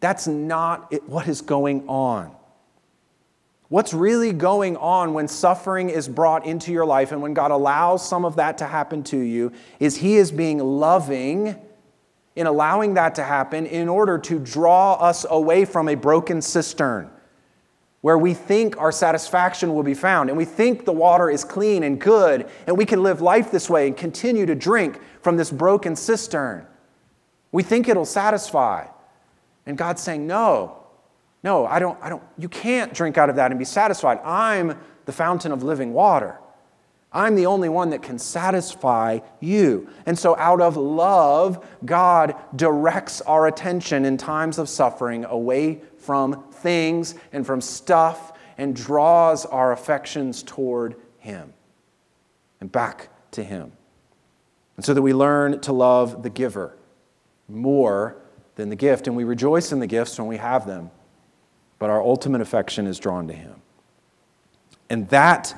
That's 0.00 0.26
not 0.26 0.90
what 1.10 1.28
is 1.28 1.42
going 1.42 1.86
on. 1.88 2.34
What's 3.68 3.92
really 3.92 4.32
going 4.32 4.78
on 4.78 5.12
when 5.12 5.28
suffering 5.28 5.90
is 5.90 6.08
brought 6.08 6.46
into 6.46 6.72
your 6.72 6.86
life 6.86 7.12
and 7.12 7.20
when 7.20 7.34
God 7.34 7.50
allows 7.50 8.08
some 8.08 8.24
of 8.24 8.36
that 8.36 8.56
to 8.58 8.64
happen 8.64 9.02
to 9.04 9.18
you 9.18 9.52
is 9.78 9.98
He 9.98 10.16
is 10.16 10.32
being 10.32 10.56
loving 10.58 11.54
in 12.34 12.46
allowing 12.46 12.94
that 12.94 13.16
to 13.16 13.24
happen 13.24 13.66
in 13.66 13.90
order 13.90 14.16
to 14.16 14.38
draw 14.38 14.94
us 14.94 15.26
away 15.28 15.66
from 15.66 15.86
a 15.86 15.94
broken 15.96 16.40
cistern 16.40 17.10
where 18.00 18.16
we 18.16 18.32
think 18.32 18.76
our 18.78 18.92
satisfaction 18.92 19.74
will 19.74 19.82
be 19.82 19.94
found 19.94 20.30
and 20.30 20.38
we 20.38 20.44
think 20.44 20.84
the 20.84 20.92
water 20.92 21.28
is 21.28 21.44
clean 21.44 21.82
and 21.82 22.00
good 22.00 22.48
and 22.66 22.76
we 22.76 22.86
can 22.86 23.02
live 23.02 23.20
life 23.20 23.50
this 23.50 23.68
way 23.68 23.86
and 23.86 23.96
continue 23.96 24.46
to 24.46 24.54
drink 24.54 24.98
from 25.20 25.36
this 25.36 25.50
broken 25.50 25.94
cistern. 25.94 26.66
We 27.52 27.62
think 27.62 27.88
it'll 27.88 28.06
satisfy. 28.06 28.86
And 29.66 29.76
God's 29.76 30.02
saying, 30.02 30.26
No, 30.26 30.78
no, 31.42 31.66
I 31.66 31.78
don't, 31.78 31.98
I 32.02 32.08
don't, 32.08 32.22
you 32.38 32.48
can't 32.48 32.94
drink 32.94 33.18
out 33.18 33.28
of 33.28 33.36
that 33.36 33.50
and 33.50 33.58
be 33.58 33.64
satisfied. 33.64 34.18
I'm 34.24 34.78
the 35.04 35.12
fountain 35.12 35.52
of 35.52 35.62
living 35.62 35.92
water. 35.92 36.38
I'm 37.12 37.34
the 37.34 37.46
only 37.46 37.68
one 37.68 37.90
that 37.90 38.02
can 38.02 38.18
satisfy 38.18 39.18
you. 39.40 39.88
And 40.06 40.16
so, 40.16 40.36
out 40.36 40.60
of 40.60 40.76
love, 40.76 41.66
God 41.84 42.36
directs 42.54 43.20
our 43.22 43.48
attention 43.48 44.04
in 44.04 44.16
times 44.16 44.58
of 44.58 44.68
suffering 44.68 45.24
away 45.24 45.80
from 45.98 46.44
things 46.62 47.14
and 47.32 47.46
from 47.46 47.60
stuff 47.60 48.32
and 48.58 48.76
draws 48.76 49.46
our 49.46 49.72
affections 49.72 50.42
toward 50.42 50.96
Him 51.18 51.52
and 52.60 52.70
back 52.70 53.08
to 53.32 53.42
Him. 53.42 53.72
And 54.76 54.84
so 54.84 54.94
that 54.94 55.02
we 55.02 55.12
learn 55.12 55.60
to 55.60 55.72
love 55.72 56.22
the 56.22 56.30
giver 56.30 56.76
more 57.48 58.16
than 58.56 58.68
the 58.68 58.76
gift, 58.76 59.06
and 59.06 59.16
we 59.16 59.24
rejoice 59.24 59.72
in 59.72 59.80
the 59.80 59.86
gifts 59.86 60.18
when 60.18 60.28
we 60.28 60.36
have 60.36 60.66
them, 60.66 60.90
but 61.78 61.90
our 61.90 62.02
ultimate 62.02 62.40
affection 62.40 62.86
is 62.86 62.98
drawn 62.98 63.26
to 63.28 63.34
Him. 63.34 63.62
And 64.88 65.08
that 65.08 65.54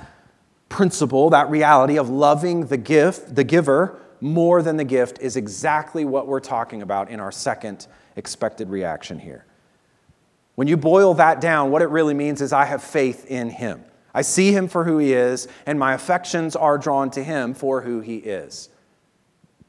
principle, 0.69 1.31
that 1.31 1.51
reality 1.51 1.99
of 1.99 2.09
loving 2.09 2.67
the 2.67 2.77
gift, 2.77 3.35
the 3.35 3.45
giver, 3.45 3.99
more 4.21 4.63
than 4.63 4.77
the 4.77 4.85
gift, 4.85 5.19
is 5.21 5.37
exactly 5.37 6.05
what 6.05 6.27
we're 6.27 6.41
talking 6.41 6.83
about 6.83 7.11
in 7.11 7.19
our 7.19 7.33
second 7.33 7.87
expected 8.17 8.71
reaction 8.71 9.19
here. 9.19 9.45
When 10.63 10.69
you 10.69 10.77
boil 10.77 11.15
that 11.15 11.41
down, 11.41 11.73
what 11.73 11.83
it 11.83 11.89
really 11.89 12.15
means 12.15 12.41
is 12.41 12.53
I 12.53 12.67
have 12.67 12.85
faith 12.85 13.29
in 13.29 13.51
him. 13.51 13.85
I 14.15 14.23
see 14.23 14.53
him 14.53 14.69
for 14.69 14.85
who 14.85 14.99
he 14.99 15.13
is, 15.13 15.49
and 15.67 15.77
my 15.77 15.93
affections 15.93 16.55
are 16.55 16.79
drawn 16.79 17.11
to 17.11 17.25
him 17.25 17.53
for 17.53 17.81
who 17.81 17.99
he 17.99 18.19
is. 18.19 18.69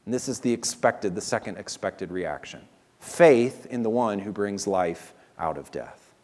And 0.04 0.14
this 0.14 0.28
is 0.28 0.38
the 0.38 0.52
expected, 0.52 1.16
the 1.16 1.20
second 1.20 1.58
expected 1.58 2.12
reaction 2.12 2.60
faith 3.00 3.66
in 3.70 3.82
the 3.82 3.90
one 3.90 4.20
who 4.20 4.30
brings 4.30 4.68
life 4.68 5.14
out 5.36 5.58
of 5.58 5.72
death. 5.72 6.14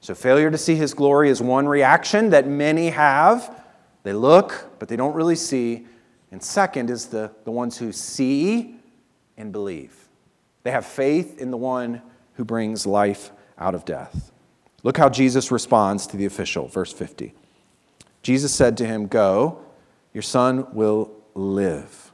So, 0.00 0.16
failure 0.16 0.50
to 0.50 0.58
see 0.58 0.74
his 0.74 0.94
glory 0.94 1.30
is 1.30 1.40
one 1.40 1.68
reaction 1.68 2.30
that 2.30 2.48
many 2.48 2.88
have. 2.88 3.56
They 4.02 4.14
look, 4.14 4.68
but 4.80 4.88
they 4.88 4.96
don't 4.96 5.14
really 5.14 5.36
see. 5.36 5.86
And 6.32 6.42
second 6.42 6.90
is 6.90 7.06
the, 7.06 7.30
the 7.44 7.52
ones 7.52 7.78
who 7.78 7.92
see 7.92 8.74
and 9.36 9.52
believe. 9.52 9.94
They 10.64 10.72
have 10.72 10.86
faith 10.86 11.40
in 11.40 11.52
the 11.52 11.56
one 11.56 12.02
who 12.34 12.44
brings 12.44 12.84
life 12.84 13.30
out 13.62 13.74
of 13.74 13.84
death. 13.84 14.32
Look 14.82 14.96
how 14.96 15.08
Jesus 15.08 15.52
responds 15.52 16.06
to 16.08 16.16
the 16.16 16.26
official, 16.26 16.66
verse 16.66 16.92
50. 16.92 17.32
Jesus 18.22 18.52
said 18.52 18.76
to 18.78 18.86
him, 18.86 19.06
Go, 19.06 19.64
your 20.12 20.22
son 20.22 20.66
will 20.74 21.12
live. 21.34 22.12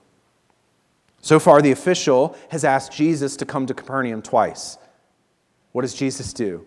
So 1.20 1.40
far, 1.40 1.62
the 1.62 1.72
official 1.72 2.36
has 2.50 2.64
asked 2.64 2.92
Jesus 2.92 3.36
to 3.36 3.46
come 3.46 3.66
to 3.66 3.74
Capernaum 3.74 4.22
twice. 4.22 4.78
What 5.72 5.82
does 5.82 5.94
Jesus 5.94 6.32
do? 6.32 6.66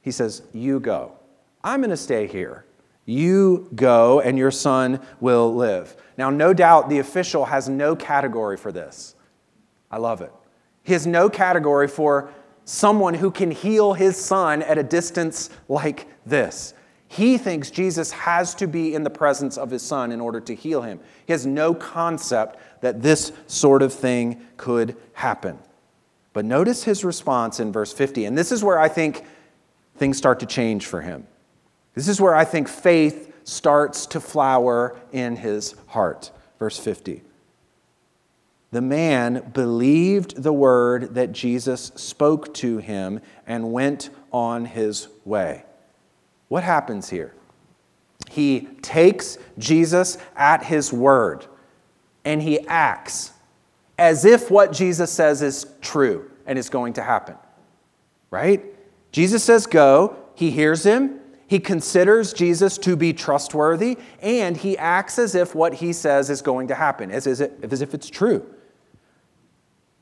He 0.00 0.12
says, 0.12 0.42
You 0.52 0.80
go. 0.80 1.12
I'm 1.62 1.80
going 1.80 1.90
to 1.90 1.96
stay 1.96 2.26
here. 2.26 2.64
You 3.04 3.68
go, 3.74 4.20
and 4.20 4.38
your 4.38 4.50
son 4.52 5.00
will 5.20 5.54
live. 5.54 5.96
Now, 6.16 6.30
no 6.30 6.54
doubt 6.54 6.88
the 6.88 7.00
official 7.00 7.46
has 7.46 7.68
no 7.68 7.96
category 7.96 8.56
for 8.56 8.70
this. 8.70 9.14
I 9.90 9.98
love 9.98 10.20
it. 10.20 10.32
He 10.82 10.92
has 10.92 11.06
no 11.06 11.28
category 11.28 11.88
for 11.88 12.30
someone 12.70 13.14
who 13.14 13.32
can 13.32 13.50
heal 13.50 13.94
his 13.94 14.16
son 14.16 14.62
at 14.62 14.78
a 14.78 14.82
distance 14.82 15.50
like 15.68 16.06
this. 16.24 16.72
He 17.08 17.36
thinks 17.36 17.68
Jesus 17.68 18.12
has 18.12 18.54
to 18.54 18.68
be 18.68 18.94
in 18.94 19.02
the 19.02 19.10
presence 19.10 19.58
of 19.58 19.70
his 19.70 19.82
son 19.82 20.12
in 20.12 20.20
order 20.20 20.40
to 20.42 20.54
heal 20.54 20.82
him. 20.82 21.00
He 21.26 21.32
has 21.32 21.44
no 21.44 21.74
concept 21.74 22.60
that 22.80 23.02
this 23.02 23.32
sort 23.48 23.82
of 23.82 23.92
thing 23.92 24.40
could 24.56 24.96
happen. 25.14 25.58
But 26.32 26.44
notice 26.44 26.84
his 26.84 27.04
response 27.04 27.58
in 27.58 27.72
verse 27.72 27.92
50, 27.92 28.26
and 28.26 28.38
this 28.38 28.52
is 28.52 28.62
where 28.62 28.78
I 28.78 28.88
think 28.88 29.24
things 29.96 30.16
start 30.16 30.38
to 30.38 30.46
change 30.46 30.86
for 30.86 31.00
him. 31.00 31.26
This 31.94 32.06
is 32.06 32.20
where 32.20 32.36
I 32.36 32.44
think 32.44 32.68
faith 32.68 33.34
starts 33.42 34.06
to 34.06 34.20
flower 34.20 34.96
in 35.10 35.34
his 35.34 35.74
heart. 35.88 36.30
Verse 36.60 36.78
50. 36.78 37.22
The 38.72 38.80
man 38.80 39.50
believed 39.52 40.42
the 40.42 40.52
word 40.52 41.14
that 41.14 41.32
Jesus 41.32 41.90
spoke 41.96 42.54
to 42.54 42.78
him 42.78 43.20
and 43.46 43.72
went 43.72 44.10
on 44.32 44.64
his 44.64 45.08
way. 45.24 45.64
What 46.48 46.62
happens 46.62 47.10
here? 47.10 47.34
He 48.28 48.68
takes 48.82 49.38
Jesus 49.58 50.18
at 50.36 50.64
his 50.64 50.92
word 50.92 51.46
and 52.24 52.40
he 52.40 52.60
acts 52.66 53.32
as 53.98 54.24
if 54.24 54.50
what 54.50 54.72
Jesus 54.72 55.10
says 55.10 55.42
is 55.42 55.66
true 55.80 56.30
and 56.46 56.58
is 56.58 56.70
going 56.70 56.92
to 56.94 57.02
happen. 57.02 57.36
Right? 58.30 58.64
Jesus 59.12 59.42
says, 59.42 59.66
Go. 59.66 60.16
He 60.34 60.50
hears 60.50 60.84
him. 60.84 61.20
He 61.46 61.58
considers 61.58 62.32
Jesus 62.32 62.78
to 62.78 62.94
be 62.94 63.12
trustworthy, 63.12 63.98
and 64.22 64.56
he 64.56 64.78
acts 64.78 65.18
as 65.18 65.34
if 65.34 65.52
what 65.52 65.74
he 65.74 65.92
says 65.92 66.30
is 66.30 66.42
going 66.42 66.68
to 66.68 66.76
happen, 66.76 67.10
as, 67.10 67.26
if 67.26 67.92
it's 67.92 68.08
true. 68.08 68.46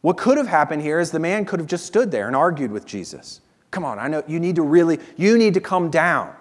What 0.00 0.16
could 0.16 0.38
have 0.38 0.46
happened 0.46 0.82
here 0.82 1.00
is 1.00 1.10
the 1.10 1.18
man 1.18 1.44
could 1.44 1.60
have 1.60 1.68
just 1.68 1.86
stood 1.86 2.10
there 2.10 2.26
and 2.26 2.36
argued 2.36 2.70
with 2.70 2.86
Jesus. 2.86 3.40
Come 3.70 3.84
on, 3.84 3.98
I 3.98 4.08
know 4.08 4.22
you 4.26 4.40
need 4.40 4.56
to 4.56 4.62
really, 4.62 4.98
you 5.16 5.36
need 5.36 5.54
to 5.54 5.60
come 5.60 5.90
down. 5.90 6.34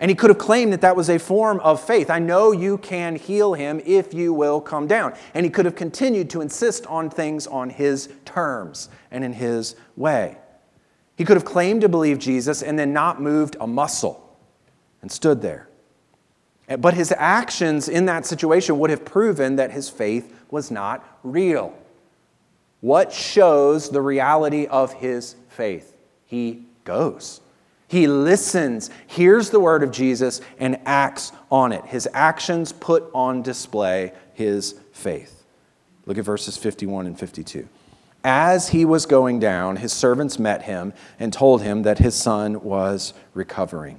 And 0.00 0.10
he 0.10 0.14
could 0.14 0.28
have 0.28 0.38
claimed 0.38 0.72
that 0.72 0.80
that 0.82 0.96
was 0.96 1.08
a 1.08 1.18
form 1.18 1.60
of 1.60 1.80
faith. 1.80 2.10
I 2.10 2.18
know 2.18 2.52
you 2.52 2.78
can 2.78 3.16
heal 3.16 3.54
him 3.54 3.80
if 3.86 4.12
you 4.12 4.34
will 4.34 4.60
come 4.60 4.86
down. 4.86 5.14
And 5.32 5.46
he 5.46 5.50
could 5.50 5.64
have 5.64 5.76
continued 5.76 6.28
to 6.30 6.40
insist 6.40 6.86
on 6.86 7.08
things 7.08 7.46
on 7.46 7.70
his 7.70 8.08
terms 8.24 8.90
and 9.10 9.24
in 9.24 9.32
his 9.32 9.76
way. 9.96 10.36
He 11.16 11.24
could 11.24 11.36
have 11.36 11.44
claimed 11.44 11.80
to 11.82 11.88
believe 11.88 12.18
Jesus 12.18 12.62
and 12.62 12.78
then 12.78 12.92
not 12.92 13.22
moved 13.22 13.56
a 13.60 13.66
muscle 13.66 14.36
and 15.00 15.10
stood 15.10 15.40
there. 15.40 15.68
But 16.78 16.94
his 16.94 17.12
actions 17.16 17.88
in 17.88 18.06
that 18.06 18.26
situation 18.26 18.78
would 18.78 18.90
have 18.90 19.04
proven 19.04 19.56
that 19.56 19.70
his 19.70 19.88
faith 19.88 20.34
was 20.50 20.70
not 20.70 21.18
real. 21.22 21.74
What 22.84 23.14
shows 23.14 23.88
the 23.88 24.02
reality 24.02 24.66
of 24.66 24.92
his 24.92 25.36
faith? 25.48 25.96
He 26.26 26.66
goes. 26.84 27.40
He 27.88 28.06
listens, 28.06 28.90
hears 29.06 29.48
the 29.48 29.58
word 29.58 29.82
of 29.82 29.90
Jesus, 29.90 30.42
and 30.58 30.78
acts 30.84 31.32
on 31.50 31.72
it. 31.72 31.86
His 31.86 32.06
actions 32.12 32.72
put 32.72 33.04
on 33.14 33.40
display 33.40 34.12
his 34.34 34.74
faith. 34.92 35.44
Look 36.04 36.18
at 36.18 36.26
verses 36.26 36.58
51 36.58 37.06
and 37.06 37.18
52. 37.18 37.66
As 38.22 38.68
he 38.68 38.84
was 38.84 39.06
going 39.06 39.40
down, 39.40 39.76
his 39.76 39.94
servants 39.94 40.38
met 40.38 40.64
him 40.64 40.92
and 41.18 41.32
told 41.32 41.62
him 41.62 41.84
that 41.84 42.00
his 42.00 42.14
son 42.14 42.62
was 42.62 43.14
recovering. 43.32 43.98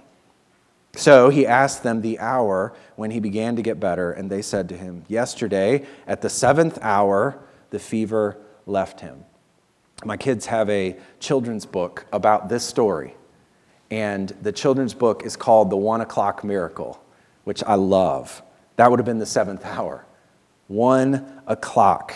So 0.95 1.29
he 1.29 1.47
asked 1.47 1.81
them 1.81 2.03
the 2.03 2.19
hour 2.19 2.71
when 2.97 3.09
he 3.09 3.19
began 3.19 3.55
to 3.55 3.63
get 3.63 3.79
better, 3.79 4.11
and 4.11 4.29
they 4.29 4.43
said 4.43 4.69
to 4.69 4.77
him, 4.77 5.05
Yesterday, 5.07 5.87
at 6.05 6.21
the 6.21 6.29
seventh 6.29 6.77
hour, 6.83 7.39
the 7.71 7.79
fever 7.79 8.37
left 8.65 9.01
him. 9.01 9.25
My 10.03 10.17
kids 10.17 10.47
have 10.47 10.69
a 10.69 10.97
children's 11.19 11.65
book 11.65 12.05
about 12.11 12.49
this 12.49 12.63
story, 12.63 13.15
and 13.89 14.29
the 14.41 14.51
children's 14.51 14.93
book 14.93 15.23
is 15.25 15.35
called 15.35 15.69
The 15.69 15.77
One 15.77 16.01
O'Clock 16.01 16.43
Miracle, 16.43 17.01
which 17.43 17.63
I 17.63 17.75
love. 17.75 18.41
That 18.75 18.89
would 18.89 18.99
have 18.99 19.05
been 19.05 19.19
the 19.19 19.25
seventh 19.25 19.65
hour. 19.65 20.05
One 20.67 21.41
o'clock. 21.47 22.13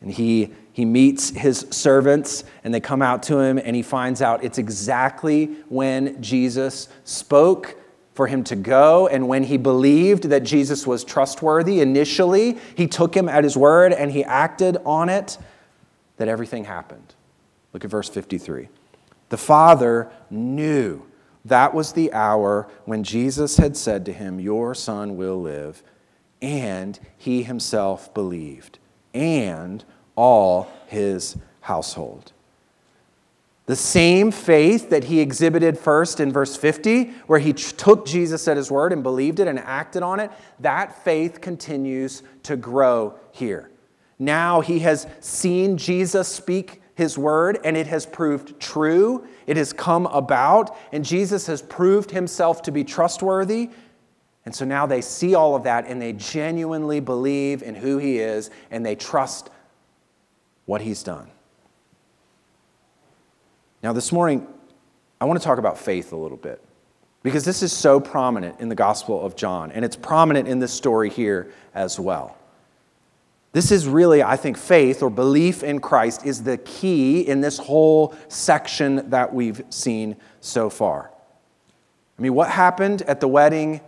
And 0.00 0.12
he, 0.12 0.52
he 0.72 0.84
meets 0.84 1.30
his 1.30 1.66
servants, 1.70 2.44
and 2.64 2.72
they 2.72 2.80
come 2.80 3.02
out 3.02 3.22
to 3.24 3.38
him, 3.38 3.58
and 3.58 3.74
he 3.74 3.82
finds 3.82 4.22
out 4.22 4.44
it's 4.44 4.58
exactly 4.58 5.46
when 5.68 6.22
Jesus 6.22 6.88
spoke 7.04 7.76
for 8.16 8.26
him 8.26 8.42
to 8.44 8.56
go. 8.56 9.06
And 9.06 9.28
when 9.28 9.44
he 9.44 9.58
believed 9.58 10.24
that 10.30 10.42
Jesus 10.42 10.86
was 10.86 11.04
trustworthy 11.04 11.80
initially, 11.80 12.58
he 12.74 12.86
took 12.86 13.14
him 13.14 13.28
at 13.28 13.44
his 13.44 13.56
word 13.56 13.92
and 13.92 14.10
he 14.10 14.24
acted 14.24 14.78
on 14.86 15.08
it, 15.10 15.36
that 16.16 16.26
everything 16.26 16.64
happened. 16.64 17.14
Look 17.74 17.84
at 17.84 17.90
verse 17.90 18.08
53. 18.08 18.68
The 19.28 19.36
Father 19.36 20.10
knew 20.30 21.02
that 21.44 21.74
was 21.74 21.92
the 21.92 22.12
hour 22.12 22.68
when 22.86 23.04
Jesus 23.04 23.58
had 23.58 23.76
said 23.76 24.06
to 24.06 24.12
him, 24.12 24.40
Your 24.40 24.74
son 24.74 25.16
will 25.16 25.40
live. 25.40 25.82
And 26.40 26.98
he 27.16 27.42
himself 27.42 28.12
believed, 28.12 28.78
and 29.14 29.84
all 30.16 30.70
his 30.86 31.36
household. 31.60 32.32
The 33.66 33.76
same 33.76 34.30
faith 34.30 34.90
that 34.90 35.04
he 35.04 35.18
exhibited 35.18 35.76
first 35.76 36.20
in 36.20 36.32
verse 36.32 36.56
50, 36.56 37.04
where 37.26 37.40
he 37.40 37.52
took 37.52 38.06
Jesus 38.06 38.46
at 38.46 38.56
his 38.56 38.70
word 38.70 38.92
and 38.92 39.02
believed 39.02 39.40
it 39.40 39.48
and 39.48 39.58
acted 39.58 40.04
on 40.04 40.20
it, 40.20 40.30
that 40.60 41.02
faith 41.04 41.40
continues 41.40 42.22
to 42.44 42.56
grow 42.56 43.18
here. 43.32 43.70
Now 44.20 44.60
he 44.60 44.78
has 44.80 45.08
seen 45.20 45.76
Jesus 45.76 46.28
speak 46.28 46.80
his 46.94 47.18
word 47.18 47.58
and 47.64 47.76
it 47.76 47.88
has 47.88 48.06
proved 48.06 48.58
true. 48.60 49.26
It 49.46 49.56
has 49.56 49.72
come 49.72 50.06
about, 50.06 50.76
and 50.92 51.04
Jesus 51.04 51.46
has 51.48 51.60
proved 51.60 52.10
himself 52.10 52.62
to 52.62 52.72
be 52.72 52.84
trustworthy. 52.84 53.70
And 54.44 54.54
so 54.54 54.64
now 54.64 54.86
they 54.86 55.00
see 55.00 55.34
all 55.34 55.56
of 55.56 55.64
that 55.64 55.86
and 55.88 56.00
they 56.00 56.12
genuinely 56.12 57.00
believe 57.00 57.64
in 57.64 57.74
who 57.74 57.98
he 57.98 58.18
is 58.18 58.50
and 58.70 58.86
they 58.86 58.94
trust 58.94 59.50
what 60.66 60.80
he's 60.80 61.02
done. 61.02 61.30
Now, 63.82 63.92
this 63.92 64.10
morning, 64.10 64.46
I 65.20 65.26
want 65.26 65.40
to 65.40 65.44
talk 65.44 65.58
about 65.58 65.78
faith 65.78 66.12
a 66.12 66.16
little 66.16 66.36
bit 66.36 66.62
because 67.22 67.44
this 67.44 67.62
is 67.62 67.72
so 67.72 68.00
prominent 68.00 68.60
in 68.60 68.68
the 68.68 68.74
Gospel 68.74 69.24
of 69.24 69.36
John, 69.36 69.70
and 69.72 69.84
it's 69.84 69.96
prominent 69.96 70.48
in 70.48 70.60
this 70.60 70.72
story 70.72 71.10
here 71.10 71.52
as 71.74 71.98
well. 71.98 72.38
This 73.52 73.72
is 73.72 73.88
really, 73.88 74.22
I 74.22 74.36
think, 74.36 74.58
faith 74.58 75.02
or 75.02 75.10
belief 75.10 75.62
in 75.62 75.80
Christ 75.80 76.26
is 76.26 76.42
the 76.42 76.58
key 76.58 77.20
in 77.20 77.40
this 77.40 77.58
whole 77.58 78.14
section 78.28 79.10
that 79.10 79.32
we've 79.32 79.62
seen 79.70 80.16
so 80.40 80.68
far. 80.68 81.10
I 82.18 82.22
mean, 82.22 82.34
what 82.34 82.50
happened 82.50 83.02
at 83.02 83.20
the 83.20 83.28
wedding 83.28 83.80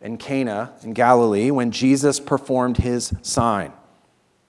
in 0.00 0.18
Cana 0.18 0.72
in 0.82 0.92
Galilee 0.92 1.50
when 1.50 1.70
Jesus 1.70 2.20
performed 2.20 2.78
his 2.78 3.14
sign? 3.22 3.72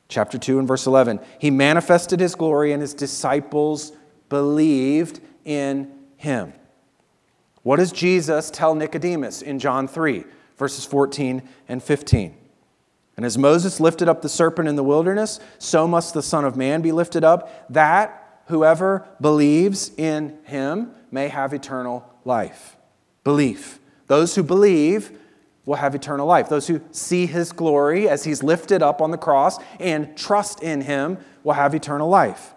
Chapter 0.10 0.38
2 0.38 0.60
and 0.60 0.68
verse 0.68 0.88
11. 0.88 1.20
He 1.40 1.52
manifested 1.52 2.20
his 2.20 2.36
glory, 2.36 2.72
and 2.72 2.82
his 2.82 2.94
disciples 2.94 3.92
believed 4.30 5.20
in 5.46 5.92
him. 6.18 6.54
What 7.64 7.78
does 7.78 7.92
Jesus 7.92 8.50
tell 8.50 8.76
Nicodemus 8.76 9.42
in 9.42 9.60
John 9.60 9.88
3, 9.88 10.24
verses 10.58 10.86
14 10.86 11.42
and 11.68 11.84
15? 11.84 12.36
And 13.18 13.26
as 13.26 13.38
Moses 13.38 13.80
lifted 13.80 14.08
up 14.08 14.22
the 14.22 14.30
serpent 14.30 14.70
in 14.70 14.76
the 14.76 14.84
wilderness, 14.84 15.40
so 15.58 15.88
must 15.88 16.14
the 16.14 16.22
Son 16.22 16.46
of 16.46 16.56
Man 16.56 16.82
be 16.82 16.92
lifted 16.92 17.24
up, 17.24 17.72
that 17.72 18.42
whoever 18.46 19.08
believes 19.20 19.92
in 19.98 20.38
him 20.44 20.92
may 21.12 21.28
have 21.28 21.54
eternal 21.54 22.06
life. 22.26 22.78
Belief. 23.24 23.80
Those 24.06 24.36
who 24.36 24.44
believe 24.44 25.12
will 25.66 25.76
have 25.76 25.96
eternal 25.96 26.26
life. 26.26 26.48
Those 26.48 26.68
who 26.68 26.80
see 26.92 27.26
his 27.26 27.52
glory 27.52 28.08
as 28.08 28.24
he's 28.24 28.44
lifted 28.44 28.82
up 28.82 29.02
on 29.02 29.12
the 29.12 29.18
cross 29.18 29.58
and 29.80 30.16
trust 30.16 30.64
in 30.64 30.82
him 30.82 31.18
will 31.44 31.54
have 31.54 31.76
eternal 31.76 32.08
life. 32.08 32.54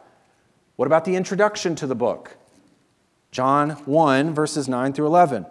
What 0.80 0.86
about 0.86 1.04
the 1.04 1.14
introduction 1.14 1.74
to 1.74 1.86
the 1.86 1.94
book? 1.94 2.38
John 3.32 3.72
1, 3.84 4.32
verses 4.32 4.66
9 4.66 4.94
through 4.94 5.08
11. 5.08 5.44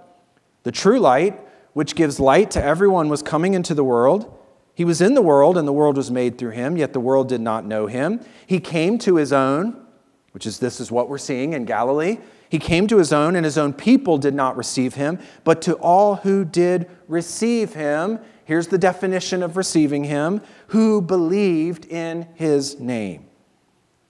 The 0.63 0.71
true 0.71 0.99
light, 0.99 1.39
which 1.73 1.93
gives 1.93 2.19
light 2.19 2.49
to 2.49 2.63
everyone, 2.63 3.09
was 3.09 3.21
coming 3.21 3.53
into 3.53 3.75
the 3.75 3.83
world. 3.83 4.35
He 4.73 4.83
was 4.83 5.01
in 5.01 5.13
the 5.13 5.21
world, 5.21 5.55
and 5.55 5.67
the 5.67 5.71
world 5.71 5.97
was 5.97 6.09
made 6.09 6.39
through 6.39 6.53
him, 6.53 6.77
yet 6.77 6.93
the 6.93 6.99
world 6.99 7.29
did 7.29 7.41
not 7.41 7.63
know 7.63 7.85
him. 7.85 8.21
He 8.47 8.59
came 8.59 8.97
to 8.97 9.17
his 9.17 9.31
own, 9.31 9.85
which 10.31 10.47
is 10.47 10.57
this 10.57 10.79
is 10.79 10.91
what 10.91 11.09
we're 11.09 11.19
seeing 11.19 11.53
in 11.53 11.63
Galilee. 11.65 12.17
He 12.49 12.57
came 12.57 12.87
to 12.87 12.97
his 12.97 13.13
own, 13.13 13.35
and 13.35 13.45
his 13.45 13.59
own 13.59 13.73
people 13.73 14.17
did 14.17 14.33
not 14.33 14.57
receive 14.57 14.95
him. 14.95 15.19
But 15.43 15.61
to 15.61 15.75
all 15.75 16.15
who 16.15 16.43
did 16.43 16.89
receive 17.07 17.75
him, 17.75 18.17
here's 18.45 18.69
the 18.69 18.79
definition 18.79 19.43
of 19.43 19.57
receiving 19.57 20.05
him, 20.05 20.41
who 20.69 21.03
believed 21.03 21.85
in 21.85 22.27
his 22.33 22.79
name 22.79 23.28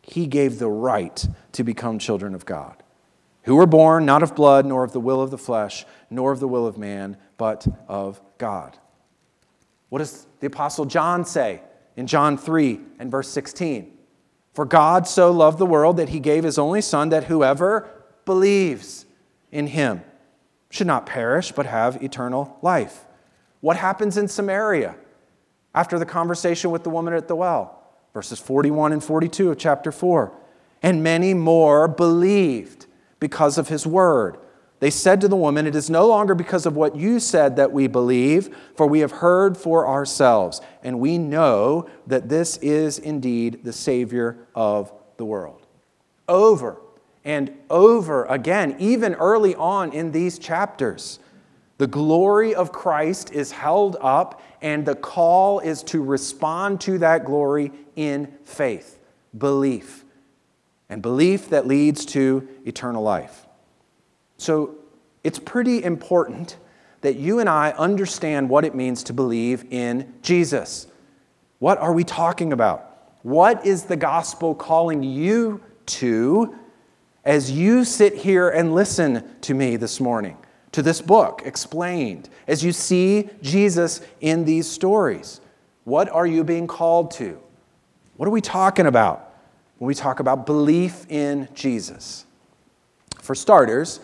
he 0.10 0.26
gave 0.26 0.58
the 0.58 0.69
right 0.69 1.28
to 1.52 1.63
become 1.63 2.00
children 2.00 2.34
of 2.34 2.45
God. 2.45 2.82
who 3.43 3.56
were 3.56 3.65
born 3.65 4.06
not 4.06 4.24
of 4.24 4.36
blood, 4.36 4.65
nor 4.65 4.84
of 4.84 4.91
the 4.91 5.00
will 5.00 5.22
of 5.22 5.32
the 5.32 5.38
flesh, 5.38 5.84
nor 6.10 6.32
of 6.32 6.39
the 6.39 6.48
will 6.48 6.67
of 6.67 6.78
man, 6.78 7.17
but 7.38 7.67
of 7.88 8.22
God. 8.38 8.78
What 9.89 10.00
does 10.00 10.28
the 10.39 10.45
Apostle 10.45 10.86
John 10.86 11.26
say 11.26 11.62
in 11.95 12.06
John 12.06 12.38
3 12.38 12.80
and 13.00 13.10
verse 13.10 13.28
16? 13.30 13.98
For 14.54 14.65
God 14.65 15.08
so 15.08 15.32
loved 15.32 15.58
the 15.58 15.65
world 15.65 15.98
that 15.98 16.10
he 16.10 16.19
gave 16.19 16.43
his 16.43 16.60
only 16.60 16.82
Son, 16.82 17.10
that 17.10 17.24
whoever 17.24 17.89
believes 18.26 19.06
in 19.52 19.65
him 19.65 20.04
should 20.69 20.86
not 20.86 21.06
perish, 21.08 21.52
but 21.52 21.65
have 21.65 22.04
eternal 22.04 22.58
life. 22.62 23.06
What 23.62 23.78
happens 23.78 24.15
in 24.15 24.28
Samaria 24.28 24.95
after 25.74 25.98
the 25.98 26.06
conversation 26.06 26.69
with 26.72 26.84
the 26.84 26.89
woman 26.91 27.15
at 27.15 27.28
the 27.28 27.36
well? 27.36 27.79
Verses 28.13 28.39
41 28.39 28.91
and 28.93 29.04
42 29.04 29.52
of 29.52 29.58
chapter 29.58 29.91
4. 29.91 30.32
And 30.82 31.04
many 31.04 31.34
more 31.34 31.88
believed 31.88 32.86
because 33.19 33.58
of 33.58 33.67
his 33.67 33.86
word. 33.86 34.38
They 34.80 34.89
said 34.89 35.19
to 35.22 35.28
the 35.28 35.36
woman, 35.36 35.67
It 35.67 35.76
is 35.76 35.89
no 35.89 36.08
longer 36.08 36.34
because 36.34 36.65
of 36.65 36.76
what 36.76 36.95
you 36.95 37.19
said 37.19 37.58
that 37.58 37.72
we 37.72 37.88
believe, 37.88 38.56
for 38.76 38.88
we 38.88 39.02
have 39.02 39.12
heard 39.12 39.58
for 39.58 39.88
ourselves, 39.88 40.62
and 40.84 41.00
we 41.00 41.17
know 41.17 41.89
that 42.08 42.30
this 42.30 42.58
is 42.58 42.98
indeed 42.98 43.63
the 43.63 43.74
Savior 43.74 44.38
of 44.56 44.91
the 45.17 45.26
world. 45.26 45.65
Over 46.30 46.82
and 47.26 47.52
over 47.69 48.24
again, 48.26 48.76
even 48.80 49.15
early 49.15 49.54
on 49.56 49.91
in 49.91 50.13
these 50.13 50.39
chapters, 50.39 51.19
the 51.80 51.88
glory 51.88 52.54
of 52.54 52.74
Christ 52.74 53.32
is 53.32 53.54
held 53.54 53.96
up, 54.02 54.42
and 54.62 54.86
the 54.86 54.96
call 54.96 55.60
is 55.60 55.82
to 55.84 56.04
respond 56.04 56.82
to 56.82 56.98
that 56.98 57.24
glory 57.24 57.72
in 57.96 58.34
faith, 58.44 59.00
belief, 59.38 60.04
and 60.89 61.02
belief 61.02 61.50
that 61.50 61.65
leads 61.65 62.06
to 62.08 62.46
eternal 62.65 63.02
life. 63.02 63.48
So 64.38 64.76
it's 65.24 65.39
pretty 65.39 65.82
important 65.82 66.58
that 67.00 67.15
you 67.15 67.39
and 67.39 67.48
I 67.48 67.72
understand 67.72 68.50
what 68.50 68.65
it 68.65 68.76
means 68.76 69.02
to 69.04 69.13
believe 69.13 69.63
in 69.72 70.13
Jesus. 70.22 70.86
What 71.60 71.78
are 71.78 71.94
we 71.94 72.04
talking 72.04 72.52
about? 72.52 73.13
What 73.24 73.65
is 73.65 73.84
the 73.84 73.96
gospel 73.96 74.54
calling 74.54 75.02
you 75.02 75.63
to 75.86 76.56
as 77.24 77.52
you 77.52 77.86
sit 77.86 78.15
here 78.15 78.50
and 78.50 78.76
listen 78.76 79.24
to 79.42 79.54
me 79.54 79.78
this 79.78 80.02
morning, 80.02 80.38
to 80.72 80.82
this 80.82 81.02
book 81.02 81.42
explained, 81.46 82.30
as 82.48 82.64
you 82.64 82.72
see 82.72 83.30
Jesus 83.42 84.02
in 84.22 84.46
these 84.46 84.70
stories? 84.70 85.42
What 85.84 86.10
are 86.10 86.28
you 86.28 86.44
being 86.44 86.68
called 86.68 87.12
to? 87.12 87.40
What 88.18 88.28
are 88.28 88.32
we 88.32 88.42
talking 88.42 88.86
about 88.86 89.34
when 89.78 89.88
we 89.88 89.96
talk 89.96 90.20
about 90.20 90.46
belief 90.46 91.06
in 91.10 91.48
Jesus? 91.54 92.26
For 93.22 93.34
starters, 93.34 94.00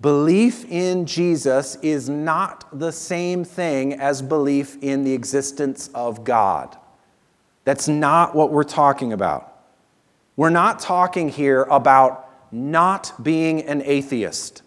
Belief 0.00 0.70
in 0.70 1.06
Jesus 1.06 1.76
is 1.76 2.08
not 2.08 2.78
the 2.78 2.92
same 2.92 3.44
thing 3.44 3.94
as 3.94 4.20
belief 4.20 4.76
in 4.82 5.04
the 5.04 5.12
existence 5.14 5.88
of 5.94 6.22
God. 6.22 6.76
That's 7.64 7.88
not 7.88 8.34
what 8.34 8.52
we're 8.52 8.64
talking 8.64 9.12
about. 9.12 9.52
We're 10.36 10.50
not 10.50 10.80
talking 10.80 11.30
here 11.30 11.62
about 11.62 12.30
not 12.52 13.12
being 13.22 13.62
an 13.62 13.82
atheist. 13.82 14.62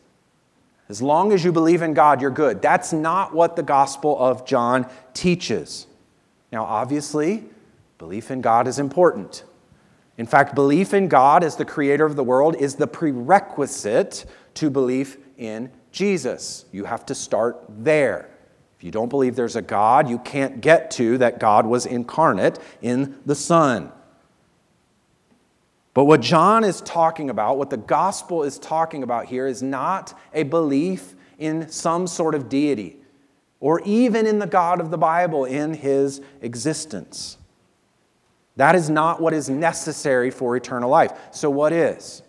As 0.90 1.04
long 1.04 1.32
as 1.32 1.46
you 1.46 1.52
believe 1.52 1.84
in 1.84 1.94
God, 1.94 2.20
you're 2.20 2.32
good. 2.32 2.64
That's 2.64 2.92
not 2.92 3.34
what 3.34 3.56
the 3.56 3.64
Gospel 3.64 4.18
of 4.18 4.46
John 4.46 4.88
teaches. 5.14 5.86
Now, 6.52 6.66
obviously, 6.66 7.44
belief 8.00 8.32
in 8.32 8.42
God 8.42 8.68
is 8.68 8.80
important. 8.80 9.44
In 10.18 10.26
fact, 10.26 10.56
belief 10.56 10.94
in 10.94 11.08
God 11.08 11.44
as 11.44 11.56
the 11.56 11.64
creator 11.64 12.06
of 12.06 12.16
the 12.16 12.24
world 12.24 12.56
is 12.56 12.76
the 12.76 12.88
prerequisite 12.88 14.26
to 14.56 14.70
belief 14.72 15.18
in 15.38 15.72
Jesus. 15.92 16.66
You 16.72 16.86
have 16.86 17.06
to 17.06 17.16
start 17.16 17.64
there. 17.70 18.30
If 18.78 18.84
you 18.84 18.92
don't 18.92 19.10
believe 19.10 19.36
there's 19.36 19.56
a 19.56 19.62
God, 19.62 20.10
you 20.10 20.18
can't 20.20 20.60
get 20.60 20.90
to 20.92 21.20
that 21.20 21.40
God 21.40 21.68
was 21.68 21.86
incarnate 21.86 22.58
in 22.82 23.20
the 23.26 23.36
Son. 23.36 23.92
But 26.00 26.06
what 26.06 26.22
John 26.22 26.64
is 26.64 26.80
talking 26.80 27.30
about, 27.30 27.58
what 27.58 27.70
the 27.70 27.76
gospel 27.76 28.44
is 28.44 28.58
talking 28.58 29.04
about 29.04 29.26
here, 29.26 29.48
is 29.48 29.62
not 29.62 30.18
a 30.34 30.44
belief 30.44 31.14
in 31.38 31.68
some 31.68 32.08
sort 32.08 32.36
of 32.36 32.48
deity 32.48 32.96
or 33.60 33.82
even 33.82 34.26
in 34.26 34.40
the 34.40 34.48
God 34.48 34.80
of 34.80 34.92
the 34.92 34.98
Bible 34.98 35.44
in 35.44 35.74
his 35.74 36.22
existence. 36.42 37.38
That 38.56 38.76
is 38.76 38.90
not 38.90 39.22
what 39.22 39.34
is 39.34 39.50
necessary 39.50 40.32
for 40.32 40.56
eternal 40.56 40.90
life. 40.90 41.12
So, 41.32 41.50
what 41.50 41.74
is? 41.74 42.22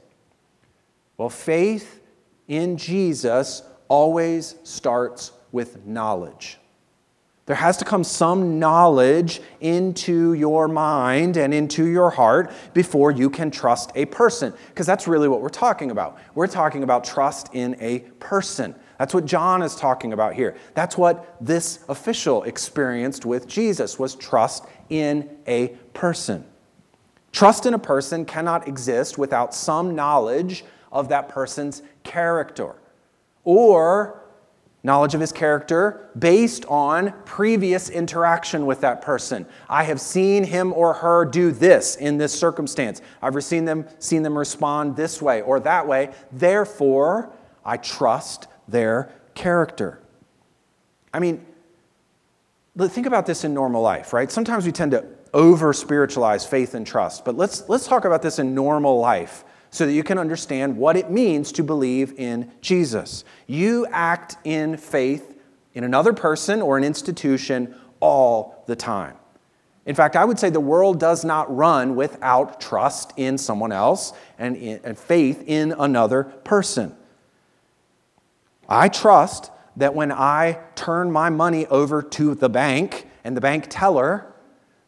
Well, 1.17 1.31
faith 1.31 2.01
in 2.49 2.77
Jesus 2.77 3.63
always 3.87 4.57
starts 4.65 5.31
with 5.53 5.87
knowledge. 5.87 6.59
There 7.51 7.57
has 7.57 7.79
to 7.79 7.85
come 7.85 8.05
some 8.05 8.61
knowledge 8.61 9.41
into 9.61 10.35
your 10.35 10.69
mind 10.69 11.37
and 11.37 11.53
into 11.53 11.85
your 11.85 12.11
heart 12.11 12.53
before 12.75 13.11
you 13.11 13.29
can 13.29 13.51
trust 13.51 13.91
a 13.97 14.05
person, 14.05 14.55
because 14.69 14.87
that's 14.87 15.09
really 15.09 15.27
what 15.27 15.41
we're 15.41 15.49
talking 15.49 15.91
about. 15.91 16.17
We're 16.37 16.47
talking 16.47 16.85
about 16.85 17.03
trust 17.03 17.53
in 17.53 17.77
a 17.81 17.99
person. 18.21 18.77
That's 19.01 19.13
what 19.13 19.25
John 19.25 19.63
is 19.63 19.75
talking 19.75 20.13
about 20.13 20.35
here. 20.35 20.57
That's 20.75 20.97
what 20.97 21.35
this 21.41 21.81
official 21.89 22.45
experienced 22.45 23.27
with 23.27 23.49
Jesus 23.49 23.99
was 23.99 24.15
trust 24.15 24.67
in 24.89 25.29
a 25.49 25.71
person. 25.93 26.45
Trust 27.33 27.67
in 27.67 27.75
a 27.75 27.81
person 27.81 28.25
cannot 28.27 28.69
exist 28.69 29.19
without 29.19 29.57
some 29.57 29.97
knowledge 29.97 30.65
of 30.93 31.09
that 31.09 31.29
person's 31.29 31.83
character 32.05 32.77
or 33.43 34.20
knowledge 34.83 35.15
of 35.15 35.21
his 35.21 35.33
character 35.33 36.09
based 36.19 36.65
on 36.67 37.13
previous 37.25 37.91
interaction 37.91 38.67
with 38.67 38.81
that 38.81 39.03
person. 39.03 39.47
I 39.69 39.85
have 39.85 40.01
seen 40.01 40.45
him 40.45 40.73
or 40.73 40.95
her 40.95 41.25
do 41.25 41.53
this 41.53 41.97
in 41.97 42.17
this 42.17 42.33
circumstance. 42.33 43.03
I've 43.21 43.43
seen 43.45 43.65
them, 43.65 43.87
seen 43.99 44.23
them 44.23 44.37
respond 44.37 44.97
this 44.97 45.21
way 45.21 45.43
or 45.43 45.61
that 45.61 45.87
way. 45.87 46.11
Therefore, 46.33 47.31
I 47.65 47.77
trust 47.77 48.47
their 48.69 49.13
character. 49.35 50.01
I 51.13 51.19
mean, 51.19 51.45
think 52.79 53.07
about 53.07 53.27
this 53.27 53.45
in 53.45 53.53
normal 53.53 53.83
life, 53.83 54.13
right? 54.13 54.31
Sometimes 54.31 54.65
we 54.65 54.73
tend 54.73 54.93
to 54.93 55.05
over 55.33 55.73
spiritualize 55.73 56.47
faith 56.47 56.75
and 56.75 56.87
trust, 56.87 57.25
but 57.25 57.37
let's, 57.37 57.69
let's 57.69 57.87
talk 57.87 58.05
about 58.05 58.23
this 58.23 58.39
in 58.39 58.55
normal 58.55 58.99
life 58.99 59.45
so 59.71 59.87
that 59.87 59.93
you 59.93 60.03
can 60.03 60.19
understand 60.19 60.77
what 60.77 60.97
it 60.97 61.11
means 61.11 61.53
to 61.53 61.63
believe 61.63 62.13
in 62.19 62.51
Jesus. 62.61 63.25
You 63.47 63.87
act 63.91 64.37
in 64.45 64.77
faith 64.77 65.39
in 65.75 65.85
another 65.85 66.13
person 66.13 66.61
or 66.61 66.77
an 66.77 66.85
institution 66.85 67.75
all 68.01 68.65
the 68.67 68.77
time. 68.77 69.17
In 69.87 69.95
fact, 69.95 70.17
I 70.17 70.25
would 70.25 70.39
say 70.39 70.51
the 70.51 70.61
world 70.61 71.01
does 71.01 71.25
not 71.25 71.55
run 71.55 71.97
without 71.97 72.61
trust 72.61 73.13
in 73.17 73.39
someone 73.39 73.73
else 73.73 74.13
and, 74.39 74.57
in, 74.57 74.81
and 74.85 74.99
faith 74.99 75.43
in 75.47 75.73
another 75.73 76.25
person. 76.25 76.95
I 78.69 78.89
trust 78.89 79.51
that 79.77 79.95
when 79.95 80.13
I 80.13 80.59
turn 80.75 81.11
my 81.11 81.31
money 81.31 81.67
over 81.67 82.03
to 82.03 82.35
the 82.35 82.49
bank 82.49 83.09
and 83.25 83.37
the 83.37 83.41
bank 83.41 83.67
teller, 83.69 84.33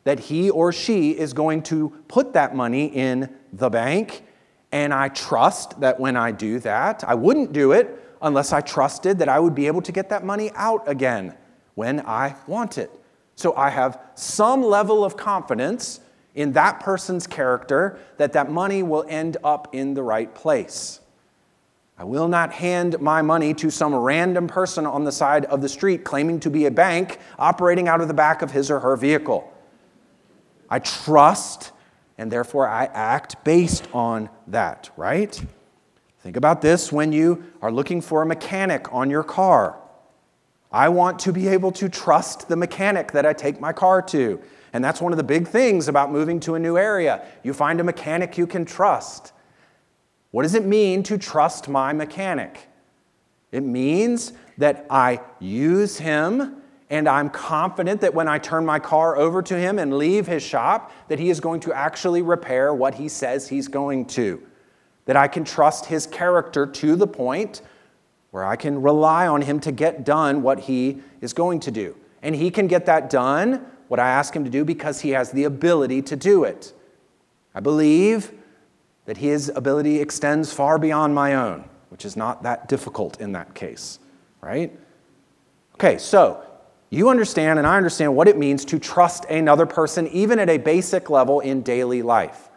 that 0.05 0.19
he 0.21 0.51
or 0.51 0.73
she 0.73 1.13
is 1.13 1.33
going 1.33 1.63
to 1.63 1.91
put 2.09 2.33
that 2.35 2.55
money 2.55 2.87
in 2.87 3.33
the 3.53 3.71
bank 3.71 4.23
and 4.73 4.95
I 4.95 5.09
trust 5.09 5.79
that 5.81 6.01
when 6.01 6.17
I 6.17 6.33
do 6.33 6.59
that, 6.61 7.05
I 7.07 7.15
wouldn't 7.15 7.53
do 7.53 7.73
it 7.73 7.99
unless 8.23 8.53
I 8.53 8.63
trusted 8.63 9.19
that 9.19 9.29
I 9.29 9.39
would 9.39 9.55
be 9.55 9.67
able 9.67 9.83
to 9.83 9.93
get 9.93 10.09
that 10.09 10.25
money 10.25 10.51
out 10.55 10.89
again 10.89 11.35
when 11.75 12.01
I 12.01 12.37
want 12.47 12.79
it. 12.79 12.91
So 13.35 13.55
I 13.55 13.71
have 13.71 14.01
some 14.15 14.63
level 14.63 15.05
of 15.05 15.17
confidence 15.17 16.01
in 16.35 16.53
that 16.53 16.81
person's 16.81 17.27
character 17.27 17.99
that 18.17 18.33
that 18.33 18.51
money 18.51 18.83
will 18.83 19.05
end 19.09 19.37
up 19.45 19.75
in 19.75 19.95
the 19.95 20.03
right 20.03 20.35
place. 20.35 21.01
I 21.99 22.05
will 22.05 22.29
not 22.29 22.53
hand 22.53 23.01
my 23.01 23.21
money 23.21 23.53
to 23.55 23.71
some 23.71 23.95
random 23.95 24.49
person 24.49 24.87
on 24.87 25.05
the 25.05 25.13
side 25.13 25.45
of 25.47 25.61
the 25.61 25.69
street 25.69 26.05
claiming 26.05 26.41
to 26.41 26.51
be 26.51 26.65
a 26.65 26.71
bank 26.71 27.19
operating 27.39 27.87
out 27.87 28.01
of 28.01 28.09
the 28.09 28.15
back 28.15 28.41
of 28.41 28.51
his 28.51 28.71
or 28.71 28.81
her 28.81 28.97
vehicle. 28.97 29.53
I 30.71 30.79
trust 30.79 31.73
and 32.19 32.31
therefore 32.31 32.69
I 32.69 32.85
act 32.87 33.43
based 33.45 33.89
on 33.93 34.29
that, 34.47 34.91
right? 34.97 35.43
Think 36.21 36.37
about 36.37 36.63
this 36.63 36.93
when 36.93 37.13
you 37.13 37.45
are 37.61 37.73
looking 37.73 38.01
for 38.01 38.23
a 38.23 38.27
mechanic 38.27 38.93
on 38.93 39.11
your 39.11 39.25
car. 39.25 39.79
I 40.71 40.89
want 40.89 41.19
to 41.21 41.33
be 41.33 41.49
able 41.49 41.73
to 41.73 41.89
trust 41.89 42.49
the 42.49 42.57
mechanic 42.57 43.13
that 43.13 43.27
I 43.27 43.33
take 43.33 43.61
my 43.61 43.73
car 43.73 44.01
to. 44.03 44.41
And 44.73 44.83
that's 44.83 45.03
one 45.03 45.13
of 45.13 45.19
the 45.19 45.25
big 45.25 45.49
things 45.49 45.89
about 45.89 46.11
moving 46.11 46.41
to 46.41 46.55
a 46.55 46.59
new 46.59 46.79
area. 46.79 47.27
You 47.43 47.53
find 47.53 47.81
a 47.81 47.85
mechanic 47.85 48.39
you 48.39 48.47
can 48.47 48.65
trust. 48.65 49.33
What 50.31 50.45
does 50.45 50.55
it 50.55 50.65
mean 50.65 51.03
to 51.05 51.19
trust 51.19 51.69
my 51.69 51.93
mechanic? 51.93 52.69
It 53.51 53.63
means 53.63 54.33
that 54.57 54.87
I 54.89 55.21
use 55.41 55.99
him 55.99 56.62
and 56.93 57.09
I'm 57.09 57.31
confident 57.31 58.03
that 58.03 58.13
when 58.13 58.29
I 58.29 58.39
turn 58.39 58.67
my 58.67 58.79
car 58.79 59.17
over 59.17 59.41
to 59.41 59.59
him 59.59 59.79
and 59.79 59.97
leave 59.97 60.27
his 60.27 60.43
shop, 60.43 60.93
that 61.09 61.19
he 61.19 61.31
is 61.31 61.41
going 61.41 61.61
to 61.61 61.73
actually 61.73 62.21
repair 62.21 62.75
what 62.75 62.97
he 62.97 63.09
says 63.09 63.49
he's 63.49 63.67
going 63.67 64.05
to. 64.09 64.43
that 65.05 65.17
I 65.17 65.29
can 65.29 65.45
trust 65.45 65.87
his 65.87 66.07
character 66.07 66.67
to 66.67 66.97
the 66.97 67.07
point 67.07 67.63
where 68.31 68.45
I 68.45 68.57
can 68.57 68.81
rely 68.83 69.27
on 69.27 69.43
him 69.43 69.61
to 69.61 69.73
get 69.73 70.05
done 70.05 70.43
what 70.43 70.61
he 70.61 71.03
is 71.21 71.33
going 71.33 71.61
to 71.61 71.71
do. 71.71 71.97
And 72.23 72.37
he 72.37 72.51
can 72.51 72.67
get 72.67 72.87
that 72.87 73.11
done, 73.11 73.67
what 73.89 73.99
I 73.99 74.11
ask 74.11 74.35
him 74.35 74.45
to 74.45 74.51
do, 74.51 74.65
because 74.65 75.01
he 75.01 75.11
has 75.11 75.33
the 75.33 75.45
ability 75.45 76.03
to 76.03 76.17
do 76.17 76.45
it. 76.45 76.73
I 77.55 77.61
believe 77.61 78.33
that 79.07 79.17
his 79.17 79.51
ability 79.55 80.01
extends 80.01 80.53
far 80.53 80.79
beyond 80.79 81.15
my 81.15 81.35
own, 81.35 81.65
which 81.89 82.05
is 82.05 82.17
not 82.17 82.45
that 82.45 82.69
difficult 82.69 83.21
in 83.21 83.33
that 83.33 83.55
case, 83.55 83.99
right? 84.41 84.73
Okay, 85.75 85.99
so 85.99 86.45
you 86.93 87.09
understand 87.09 87.59
and 87.59 87.67
I 87.67 87.79
understand 87.79 88.15
what 88.15 88.29
it 88.29 88.37
means 88.37 88.67
to 88.67 88.79
trust 88.79 89.25
another 89.25 89.65
person, 89.65 90.09
even 90.09 90.39
at 90.39 90.51
a 90.51 90.59
basic 90.59 91.09
level 91.09 91.41
in 91.41 91.63
daily 91.63 92.03
life. 92.03 92.51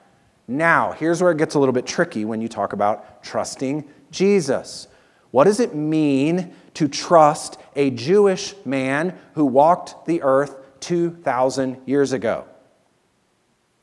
Now, 0.45 0.91
here's 0.91 1.21
where 1.21 1.31
it 1.31 1.37
gets 1.37 1.55
a 1.55 1.59
little 1.59 1.71
bit 1.71 1.87
tricky 1.87 2.25
when 2.25 2.41
you 2.41 2.49
talk 2.49 2.73
about 2.73 3.23
trusting 3.23 3.87
Jesus. 4.11 4.89
What 5.31 5.45
does 5.45 5.61
it 5.61 5.73
mean 5.73 6.53
to 6.73 6.89
trust 6.89 7.57
a 7.77 7.91
Jewish 7.91 8.53
man 8.65 9.17
who 9.35 9.45
walked 9.45 10.05
the 10.05 10.21
earth 10.21 10.57
2,000 10.81 11.77
years 11.85 12.11
ago? 12.11 12.43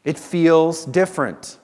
It 0.04 0.18
feels 0.18 0.84
different. 0.84 1.56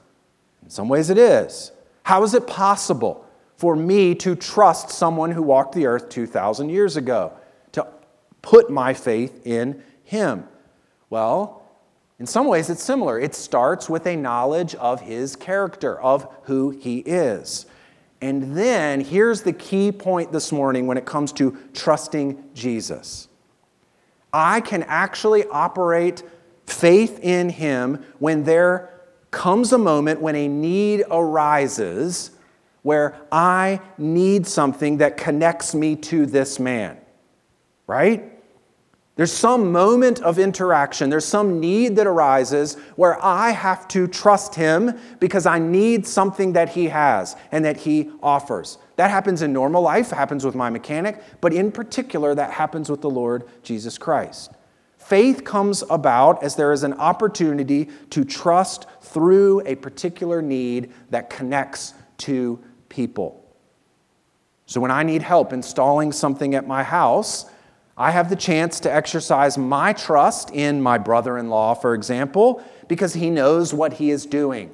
In 0.62 0.70
some 0.70 0.88
ways, 0.88 1.10
it 1.10 1.18
is. 1.18 1.72
How 2.04 2.22
is 2.22 2.32
it 2.32 2.46
possible 2.46 3.26
for 3.58 3.76
me 3.76 4.14
to 4.14 4.34
trust 4.34 4.88
someone 4.88 5.32
who 5.32 5.42
walked 5.42 5.74
the 5.74 5.84
earth 5.84 6.08
2,000 6.08 6.70
years 6.70 6.96
ago, 6.96 7.34
put 8.48 8.70
my 8.70 8.94
faith 8.94 9.46
in 9.46 9.82
him? 10.04 10.42
Well, 11.10 11.62
in 12.18 12.24
some 12.24 12.46
ways, 12.46 12.70
it's 12.70 12.82
similar. 12.82 13.20
It 13.20 13.34
starts 13.34 13.90
with 13.90 14.06
a 14.06 14.16
knowledge 14.16 14.74
of 14.76 15.02
his 15.02 15.36
character, 15.36 16.00
of 16.00 16.26
who 16.44 16.70
he 16.70 17.00
is. 17.00 17.66
And 18.22 18.56
then 18.56 19.02
here's 19.02 19.42
the 19.42 19.52
key 19.52 19.92
point 19.92 20.32
this 20.32 20.50
morning 20.50 20.86
when 20.86 20.96
it 20.96 21.04
comes 21.04 21.30
to 21.34 21.58
trusting 21.74 22.42
Jesus. 22.54 23.28
I 24.32 24.62
can 24.62 24.82
actually 24.84 25.44
operate 25.48 26.22
faith 26.64 27.20
in 27.22 27.50
him 27.50 28.02
when 28.18 28.44
there 28.44 29.02
comes 29.30 29.74
a 29.74 29.78
moment 29.78 30.22
when 30.22 30.36
a 30.36 30.48
need 30.48 31.04
arises 31.10 32.30
where 32.80 33.14
I 33.30 33.82
need 33.98 34.46
something 34.46 34.96
that 34.98 35.18
connects 35.18 35.74
me 35.74 35.96
to 35.96 36.24
this 36.24 36.58
man, 36.58 36.96
right? 37.86 38.37
There's 39.18 39.32
some 39.32 39.72
moment 39.72 40.20
of 40.20 40.38
interaction, 40.38 41.10
there's 41.10 41.24
some 41.24 41.58
need 41.58 41.96
that 41.96 42.06
arises 42.06 42.76
where 42.94 43.20
I 43.20 43.50
have 43.50 43.88
to 43.88 44.06
trust 44.06 44.54
him 44.54 44.96
because 45.18 45.44
I 45.44 45.58
need 45.58 46.06
something 46.06 46.52
that 46.52 46.68
he 46.68 46.86
has 46.86 47.34
and 47.50 47.64
that 47.64 47.78
he 47.78 48.12
offers. 48.22 48.78
That 48.94 49.10
happens 49.10 49.42
in 49.42 49.52
normal 49.52 49.82
life, 49.82 50.10
happens 50.10 50.44
with 50.44 50.54
my 50.54 50.70
mechanic, 50.70 51.20
but 51.40 51.52
in 51.52 51.72
particular, 51.72 52.32
that 52.36 52.52
happens 52.52 52.88
with 52.88 53.00
the 53.00 53.10
Lord 53.10 53.42
Jesus 53.64 53.98
Christ. 53.98 54.52
Faith 54.98 55.42
comes 55.42 55.82
about 55.90 56.40
as 56.44 56.54
there 56.54 56.70
is 56.70 56.84
an 56.84 56.92
opportunity 56.92 57.88
to 58.10 58.24
trust 58.24 58.86
through 59.00 59.62
a 59.66 59.74
particular 59.74 60.40
need 60.40 60.92
that 61.10 61.28
connects 61.28 61.92
to 62.18 62.62
people. 62.88 63.44
So 64.66 64.80
when 64.80 64.92
I 64.92 65.02
need 65.02 65.22
help 65.22 65.52
installing 65.52 66.12
something 66.12 66.54
at 66.54 66.68
my 66.68 66.84
house, 66.84 67.46
I 67.98 68.12
have 68.12 68.30
the 68.30 68.36
chance 68.36 68.78
to 68.80 68.92
exercise 68.92 69.58
my 69.58 69.92
trust 69.92 70.50
in 70.50 70.80
my 70.80 70.98
brother 70.98 71.36
in 71.36 71.50
law, 71.50 71.74
for 71.74 71.94
example, 71.94 72.62
because 72.86 73.14
he 73.14 73.28
knows 73.28 73.74
what 73.74 73.94
he 73.94 74.10
is 74.10 74.24
doing. 74.24 74.70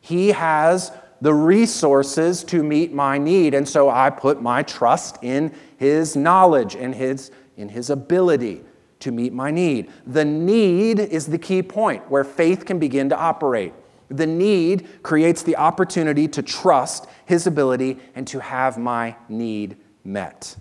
He 0.00 0.28
has 0.28 0.92
the 1.20 1.34
resources 1.34 2.44
to 2.44 2.62
meet 2.62 2.92
my 2.92 3.18
need, 3.18 3.54
and 3.54 3.68
so 3.68 3.90
I 3.90 4.10
put 4.10 4.40
my 4.40 4.62
trust 4.62 5.18
in 5.22 5.52
his 5.76 6.14
knowledge 6.14 6.76
and 6.76 6.94
his, 6.94 7.32
in 7.56 7.68
his 7.68 7.90
ability 7.90 8.62
to 9.00 9.10
meet 9.10 9.32
my 9.32 9.50
need. 9.50 9.90
The 10.06 10.24
need 10.24 11.00
is 11.00 11.26
the 11.26 11.38
key 11.38 11.62
point 11.62 12.08
where 12.08 12.24
faith 12.24 12.64
can 12.64 12.78
begin 12.78 13.08
to 13.08 13.16
operate. 13.16 13.72
The 14.08 14.26
need 14.26 15.02
creates 15.02 15.42
the 15.42 15.56
opportunity 15.56 16.28
to 16.28 16.42
trust 16.42 17.06
his 17.24 17.48
ability 17.48 17.98
and 18.14 18.26
to 18.28 18.38
have 18.38 18.78
my 18.78 19.16
need 19.28 19.76
met. 20.04 20.56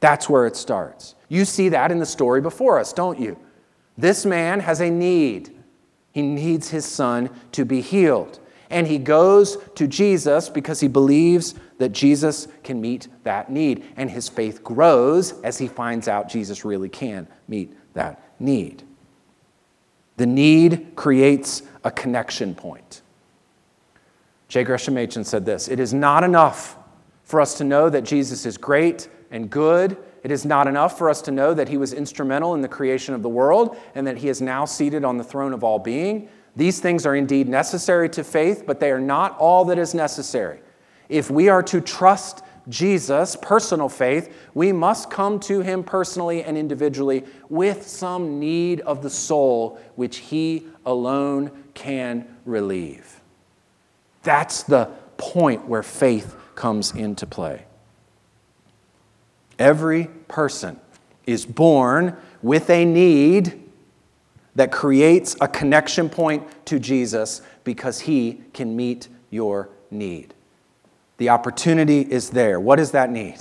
That's 0.00 0.28
where 0.28 0.46
it 0.46 0.56
starts. 0.56 1.14
You 1.28 1.44
see 1.44 1.68
that 1.68 1.92
in 1.92 1.98
the 1.98 2.06
story 2.06 2.40
before 2.40 2.78
us, 2.78 2.92
don't 2.92 3.20
you? 3.20 3.38
This 3.96 4.24
man 4.24 4.60
has 4.60 4.80
a 4.80 4.90
need. 4.90 5.56
He 6.12 6.22
needs 6.22 6.70
his 6.70 6.84
son 6.84 7.30
to 7.52 7.64
be 7.64 7.80
healed. 7.80 8.40
And 8.70 8.86
he 8.86 8.98
goes 8.98 9.58
to 9.74 9.86
Jesus 9.86 10.48
because 10.48 10.80
he 10.80 10.88
believes 10.88 11.54
that 11.78 11.90
Jesus 11.90 12.48
can 12.62 12.80
meet 12.80 13.08
that 13.24 13.50
need. 13.50 13.84
And 13.96 14.10
his 14.10 14.28
faith 14.28 14.64
grows 14.64 15.40
as 15.42 15.58
he 15.58 15.68
finds 15.68 16.08
out 16.08 16.28
Jesus 16.28 16.64
really 16.64 16.88
can 16.88 17.28
meet 17.48 17.76
that 17.94 18.22
need. 18.38 18.84
The 20.16 20.26
need 20.26 20.92
creates 20.96 21.62
a 21.84 21.90
connection 21.90 22.54
point. 22.54 23.02
J. 24.48 24.64
Gresham 24.64 24.94
Machen 24.94 25.24
said 25.24 25.44
this 25.44 25.68
It 25.68 25.80
is 25.80 25.92
not 25.92 26.24
enough 26.24 26.76
for 27.24 27.40
us 27.40 27.58
to 27.58 27.64
know 27.64 27.88
that 27.88 28.02
Jesus 28.02 28.46
is 28.46 28.56
great 28.56 29.08
and 29.30 29.48
good. 29.48 29.96
It 30.22 30.30
is 30.30 30.44
not 30.44 30.66
enough 30.66 30.98
for 30.98 31.08
us 31.08 31.22
to 31.22 31.30
know 31.30 31.54
that 31.54 31.68
he 31.68 31.76
was 31.76 31.92
instrumental 31.92 32.54
in 32.54 32.60
the 32.60 32.68
creation 32.68 33.14
of 33.14 33.22
the 33.22 33.28
world 33.28 33.76
and 33.94 34.06
that 34.06 34.18
he 34.18 34.28
is 34.28 34.40
now 34.40 34.64
seated 34.64 35.04
on 35.04 35.16
the 35.16 35.24
throne 35.24 35.52
of 35.52 35.64
all 35.64 35.78
being. 35.78 36.28
These 36.56 36.80
things 36.80 37.06
are 37.06 37.14
indeed 37.14 37.48
necessary 37.48 38.08
to 38.10 38.24
faith, 38.24 38.64
but 38.66 38.80
they 38.80 38.90
are 38.90 39.00
not 39.00 39.38
all 39.38 39.64
that 39.66 39.78
is 39.78 39.94
necessary. 39.94 40.60
If 41.08 41.30
we 41.30 41.48
are 41.48 41.62
to 41.64 41.80
trust 41.80 42.42
Jesus, 42.68 43.36
personal 43.36 43.88
faith, 43.88 44.34
we 44.54 44.72
must 44.72 45.10
come 45.10 45.40
to 45.40 45.60
him 45.60 45.82
personally 45.82 46.44
and 46.44 46.58
individually 46.58 47.24
with 47.48 47.86
some 47.86 48.38
need 48.38 48.80
of 48.82 49.02
the 49.02 49.10
soul 49.10 49.80
which 49.96 50.18
he 50.18 50.66
alone 50.84 51.50
can 51.74 52.36
relieve. 52.44 53.20
That's 54.22 54.62
the 54.62 54.90
point 55.16 55.66
where 55.66 55.82
faith 55.82 56.36
comes 56.54 56.92
into 56.92 57.26
play. 57.26 57.64
Every 59.60 60.06
person 60.26 60.80
is 61.26 61.46
born 61.46 62.16
with 62.42 62.70
a 62.70 62.84
need 62.84 63.62
that 64.56 64.72
creates 64.72 65.36
a 65.40 65.46
connection 65.46 66.08
point 66.08 66.42
to 66.66 66.80
Jesus 66.80 67.42
because 67.62 68.00
he 68.00 68.40
can 68.52 68.74
meet 68.74 69.08
your 69.28 69.68
need. 69.90 70.34
The 71.18 71.28
opportunity 71.28 72.00
is 72.00 72.30
there. 72.30 72.58
What 72.58 72.80
is 72.80 72.92
that 72.92 73.10
need? 73.10 73.36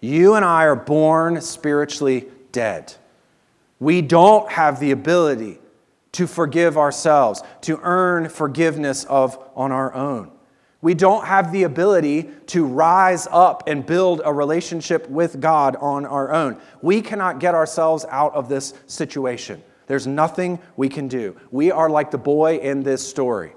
You 0.00 0.34
and 0.34 0.44
I 0.44 0.64
are 0.64 0.76
born 0.76 1.40
spiritually 1.40 2.26
dead. 2.50 2.92
We 3.78 4.02
don't 4.02 4.50
have 4.50 4.80
the 4.80 4.90
ability 4.90 5.58
to 6.12 6.26
forgive 6.26 6.76
ourselves, 6.76 7.42
to 7.62 7.78
earn 7.82 8.28
forgiveness 8.28 9.04
of 9.04 9.38
on 9.54 9.70
our 9.70 9.94
own. 9.94 10.32
We 10.82 10.94
don't 10.94 11.26
have 11.26 11.52
the 11.52 11.64
ability 11.64 12.30
to 12.46 12.64
rise 12.64 13.28
up 13.30 13.64
and 13.66 13.84
build 13.84 14.22
a 14.24 14.32
relationship 14.32 15.08
with 15.10 15.40
God 15.40 15.76
on 15.76 16.06
our 16.06 16.32
own. 16.32 16.58
We 16.80 17.02
cannot 17.02 17.38
get 17.38 17.54
ourselves 17.54 18.06
out 18.08 18.34
of 18.34 18.48
this 18.48 18.72
situation. 18.86 19.62
There's 19.86 20.06
nothing 20.06 20.58
we 20.76 20.88
can 20.88 21.08
do. 21.08 21.36
We 21.50 21.70
are 21.70 21.90
like 21.90 22.10
the 22.10 22.18
boy 22.18 22.58
in 22.58 22.82
this 22.82 23.06
story. 23.06 23.52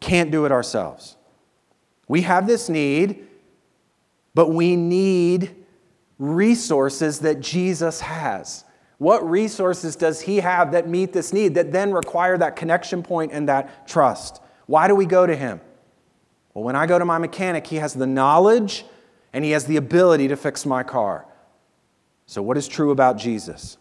Can't 0.00 0.30
do 0.30 0.46
it 0.46 0.52
ourselves. 0.52 1.16
We 2.08 2.22
have 2.22 2.46
this 2.46 2.68
need, 2.68 3.26
but 4.34 4.50
we 4.50 4.76
need 4.76 5.54
resources 6.18 7.20
that 7.20 7.40
Jesus 7.40 8.00
has. 8.00 8.64
What 8.98 9.28
resources 9.28 9.96
does 9.96 10.20
he 10.20 10.36
have 10.38 10.72
that 10.72 10.88
meet 10.88 11.12
this 11.12 11.32
need, 11.32 11.54
that 11.56 11.72
then 11.72 11.92
require 11.92 12.38
that 12.38 12.54
connection 12.56 13.02
point 13.02 13.32
and 13.32 13.48
that 13.48 13.86
trust? 13.88 14.40
Why 14.72 14.88
do 14.88 14.94
we 14.94 15.04
go 15.04 15.26
to 15.26 15.36
him? 15.36 15.60
Well, 16.54 16.64
when 16.64 16.76
I 16.76 16.86
go 16.86 16.98
to 16.98 17.04
my 17.04 17.18
mechanic, 17.18 17.66
he 17.66 17.76
has 17.76 17.92
the 17.92 18.06
knowledge 18.06 18.86
and 19.34 19.44
he 19.44 19.50
has 19.50 19.66
the 19.66 19.76
ability 19.76 20.28
to 20.28 20.36
fix 20.36 20.64
my 20.64 20.82
car. 20.82 21.26
So, 22.24 22.40
what 22.40 22.56
is 22.56 22.68
true 22.68 22.90
about 22.90 23.18
Jesus? 23.18 23.76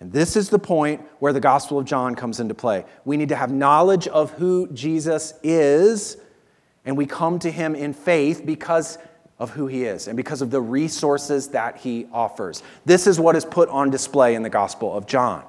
And 0.00 0.10
this 0.10 0.34
is 0.34 0.48
the 0.48 0.58
point 0.58 1.02
where 1.18 1.34
the 1.34 1.40
Gospel 1.40 1.78
of 1.78 1.84
John 1.84 2.14
comes 2.14 2.40
into 2.40 2.54
play. 2.54 2.86
We 3.04 3.18
need 3.18 3.28
to 3.28 3.36
have 3.36 3.52
knowledge 3.52 4.08
of 4.08 4.30
who 4.30 4.68
Jesus 4.68 5.34
is, 5.42 6.16
and 6.86 6.96
we 6.96 7.04
come 7.04 7.38
to 7.40 7.50
him 7.50 7.74
in 7.74 7.92
faith 7.92 8.40
because 8.46 8.96
of 9.38 9.50
who 9.50 9.66
he 9.66 9.84
is 9.84 10.08
and 10.08 10.16
because 10.16 10.40
of 10.40 10.50
the 10.50 10.62
resources 10.62 11.48
that 11.48 11.76
he 11.76 12.06
offers. 12.10 12.62
This 12.86 13.06
is 13.06 13.20
what 13.20 13.36
is 13.36 13.44
put 13.44 13.68
on 13.68 13.90
display 13.90 14.34
in 14.34 14.42
the 14.42 14.48
Gospel 14.48 14.96
of 14.96 15.04
John. 15.06 15.44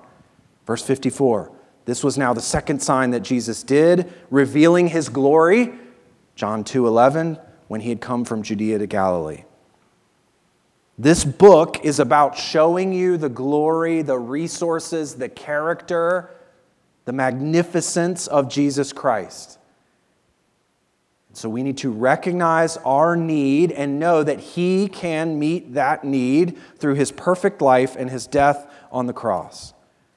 Verse 0.66 0.84
54 0.84 1.57
This 1.88 2.04
was 2.04 2.18
now 2.18 2.34
the 2.34 2.42
second 2.42 2.84
sign 2.84 3.12
that 3.12 3.22
Jesus 3.22 3.64
did, 3.64 4.12
revealing 4.30 4.90
his 4.90 5.08
glory. 5.08 5.72
John 6.36 6.66
2 6.66 6.86
11, 6.86 7.40
when 7.70 7.80
he 7.80 7.88
had 7.88 8.02
come 8.02 8.26
from 8.26 8.44
Judea 8.44 8.78
to 8.80 8.88
Galilee. 8.88 9.46
This 10.98 11.24
book 11.24 11.86
is 11.86 12.00
about 12.02 12.38
showing 12.38 12.92
you 12.92 13.16
the 13.16 13.30
glory, 13.30 14.02
the 14.02 14.20
resources, 14.20 15.16
the 15.16 15.30
character, 15.30 16.30
the 17.06 17.14
magnificence 17.14 18.28
of 18.28 18.50
Jesus 18.50 18.92
Christ. 18.92 19.58
So 21.32 21.48
we 21.48 21.64
need 21.64 21.78
to 21.78 21.92
recognize 21.92 22.76
our 22.78 23.16
need 23.16 23.72
and 23.72 23.98
know 23.98 24.24
that 24.24 24.42
He 24.42 24.90
can 24.90 25.40
meet 25.40 25.76
that 25.76 26.04
need 26.04 26.58
through 26.80 26.96
His 26.96 27.14
perfect 27.14 27.62
life 27.62 27.96
and 27.96 28.10
His 28.10 28.28
death 28.28 28.70
on 28.92 29.06
the 29.06 29.14
cross. 29.14 29.74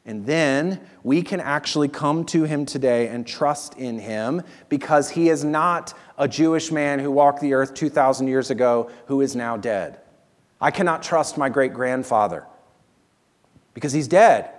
And 0.07 0.25
then 0.27 0.81
we 1.03 1.23
can 1.23 1.41
actually 1.41 1.89
come 1.89 2.25
to 2.27 2.45
Him 2.45 2.67
today 2.67 3.09
and 3.09 3.27
trust 3.27 3.77
in 3.77 3.99
Him 3.99 4.43
because 4.69 5.11
He 5.11 5.29
is 5.29 5.45
not 5.45 5.95
a 6.19 6.27
Jewish 6.27 6.73
man 6.73 6.99
who 6.99 7.11
walked 7.11 7.41
the 7.41 7.55
earth 7.55 7.75
2,000 7.75 8.29
years 8.29 8.51
ago 8.51 8.91
who 9.07 9.21
is 9.21 9.37
now 9.37 9.57
dead. 9.57 10.01
I 10.61 10.71
cannot 10.71 11.03
trust 11.03 11.39
my 11.39 11.49
great 11.49 11.73
grandfather 11.73 12.47
because 13.73 13.93
he's 13.93 14.09
dead. 14.09 14.51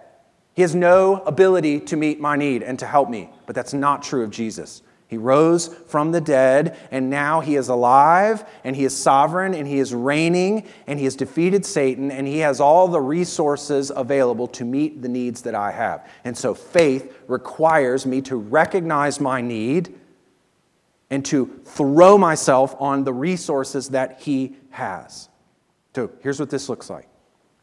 He 0.53 0.63
has 0.63 0.73
no 0.73 1.21
ability 1.21 1.79
to 1.81 1.95
meet 1.95 2.19
my 2.19 2.35
need 2.35 2.63
and 2.63 2.79
to 2.79 2.87
help 2.87 3.09
me, 3.09 3.29
but 3.45 3.55
that's 3.55 3.73
not 3.73 4.03
true 4.03 4.23
of 4.23 4.31
Jesus. 4.31 4.81
He 5.12 5.18
rose 5.18 5.68
from 5.88 6.14
the 6.14 6.22
dead, 6.22 6.78
and 6.89 7.09
now 7.09 7.41
he 7.41 7.57
is 7.57 7.68
alive, 7.68 8.45
and 8.64 8.78
he 8.78 8.86
is 8.86 8.95
sovereign, 8.95 9.53
and 9.53 9.68
he 9.68 9.78
is 9.78 9.93
reigning, 9.93 10.66
and 10.88 10.97
he 10.97 11.03
has 11.03 11.18
defeated 11.18 11.66
Satan, 11.66 12.12
and 12.12 12.26
he 12.26 12.38
has 12.38 12.62
all 12.62 12.88
the 12.88 13.01
resources 13.01 13.91
available 13.93 14.47
to 14.47 14.64
meet 14.64 15.01
the 15.01 15.09
needs 15.09 15.41
that 15.41 15.53
I 15.53 15.72
have. 15.72 16.07
And 16.24 16.38
so 16.38 16.53
faith 16.53 17.14
requires 17.28 18.05
me 18.05 18.22
to 18.22 18.38
recognize 18.38 19.20
my 19.20 19.41
need 19.41 19.99
and 21.09 21.26
to 21.26 21.59
throw 21.66 22.18
myself 22.18 22.74
on 22.80 23.03
the 23.03 23.12
resources 23.12 23.89
that 23.89 24.22
he 24.22 24.55
has. 24.70 25.28
So 25.93 26.09
here's 26.22 26.39
what 26.39 26.49
this 26.49 26.70
looks 26.70 26.89
like 26.89 27.09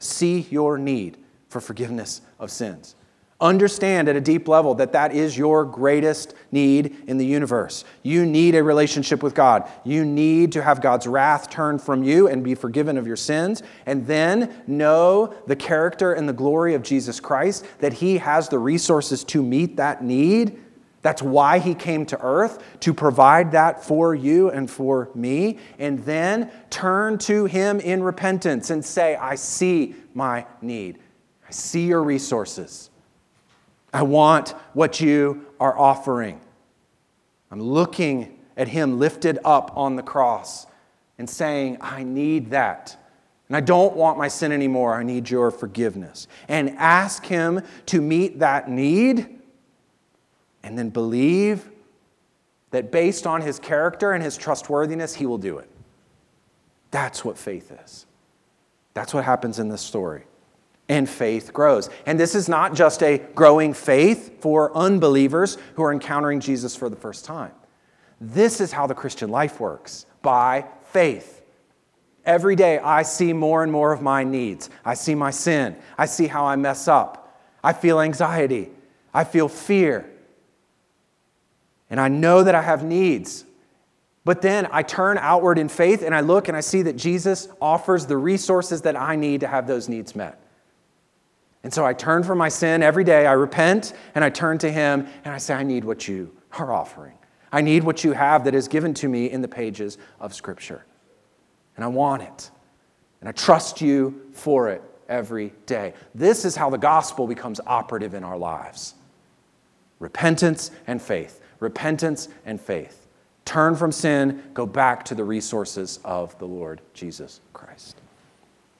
see 0.01 0.40
your 0.51 0.76
need 0.76 1.16
for 1.49 1.62
forgiveness 1.62 2.20
of 2.38 2.51
sins. 2.51 2.94
Understand 3.41 4.09
at 4.09 4.16
a 4.16 4.20
deep 4.20 4.49
level 4.49 4.74
that 4.74 4.93
that 4.93 5.14
is 5.14 5.39
your 5.39 5.64
greatest 5.64 6.34
need 6.51 6.97
in 7.07 7.18
the 7.18 7.24
universe. 7.24 7.84
You 8.03 8.26
need 8.26 8.57
a 8.57 8.64
relationship 8.64 9.22
with 9.22 9.32
God. 9.32 9.70
You 9.84 10.05
need 10.05 10.51
to 10.53 10.62
have 10.62 10.80
God's 10.80 11.07
wrath 11.07 11.49
turned 11.49 11.80
from 11.80 12.03
you 12.03 12.26
and 12.26 12.43
be 12.43 12.57
forgiven 12.57 12.99
of 12.99 13.07
your 13.07 13.14
sins. 13.14 13.62
And 13.86 14.05
then 14.09 14.64
know 14.66 15.32
the 15.47 15.55
character 15.55 16.14
and 16.14 16.28
the 16.28 16.32
glory 16.32 16.74
of 16.74 16.82
Jesus 16.82 17.20
Christ, 17.20 17.64
that 17.78 17.93
He 17.93 18.18
has 18.18 18.49
the 18.49 18.59
resources 18.59 19.22
to 19.24 19.41
meet 19.41 19.76
that 19.76 20.03
need. 20.03 20.59
That's 21.03 21.22
why 21.22 21.61
He 21.61 21.76
came 21.76 22.07
to 22.07 22.20
earth, 22.20 22.61
to 22.80 22.93
provide 22.93 23.53
that 23.53 23.84
for 23.84 24.16
you 24.16 24.51
and 24.51 24.68
for 24.68 25.11
me. 25.14 25.59
And 25.78 26.01
then 26.01 26.51
turn 26.70 27.18
to 27.18 27.45
Him 27.45 27.78
in 27.78 28.03
repentance 28.03 28.70
and 28.70 28.84
say, 28.84 29.14
I 29.14 29.36
see 29.36 29.95
my 30.12 30.45
need. 30.61 30.99
I 31.47 31.53
see 31.53 31.86
your 31.86 32.03
resources. 32.03 32.88
I 33.93 34.03
want 34.03 34.51
what 34.74 35.01
you 35.01 35.47
are 35.59 35.76
offering. 35.78 36.41
I'm 37.51 37.61
looking 37.61 38.39
at 38.57 38.68
him 38.68 38.99
lifted 38.99 39.39
up 39.45 39.76
on 39.76 39.97
the 39.97 40.03
cross 40.03 40.66
and 41.16 41.28
saying, 41.28 41.78
I 41.80 42.03
need 42.03 42.51
that. 42.51 42.97
And 43.49 43.57
I 43.57 43.61
don't 43.61 43.97
want 43.97 44.18
my 44.18 44.28
sin 44.28 44.53
anymore. 44.53 44.95
I 44.95 45.03
need 45.03 45.30
your 45.30 45.51
forgiveness. 45.51 46.28
And 46.49 46.70
ask 46.76 47.24
him 47.24 47.62
to 47.86 48.03
meet 48.03 48.41
that 48.41 48.68
need 48.68 49.39
and 50.62 50.78
then 50.78 50.91
believe 50.91 51.70
that 52.72 52.93
based 52.93 53.26
on 53.26 53.41
his 53.41 53.59
character 53.59 54.12
and 54.12 54.22
his 54.22 54.36
trustworthiness, 54.36 55.14
he 55.14 55.24
will 55.24 55.39
do 55.39 55.57
it. 55.59 55.70
That's 56.91 57.24
what 57.24 57.39
faith 57.39 57.72
is. 57.84 58.05
That's 58.93 59.14
what 59.14 59.24
happens 59.24 59.59
in 59.59 59.68
this 59.68 59.80
story 59.80 60.24
and 60.89 61.09
faith 61.09 61.53
grows. 61.53 61.91
And 62.07 62.18
this 62.18 62.34
is 62.34 62.49
not 62.49 62.74
just 62.74 63.03
a 63.03 63.18
growing 63.34 63.74
faith 63.74 64.41
for 64.41 64.76
unbelievers 64.76 65.59
who 65.74 65.82
are 65.82 65.93
encountering 65.93 66.41
Jesus 66.41 66.74
for 66.74 66.89
the 66.89 66.97
first 66.97 67.24
time. 67.24 67.53
This 68.20 68.61
is 68.61 68.72
how 68.72 68.86
the 68.86 68.95
Christian 68.95 69.30
life 69.30 69.61
works 69.61 70.07
by 70.22 70.66
faith. 70.93 71.43
Every 72.24 72.57
day 72.57 72.78
I 72.78 73.03
see 73.03 73.32
more 73.32 73.62
and 73.62 73.70
more 73.70 73.93
of 73.93 74.03
my 74.03 74.24
needs. 74.24 74.70
I 74.84 74.95
see 74.95 75.14
my 75.14 75.30
sin. 75.30 75.76
I 75.97 76.07
see 76.07 76.26
how 76.26 76.47
I 76.47 76.57
mess 76.57 76.89
up. 76.89 77.41
I 77.62 77.72
feel 77.72 78.01
anxiety. 78.01 78.70
I 79.14 79.24
feel 79.24 79.49
fear. 79.49 80.09
And 81.91 82.01
I 82.01 82.09
know 82.09 82.43
that 82.43 82.55
I 82.55 82.62
have 82.62 82.84
needs. 82.84 83.45
But 84.24 84.43
then 84.43 84.68
I 84.70 84.82
turn 84.82 85.16
outward 85.16 85.59
in 85.59 85.68
faith 85.68 86.03
and 86.03 86.14
I 86.14 86.20
look 86.20 86.49
and 86.49 86.57
I 86.57 86.61
see 86.61 86.82
that 86.82 86.97
Jesus 86.97 87.49
offers 87.62 88.07
the 88.07 88.16
resources 88.16 88.82
that 88.82 88.95
I 88.95 89.16
need 89.16 89.41
to 89.41 89.49
have 89.49 89.66
those 89.66 89.89
needs 89.89 90.14
met. 90.14 90.39
And 91.64 91.74
so 91.74 91.84
I 91.84 91.92
turn 91.92 92.22
from 92.22 92.38
my 92.38 92.48
sin 92.48 92.82
every 92.82 93.04
day. 93.04 93.26
I 93.26 93.32
repent 93.32 93.92
and 94.14 94.24
I 94.24 94.30
turn 94.30 94.59
to 94.59 94.70
Him 94.70 95.06
and 95.24 95.34
I 95.34 95.38
say, 95.38 95.54
I 95.54 95.62
need 95.62 95.84
what 95.84 96.06
you 96.06 96.34
are 96.59 96.72
offering. 96.72 97.14
I 97.50 97.61
need 97.62 97.82
what 97.84 98.04
you 98.04 98.12
have 98.12 98.44
that 98.44 98.54
is 98.54 98.68
given 98.68 98.94
to 98.94 99.09
me 99.09 99.30
in 99.30 99.42
the 99.42 99.48
pages 99.48 99.98
of 100.20 100.34
Scripture. 100.34 100.84
And 101.76 101.84
I 101.84 101.88
want 101.88 102.22
it. 102.22 102.50
And 103.20 103.28
I 103.28 103.32
trust 103.32 103.80
you 103.80 104.28
for 104.32 104.68
it 104.68 104.82
every 105.09 105.52
day. 105.66 105.94
This 106.14 106.44
is 106.44 106.54
how 106.54 106.70
the 106.70 106.78
gospel 106.78 107.26
becomes 107.26 107.61
operative 107.66 108.14
in 108.14 108.24
our 108.24 108.38
lives 108.38 108.94
repentance 109.98 110.70
and 110.86 111.02
faith. 111.02 111.40
Repentance 111.59 112.28
and 112.46 112.61
faith. 112.61 113.09
Turn 113.44 113.74
from 113.74 113.90
sin, 113.90 114.42
go 114.54 114.64
back 114.64 115.04
to 115.06 115.14
the 115.14 115.24
resources 115.24 115.98
of 116.04 116.38
the 116.38 116.44
Lord 116.44 116.80
Jesus 116.94 117.40
Christ. 117.52 117.96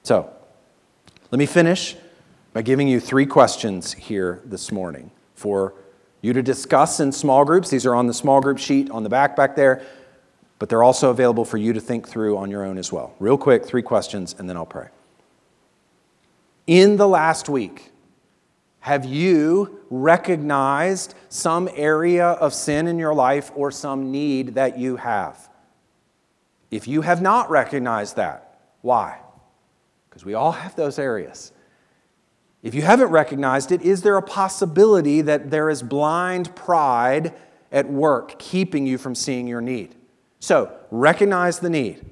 So, 0.03 0.31
let 1.31 1.39
me 1.39 1.45
finish 1.45 1.97
by 2.53 2.61
giving 2.61 2.87
you 2.87 2.99
three 2.99 3.25
questions 3.25 3.93
here 3.93 4.41
this 4.45 4.71
morning 4.71 5.11
for 5.35 5.73
you 6.21 6.33
to 6.33 6.41
discuss 6.41 6.99
in 6.99 7.11
small 7.11 7.45
groups. 7.45 7.69
These 7.69 7.85
are 7.85 7.95
on 7.95 8.07
the 8.07 8.13
small 8.13 8.41
group 8.41 8.57
sheet 8.57 8.89
on 8.89 9.03
the 9.03 9.09
back 9.09 9.35
back 9.35 9.55
there, 9.55 9.85
but 10.57 10.67
they're 10.67 10.83
also 10.83 11.09
available 11.11 11.45
for 11.45 11.57
you 11.57 11.73
to 11.73 11.79
think 11.79 12.07
through 12.07 12.37
on 12.37 12.49
your 12.49 12.65
own 12.65 12.77
as 12.77 12.91
well. 12.91 13.13
Real 13.19 13.37
quick, 13.37 13.65
three 13.65 13.81
questions, 13.81 14.35
and 14.37 14.49
then 14.49 14.57
I'll 14.57 14.65
pray. 14.65 14.89
In 16.67 16.97
the 16.97 17.07
last 17.07 17.49
week, 17.49 17.91
have 18.81 19.05
you 19.05 19.79
recognized 19.89 21.13
some 21.29 21.69
area 21.73 22.27
of 22.27 22.53
sin 22.53 22.87
in 22.87 22.97
your 22.97 23.13
life 23.13 23.51
or 23.55 23.71
some 23.71 24.11
need 24.11 24.55
that 24.55 24.77
you 24.77 24.95
have? 24.95 25.49
If 26.71 26.87
you 26.87 27.01
have 27.01 27.21
not 27.21 27.49
recognized 27.49 28.15
that, 28.15 28.59
why? 28.81 29.19
Because 30.09 30.23
we 30.23 30.33
all 30.33 30.51
have 30.51 30.75
those 30.75 30.99
areas. 30.99 31.51
If 32.61 32.75
you 32.75 32.81
haven't 32.81 33.09
recognized 33.09 33.71
it, 33.71 33.81
is 33.81 34.01
there 34.01 34.17
a 34.17 34.21
possibility 34.21 35.21
that 35.21 35.49
there 35.49 35.69
is 35.69 35.81
blind 35.81 36.55
pride 36.55 37.33
at 37.71 37.89
work 37.89 38.37
keeping 38.37 38.85
you 38.85 38.97
from 38.97 39.15
seeing 39.15 39.47
your 39.47 39.61
need? 39.61 39.95
So, 40.39 40.75
recognize 40.91 41.59
the 41.59 41.69
need. 41.69 42.05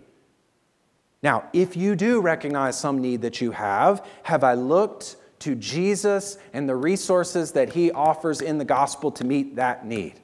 Now, 1.22 1.50
if 1.52 1.76
you 1.76 1.96
do 1.96 2.22
recognize 2.22 2.78
some 2.78 3.00
need 3.00 3.22
that 3.24 3.42
you 3.42 3.52
have, 3.52 4.06
have 4.24 4.44
I 4.44 4.54
looked 4.54 5.18
to 5.40 5.56
Jesus 5.56 6.38
and 6.54 6.68
the 6.68 6.76
resources 6.76 7.52
that 7.54 7.74
he 7.74 7.92
offers 7.92 8.40
in 8.42 8.58
the 8.58 8.66
gospel 8.66 9.12
to 9.12 9.26
meet 9.26 9.56
that 9.56 9.86
need? 9.86 10.20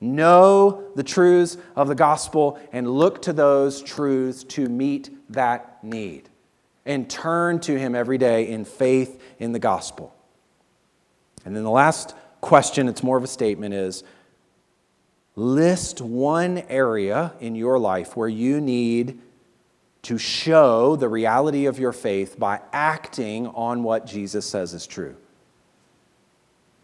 Know 0.00 0.84
the 0.94 1.02
truths 1.02 1.56
of 1.76 1.88
the 1.88 1.94
gospel 1.94 2.58
and 2.72 2.88
look 2.88 3.22
to 3.22 3.32
those 3.32 3.82
truths 3.82 4.44
to 4.44 4.68
meet 4.68 5.10
that 5.32 5.82
need 5.82 6.30
and 6.86 7.08
turn 7.08 7.60
to 7.60 7.78
Him 7.78 7.94
every 7.94 8.18
day 8.18 8.48
in 8.48 8.64
faith 8.64 9.20
in 9.38 9.52
the 9.52 9.58
gospel. 9.58 10.14
And 11.44 11.54
then 11.54 11.64
the 11.64 11.70
last 11.70 12.14
question, 12.40 12.88
it's 12.88 13.02
more 13.02 13.16
of 13.16 13.24
a 13.24 13.28
statement, 13.28 13.74
is 13.74 14.04
list 15.36 16.00
one 16.00 16.58
area 16.68 17.32
in 17.40 17.54
your 17.54 17.78
life 17.78 18.16
where 18.16 18.28
you 18.28 18.60
need 18.60 19.20
to 20.02 20.18
show 20.18 20.96
the 20.96 21.08
reality 21.08 21.66
of 21.66 21.78
your 21.78 21.92
faith 21.92 22.38
by 22.38 22.60
acting 22.72 23.46
on 23.48 23.82
what 23.82 24.06
Jesus 24.06 24.44
says 24.46 24.74
is 24.74 24.86
true. 24.86 25.16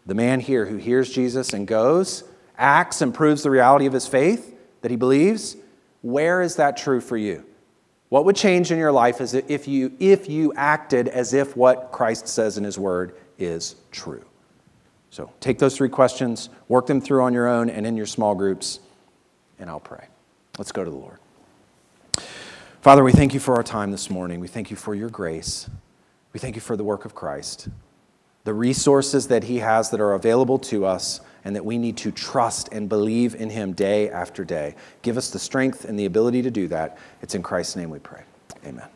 The 0.05 0.15
man 0.15 0.39
here 0.39 0.65
who 0.65 0.77
hears 0.77 1.13
Jesus 1.13 1.53
and 1.53 1.67
goes, 1.67 2.23
acts 2.57 3.01
and 3.01 3.13
proves 3.13 3.43
the 3.43 3.51
reality 3.51 3.85
of 3.85 3.93
his 3.93 4.07
faith 4.07 4.57
that 4.81 4.89
he 4.89 4.97
believes, 4.97 5.55
where 6.01 6.41
is 6.41 6.55
that 6.55 6.77
true 6.77 6.99
for 6.99 7.15
you? 7.15 7.45
What 8.11 8.25
would 8.25 8.35
change 8.35 8.73
in 8.73 8.77
your 8.77 8.91
life 8.91 9.21
is 9.21 9.33
if 9.33 9.69
you, 9.69 9.93
if 9.97 10.27
you 10.27 10.51
acted 10.57 11.07
as 11.07 11.33
if 11.33 11.55
what 11.55 11.93
Christ 11.93 12.27
says 12.27 12.57
in 12.57 12.65
His 12.65 12.77
Word 12.77 13.15
is 13.39 13.75
true. 13.89 14.25
So 15.11 15.31
take 15.39 15.59
those 15.59 15.77
three 15.77 15.87
questions, 15.87 16.49
work 16.67 16.87
them 16.87 16.99
through 16.99 17.23
on 17.23 17.33
your 17.33 17.47
own 17.47 17.69
and 17.69 17.87
in 17.87 17.95
your 17.95 18.05
small 18.05 18.35
groups, 18.35 18.81
and 19.59 19.69
I'll 19.69 19.79
pray. 19.79 20.07
Let's 20.57 20.73
go 20.73 20.83
to 20.83 20.89
the 20.89 20.97
Lord. 20.97 21.19
Father, 22.81 23.01
we 23.01 23.13
thank 23.13 23.33
you 23.33 23.39
for 23.39 23.55
our 23.55 23.63
time 23.63 23.91
this 23.91 24.09
morning. 24.09 24.41
We 24.41 24.49
thank 24.49 24.69
you 24.69 24.75
for 24.75 24.93
your 24.93 25.09
grace. 25.09 25.69
We 26.33 26.39
thank 26.41 26.55
you 26.55 26.61
for 26.61 26.75
the 26.75 26.83
work 26.83 27.05
of 27.05 27.15
Christ, 27.15 27.69
the 28.43 28.53
resources 28.53 29.27
that 29.27 29.45
He 29.45 29.59
has 29.59 29.89
that 29.91 30.01
are 30.01 30.11
available 30.11 30.59
to 30.59 30.83
us 30.83 31.21
and 31.43 31.55
that 31.55 31.65
we 31.65 31.77
need 31.77 31.97
to 31.97 32.11
trust 32.11 32.69
and 32.71 32.87
believe 32.87 33.35
in 33.35 33.49
Him 33.49 33.73
day 33.73 34.09
after 34.09 34.43
day. 34.43 34.75
Give 35.01 35.17
us 35.17 35.29
the 35.29 35.39
strength 35.39 35.85
and 35.85 35.97
the 35.97 36.05
ability 36.05 36.41
to 36.43 36.51
do 36.51 36.67
that. 36.69 36.97
It's 37.21 37.35
in 37.35 37.43
Christ's 37.43 37.75
name 37.75 37.89
we 37.89 37.99
pray. 37.99 38.23
Amen. 38.65 38.87